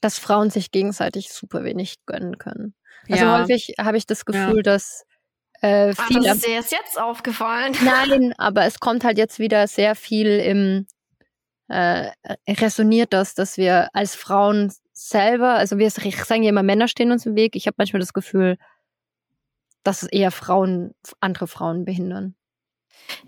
dass 0.00 0.18
Frauen 0.18 0.50
sich 0.50 0.70
gegenseitig 0.70 1.30
super 1.32 1.64
wenig 1.64 1.96
gönnen 2.06 2.38
können. 2.38 2.74
Also 3.10 3.24
Ja. 3.24 3.40
häufig 3.40 3.74
habe 3.80 3.96
ich 3.96 4.06
das 4.06 4.24
Gefühl, 4.24 4.62
dass 4.62 5.04
äh, 5.62 5.90
Ah, 5.96 6.04
viele 6.06 6.22
das 6.22 6.36
ist 6.36 6.46
dir 6.46 6.52
erst 6.52 6.72
jetzt 6.72 7.00
aufgefallen. 7.00 7.72
Nein, 7.82 8.34
aber 8.36 8.64
es 8.64 8.78
kommt 8.78 9.04
halt 9.04 9.18
jetzt 9.18 9.38
wieder 9.38 9.66
sehr 9.66 9.94
viel 9.94 10.28
im 10.28 10.86
äh, 11.68 12.12
resoniert 12.46 13.12
das, 13.12 13.34
dass 13.34 13.56
wir 13.56 13.88
als 13.92 14.14
Frauen 14.14 14.72
selber, 14.92 15.54
also 15.54 15.78
wir 15.78 15.90
sagen 15.90 16.44
ja 16.44 16.50
immer, 16.50 16.62
Männer 16.62 16.86
stehen 16.86 17.10
uns 17.10 17.26
im 17.26 17.34
Weg. 17.34 17.56
Ich 17.56 17.66
habe 17.66 17.74
manchmal 17.78 17.98
das 18.00 18.12
Gefühl, 18.12 18.56
dass 19.82 20.04
es 20.04 20.08
eher 20.08 20.30
Frauen, 20.30 20.94
andere 21.18 21.48
Frauen 21.48 21.84
behindern. 21.84 22.35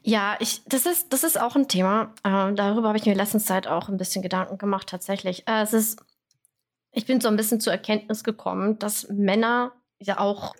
Ja, 0.02 0.36
ich, 0.40 0.62
das 0.66 0.86
ist, 0.86 1.12
das 1.12 1.24
ist 1.24 1.40
auch 1.40 1.56
ein 1.56 1.68
Thema. 1.68 2.14
Äh, 2.24 2.52
darüber 2.54 2.88
habe 2.88 2.98
ich 2.98 3.06
mir 3.06 3.12
in 3.12 3.18
letzter 3.18 3.38
Zeit 3.38 3.66
auch 3.66 3.88
ein 3.88 3.96
bisschen 3.96 4.22
Gedanken 4.22 4.58
gemacht, 4.58 4.88
tatsächlich. 4.88 5.46
Äh, 5.46 5.62
es 5.62 5.72
ist, 5.72 6.00
ich 6.92 7.06
bin 7.06 7.20
so 7.20 7.28
ein 7.28 7.36
bisschen 7.36 7.60
zur 7.60 7.72
Erkenntnis 7.72 8.24
gekommen, 8.24 8.78
dass 8.78 9.08
Männer 9.08 9.72
ja 10.00 10.18
auch 10.18 10.54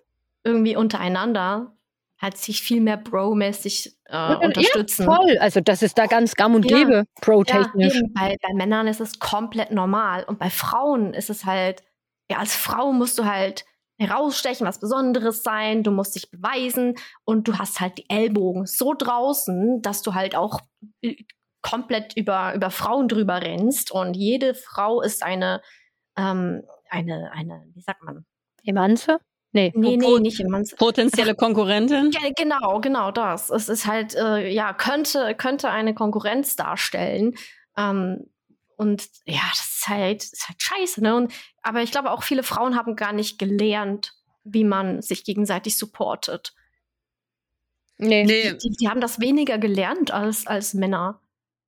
irgendwie 0.45 0.77
untereinander 0.77 1.73
halt 2.21 2.37
sich 2.37 2.63
viel 2.63 2.81
mehr 2.81 2.97
bro-mäßig 2.97 3.97
äh, 4.07 4.35
unterstützen. 4.37 5.05
Voll, 5.05 5.39
also 5.39 5.61
das 5.61 5.83
ist 5.83 5.97
da 5.99 6.07
ganz 6.07 6.35
gamm 6.35 6.55
und 6.55 6.69
Ja. 6.69 6.79
gäbe, 6.79 6.97
Ja, 6.97 7.05
pro-technisch. 7.21 7.97
eben. 7.97 8.13
Bei, 8.13 8.37
bei 8.43 8.55
Männern 8.55 8.89
ist 8.89 9.01
es 9.01 9.19
komplett 9.21 9.71
normal. 9.71 10.25
Und 10.25 10.39
bei 10.39 10.51
Frauen 10.51 11.15
ist 11.15 11.31
es 11.31 11.45
halt, 11.45 11.83
ja, 12.31 12.39
als 12.39 12.55
Frau 12.57 12.93
musst 12.93 13.19
du 13.19 13.25
halt 13.25 13.65
herausstechen, 13.99 14.67
was 14.67 14.79
Besonderes 14.79 15.43
sein, 15.43 15.83
du 15.83 15.91
musst 15.91 16.15
dich 16.15 16.31
beweisen 16.31 16.95
und 17.25 17.49
du 17.49 17.59
hast 17.59 17.81
halt 17.81 17.99
die 17.99 18.09
Ellbogen 18.09 18.67
so 18.67 18.95
draußen, 18.95 19.83
dass 19.83 20.03
du 20.03 20.15
halt 20.15 20.37
auch 20.37 20.61
äh, 21.03 21.17
komplett 21.63 22.17
über, 22.17 22.55
über 22.55 22.71
Frauen 22.71 23.09
drüber 23.09 23.43
rennst. 23.43 23.91
Und 23.91 24.15
jede 24.15 24.55
Frau 24.55 25.03
ist 25.03 25.23
eine, 25.23 25.61
ähm, 26.17 26.63
eine, 26.89 27.33
eine, 27.33 27.65
wie 27.75 27.81
sagt 27.81 28.03
man? 28.03 28.25
Emanze? 28.65 29.19
Nee. 29.53 29.73
Nee, 29.75 29.97
nee, 29.97 30.19
nicht 30.21 30.41
immer. 30.41 30.63
Potenzielle 30.77 31.35
Konkurrentin? 31.35 32.11
Ja, 32.13 32.21
genau, 32.37 32.81
genau 32.81 33.11
das. 33.11 33.51
Es 33.51 33.69
ist 33.69 33.87
halt, 33.87 34.15
äh, 34.15 34.49
ja, 34.49 34.73
könnte, 34.75 35.35
könnte 35.35 35.71
eine 35.71 35.95
Konkurrenz 35.95 36.55
darstellen. 36.55 37.35
Ähm, 37.77 38.31
und 38.79 39.09
ja, 39.27 39.41
das 39.51 39.77
ist 39.79 39.89
halt, 39.89 40.23
das 40.23 40.33
ist 40.33 40.49
halt 40.49 40.63
scheiße, 40.63 41.03
ne? 41.03 41.15
Und, 41.17 41.33
aber 41.63 41.83
ich 41.83 41.91
glaube, 41.91 42.11
auch 42.13 42.23
viele 42.23 42.43
Frauen 42.43 42.77
haben 42.77 42.97
gar 42.97 43.13
nicht 43.13 43.39
gelernt, 43.39 44.15
wie 44.45 44.65
man 44.65 45.03
sich 45.03 45.25
gegenseitig 45.25 45.77
supportet. 45.77 46.55
Nee. 47.99 48.25
Nee. 48.25 48.55
Die, 48.55 48.71
die 48.71 48.89
haben 48.89 49.01
das 49.01 49.21
weniger 49.21 49.59
gelernt 49.59 50.13
als, 50.13 50.47
als 50.47 50.75
Männer. 50.75 51.21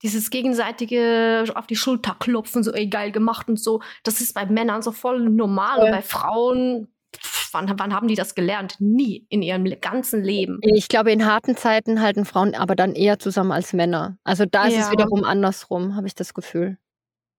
Dieses 0.02 0.30
gegenseitige 0.30 1.44
auf 1.54 1.66
die 1.66 1.76
Schulter 1.76 2.16
klopfen, 2.18 2.62
so 2.62 2.72
ey, 2.72 2.86
geil 2.86 3.12
gemacht 3.12 3.48
und 3.48 3.58
so, 3.60 3.82
das 4.04 4.20
ist 4.20 4.32
bei 4.32 4.46
Männern 4.46 4.80
so 4.80 4.92
voll 4.92 5.20
normal. 5.28 5.80
Und 5.80 5.86
Ja. 5.86 5.92
bei 5.92 6.02
Frauen, 6.02 6.88
pff, 7.14 7.52
wann, 7.52 7.70
wann 7.78 7.92
haben 7.92 8.06
die 8.08 8.14
das 8.14 8.34
gelernt? 8.36 8.76
Nie 8.78 9.26
in 9.28 9.42
ihrem 9.42 9.64
ganzen 9.80 10.22
Leben. 10.22 10.60
Ich 10.62 10.88
glaube, 10.88 11.10
in 11.12 11.26
harten 11.26 11.56
Zeiten 11.56 12.00
halten 12.00 12.24
Frauen 12.24 12.54
aber 12.54 12.76
dann 12.76 12.94
eher 12.94 13.18
zusammen 13.18 13.50
als 13.52 13.72
Männer. 13.72 14.16
Also 14.24 14.46
da 14.46 14.68
ist 14.68 14.74
es 14.78 14.86
Ja. 14.86 14.92
wiederum 14.92 15.24
andersrum, 15.24 15.96
habe 15.96 16.06
ich 16.06 16.14
das 16.14 16.32
Gefühl. 16.32 16.78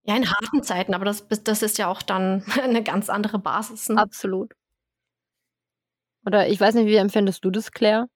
Ja, 0.03 0.15
in 0.15 0.29
harten 0.29 0.63
Zeiten, 0.63 0.93
aber 0.93 1.05
das, 1.05 1.27
das 1.43 1.61
ist 1.61 1.77
ja 1.77 1.87
auch 1.87 2.01
dann 2.01 2.43
eine 2.63 2.83
ganz 2.83 3.09
andere 3.09 3.39
Basis. 3.39 3.89
Ne? 3.89 3.97
Absolut. 3.97 4.53
Oder 6.25 6.47
ich 6.47 6.59
weiß 6.59 6.75
nicht, 6.75 6.87
wie 6.87 6.95
empfindest 6.95 7.43
du 7.45 7.51
das, 7.51 7.71
Claire? 7.71 8.07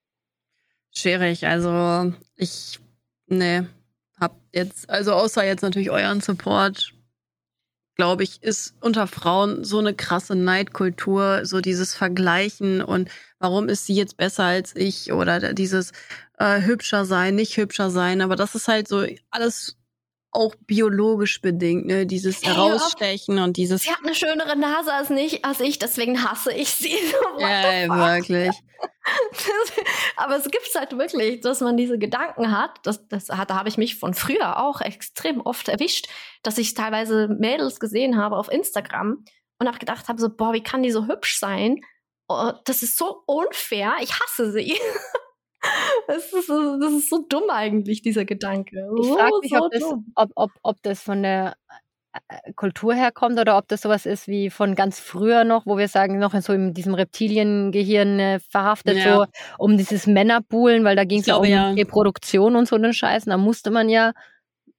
Schwierig. 0.91 1.45
Also, 1.45 2.13
ich, 2.36 2.79
nee, 3.27 3.63
hab 4.19 4.39
jetzt, 4.53 4.89
also 4.89 5.13
außer 5.13 5.45
jetzt 5.45 5.61
natürlich 5.61 5.91
euren 5.91 6.21
Support, 6.21 6.93
glaube 7.95 8.23
ich, 8.23 8.43
ist 8.43 8.75
unter 8.81 9.07
Frauen 9.07 9.63
so 9.63 9.79
eine 9.79 9.93
krasse 9.93 10.36
Neidkultur, 10.36 11.45
so 11.45 11.61
dieses 11.61 11.95
Vergleichen 11.95 12.81
und 12.81 13.09
warum 13.39 13.69
ist 13.69 13.86
sie 13.86 13.95
jetzt 13.95 14.17
besser 14.17 14.43
als 14.43 14.75
ich 14.75 15.11
oder 15.11 15.53
dieses 15.53 15.91
äh, 16.38 16.61
hübscher 16.61 17.05
sein, 17.05 17.36
nicht 17.36 17.57
hübscher 17.57 17.89
sein. 17.89 18.21
Aber 18.21 18.36
das 18.36 18.55
ist 18.55 18.67
halt 18.67 18.88
so 18.88 19.05
alles 19.31 19.77
auch 20.36 20.53
biologisch 20.67 21.41
bedingt, 21.41 21.86
ne? 21.86 22.05
Dieses 22.05 22.43
hey, 22.43 22.53
Herausstechen 22.53 23.39
und 23.39 23.57
dieses. 23.57 23.83
Sie 23.83 23.91
hat 23.91 24.03
eine 24.03 24.15
schönere 24.15 24.55
Nase 24.55 24.93
als, 24.93 25.09
nicht, 25.09 25.45
als 25.45 25.59
ich, 25.59 25.79
deswegen 25.79 26.23
hasse 26.23 26.51
ich 26.51 26.69
sie. 26.69 26.97
ja, 27.39 27.88
wirklich. 27.88 28.51
Aber 30.17 30.36
es 30.38 30.43
gibt 30.45 30.67
es 30.67 30.75
halt 30.75 30.97
wirklich, 30.97 31.41
dass 31.41 31.61
man 31.61 31.77
diese 31.77 31.97
Gedanken 31.97 32.51
hat. 32.51 32.79
Das, 32.83 33.07
das 33.07 33.29
hat, 33.29 33.49
da 33.49 33.55
habe 33.55 33.69
ich 33.69 33.77
mich 33.77 33.97
von 33.97 34.13
früher 34.13 34.59
auch 34.61 34.81
extrem 34.81 35.41
oft 35.41 35.67
erwischt, 35.69 36.07
dass 36.43 36.57
ich 36.57 36.73
teilweise 36.73 37.27
Mädels 37.27 37.79
gesehen 37.79 38.17
habe 38.17 38.38
auf 38.38 38.51
Instagram 38.51 39.23
und 39.59 39.67
habe 39.67 39.79
gedacht 39.79 40.07
habe 40.07 40.19
so, 40.19 40.29
boah, 40.29 40.53
wie 40.53 40.63
kann 40.63 40.83
die 40.83 40.91
so 40.91 41.07
hübsch 41.07 41.39
sein? 41.39 41.79
Oh, 42.27 42.51
das 42.65 42.83
ist 42.83 42.97
so 42.97 43.23
unfair. 43.25 43.93
Ich 44.01 44.19
hasse 44.19 44.51
sie. 44.51 44.77
Das 46.07 46.32
ist, 46.32 46.45
so, 46.45 46.80
das 46.80 46.93
ist 46.93 47.09
so 47.09 47.26
dumm 47.28 47.49
eigentlich, 47.49 48.03
dieser 48.03 48.26
Gedanke. 48.26 48.88
Ich 49.01 49.07
frage 49.07 49.32
mich, 49.41 49.49
so 49.49 49.57
ob, 49.57 49.72
das, 49.72 49.84
ob, 50.13 50.30
ob, 50.36 50.51
ob 50.61 50.84
das 50.84 51.01
von 51.01 51.24
der 51.24 51.55
äh, 52.28 52.53
Kultur 52.53 52.93
herkommt 52.93 53.39
oder 53.39 53.57
ob 53.57 53.68
das 53.68 53.82
sowas 53.82 54.05
ist 54.05 54.28
wie 54.28 54.51
von 54.51 54.76
ganz 54.76 54.99
früher 54.99 55.43
noch, 55.43 55.66
wo 55.66 55.78
wir 55.78 55.88
sagen, 55.88 56.20
noch 56.20 56.36
in 56.36 56.41
so 56.41 56.53
in 56.53 56.74
diesem 56.76 56.93
Reptiliengehirn 56.93 58.20
äh, 58.20 58.39
verhaftet, 58.39 58.97
ja. 58.97 59.16
so 59.16 59.26
um 59.57 59.78
dieses 59.78 60.05
Männerbuhlen, 60.05 60.84
weil 60.84 60.95
da 60.95 61.05
ging 61.05 61.22
es 61.22 61.26
ja 61.26 61.38
um 61.38 61.45
ja. 61.45 61.72
Reproduktion 61.72 62.55
und 62.55 62.68
so 62.68 62.76
einen 62.76 62.93
Scheiß. 62.93 63.26
Da 63.26 63.38
musste 63.38 63.72
man 63.72 63.89
ja 63.89 64.13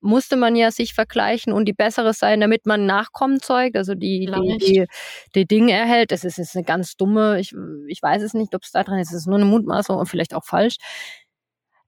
musste 0.07 0.37
man 0.37 0.57
ja 0.57 0.71
sich 0.71 0.95
vergleichen 0.95 1.53
und 1.53 1.67
die 1.67 1.73
bessere 1.73 2.15
sein, 2.15 2.41
damit 2.41 2.67
man 2.67 2.87
Nachkommen 2.87 3.41
zeugt, 3.41 3.77
also 3.77 3.95
die, 3.95 4.27
die, 4.27 4.59
die, 4.59 4.87
die, 5.35 5.47
Dinge 5.47 5.73
erhält. 5.73 6.13
Das 6.13 6.25
ist, 6.25 6.39
ist 6.39 6.57
eine 6.57 6.65
ganz 6.65 6.97
dumme, 6.97 7.41
ich, 7.41 7.55
ich 7.89 8.03
weiß 8.03 8.23
es 8.23 8.35
nicht, 8.35 8.55
ob 8.55 8.63
es 8.63 8.73
da 8.73 8.85
dran 8.85 8.99
ist, 8.99 9.13
es 9.13 9.21
ist 9.21 9.27
nur 9.27 9.37
eine 9.37 9.45
Mutmaßung 9.45 9.97
und 9.97 10.07
vielleicht 10.07 10.35
auch 10.35 10.45
falsch. 10.45 10.77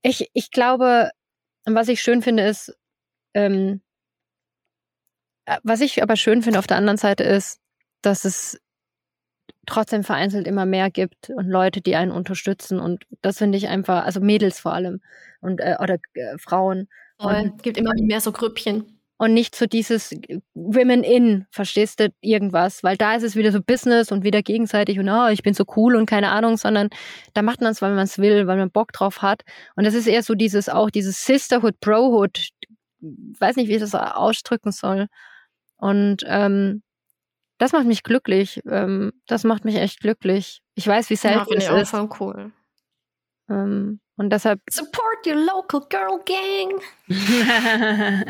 Ich, 0.03 0.29
ich 0.33 0.51
glaube, 0.51 1.11
was 1.65 1.89
ich 1.89 2.01
schön 2.01 2.23
finde, 2.23 2.45
ist, 2.45 2.77
ähm, 3.35 3.83
äh, 5.47 5.59
was 5.63 5.81
ich 5.81 6.03
aber 6.03 6.17
schön 6.17 6.43
finde 6.43 6.59
auf 6.59 6.67
der 6.67 6.77
anderen 6.77 6.99
Seite 6.99 7.25
ist, 7.25 7.61
dass 8.03 8.25
es 8.25 8.61
trotzdem 9.67 10.05
vereinzelt 10.05 10.47
immer 10.47 10.67
mehr 10.67 10.91
gibt 10.91 11.31
und 11.31 11.47
Leute, 11.47 11.81
die 11.81 11.97
einen 11.97 12.13
unterstützen 12.13 12.81
und 12.81 13.05
das 13.23 13.39
finde 13.39 13.59
ich 13.59 13.69
einfach, 13.69 14.05
also 14.05 14.21
Mädels 14.21 14.61
vor 14.61 14.73
allem 14.73 15.01
und 15.41 15.61
äh, 15.61 15.77
oder 15.81 15.99
äh, 16.15 16.39
Frauen 16.39 16.89
Voll. 17.21 17.53
Es 17.57 17.63
gibt 17.63 17.77
immer 17.77 17.93
mehr 18.01 18.21
so 18.21 18.33
Grüppchen. 18.33 18.99
Und 19.21 19.35
nicht 19.35 19.57
so 19.57 19.67
dieses 19.67 20.15
Women 20.55 21.03
in, 21.03 21.47
verstehst 21.51 21.99
du, 21.99 22.13
irgendwas. 22.21 22.85
Weil 22.85 22.97
da 22.97 23.17
ist 23.17 23.25
es 23.25 23.35
wieder 23.35 23.51
so 23.51 23.61
Business 23.61 24.13
und 24.13 24.23
wieder 24.23 24.43
gegenseitig 24.43 25.01
und 25.01 25.09
oh, 25.09 25.27
ich 25.27 25.43
bin 25.43 25.55
so 25.55 25.65
cool 25.77 25.97
und 25.97 26.07
keine 26.07 26.31
Ahnung, 26.31 26.57
sondern 26.57 26.89
da 27.35 27.43
macht 27.43 27.61
man 27.61 27.73
es, 27.73 27.83
weil 27.83 27.95
man 27.95 28.05
es 28.05 28.19
will, 28.19 28.47
weil 28.47 28.57
man 28.57 28.71
Bock 28.71 28.93
drauf 28.93 29.21
hat. 29.21 29.43
Und 29.75 29.85
das 29.85 29.95
ist 29.95 30.07
eher 30.07 30.23
so 30.23 30.35
dieses 30.35 30.69
auch, 30.69 30.91
dieses 30.91 31.25
Sisterhood, 31.25 31.81
Brohood. 31.81 32.51
Weiß 33.01 33.57
nicht, 33.57 33.69
wie 33.69 33.75
ich 33.75 33.81
das 33.81 33.95
ausdrücken 33.97 34.71
soll. 34.71 35.09
Und 35.79 36.23
ähm, 36.27 36.83
das 37.59 37.73
macht 37.73 37.87
mich 37.87 38.05
glücklich. 38.05 38.61
Ähm, 38.71 39.13
das 39.27 39.43
macht 39.43 39.65
mich 39.65 39.77
echt 39.77 39.99
glücklich. 39.99 40.63
Ich 40.77 40.87
weiß, 40.87 41.11
wie 41.11 41.17
selten 41.17 41.61
ja, 41.61 41.77
es 41.77 41.83
ist. 41.83 41.91
Voll 41.91 42.09
cool. 42.21 42.53
Ähm, 43.51 44.01
und 44.17 44.31
deshalb. 44.31 44.61
Support 44.71 45.08
your 45.27 45.37
local 45.37 45.81
girl 45.89 46.21
gang. 46.25 46.81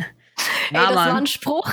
Ey, 0.70 0.72
das 0.72 0.94
war 0.94 1.14
ein 1.14 1.26
Spruch, 1.26 1.72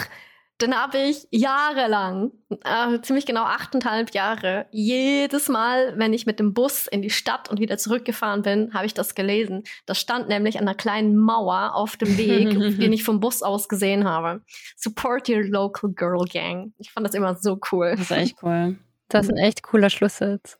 den 0.61 0.73
habe 0.73 0.97
ich 0.97 1.27
jahrelang, 1.31 2.31
äh, 2.63 3.01
ziemlich 3.01 3.25
genau 3.25 3.43
achteinhalb 3.43 4.13
Jahre, 4.13 4.67
jedes 4.71 5.49
Mal, 5.49 5.97
wenn 5.97 6.13
ich 6.13 6.25
mit 6.25 6.39
dem 6.39 6.53
Bus 6.53 6.87
in 6.87 7.01
die 7.01 7.09
Stadt 7.09 7.49
und 7.49 7.59
wieder 7.59 7.77
zurückgefahren 7.77 8.41
bin, 8.41 8.73
habe 8.73 8.85
ich 8.85 8.93
das 8.93 9.15
gelesen. 9.15 9.63
Das 9.85 9.99
stand 9.99 10.29
nämlich 10.29 10.57
an 10.57 10.65
einer 10.65 10.75
kleinen 10.75 11.17
Mauer 11.17 11.75
auf 11.75 11.97
dem 11.97 12.17
Weg, 12.17 12.51
den 12.79 12.93
ich 12.93 13.03
vom 13.03 13.19
Bus 13.19 13.43
aus 13.43 13.67
gesehen 13.67 14.05
habe. 14.05 14.41
Support 14.77 15.27
your 15.27 15.43
local 15.43 15.91
girl 15.91 16.25
gang. 16.25 16.73
Ich 16.77 16.91
fand 16.91 17.05
das 17.05 17.13
immer 17.15 17.35
so 17.35 17.59
cool. 17.71 17.91
Das 17.91 18.01
ist 18.01 18.11
echt 18.11 18.37
cool. 18.41 18.77
Das 19.09 19.25
ist 19.25 19.31
ein 19.33 19.37
echt 19.37 19.61
cooler 19.61 19.89
Schlusssatz. 19.89 20.57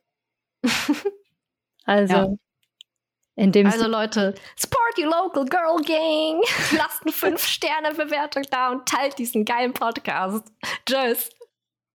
also, 1.85 2.13
ja. 2.13 2.27
In 3.37 3.51
dem 3.51 3.67
also 3.67 3.87
Leute, 3.87 4.33
support 4.55 4.97
your 4.97 5.09
local 5.09 5.45
girl 5.45 5.77
gang. 5.83 6.41
Lasst 6.77 7.01
eine 7.03 7.11
5-Sterne-Bewertung 7.11 8.43
da 8.49 8.71
und 8.71 8.87
teilt 8.87 9.17
diesen 9.17 9.43
geilen 9.43 9.73
Podcast. 9.73 10.51
Tschüss. 10.85 11.29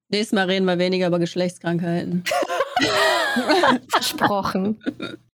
Nächstes 0.08 0.32
Mal 0.32 0.46
reden 0.46 0.66
wir 0.66 0.78
weniger 0.78 1.06
über 1.06 1.18
Geschlechtskrankheiten. 1.18 2.24
Versprochen. 3.88 4.82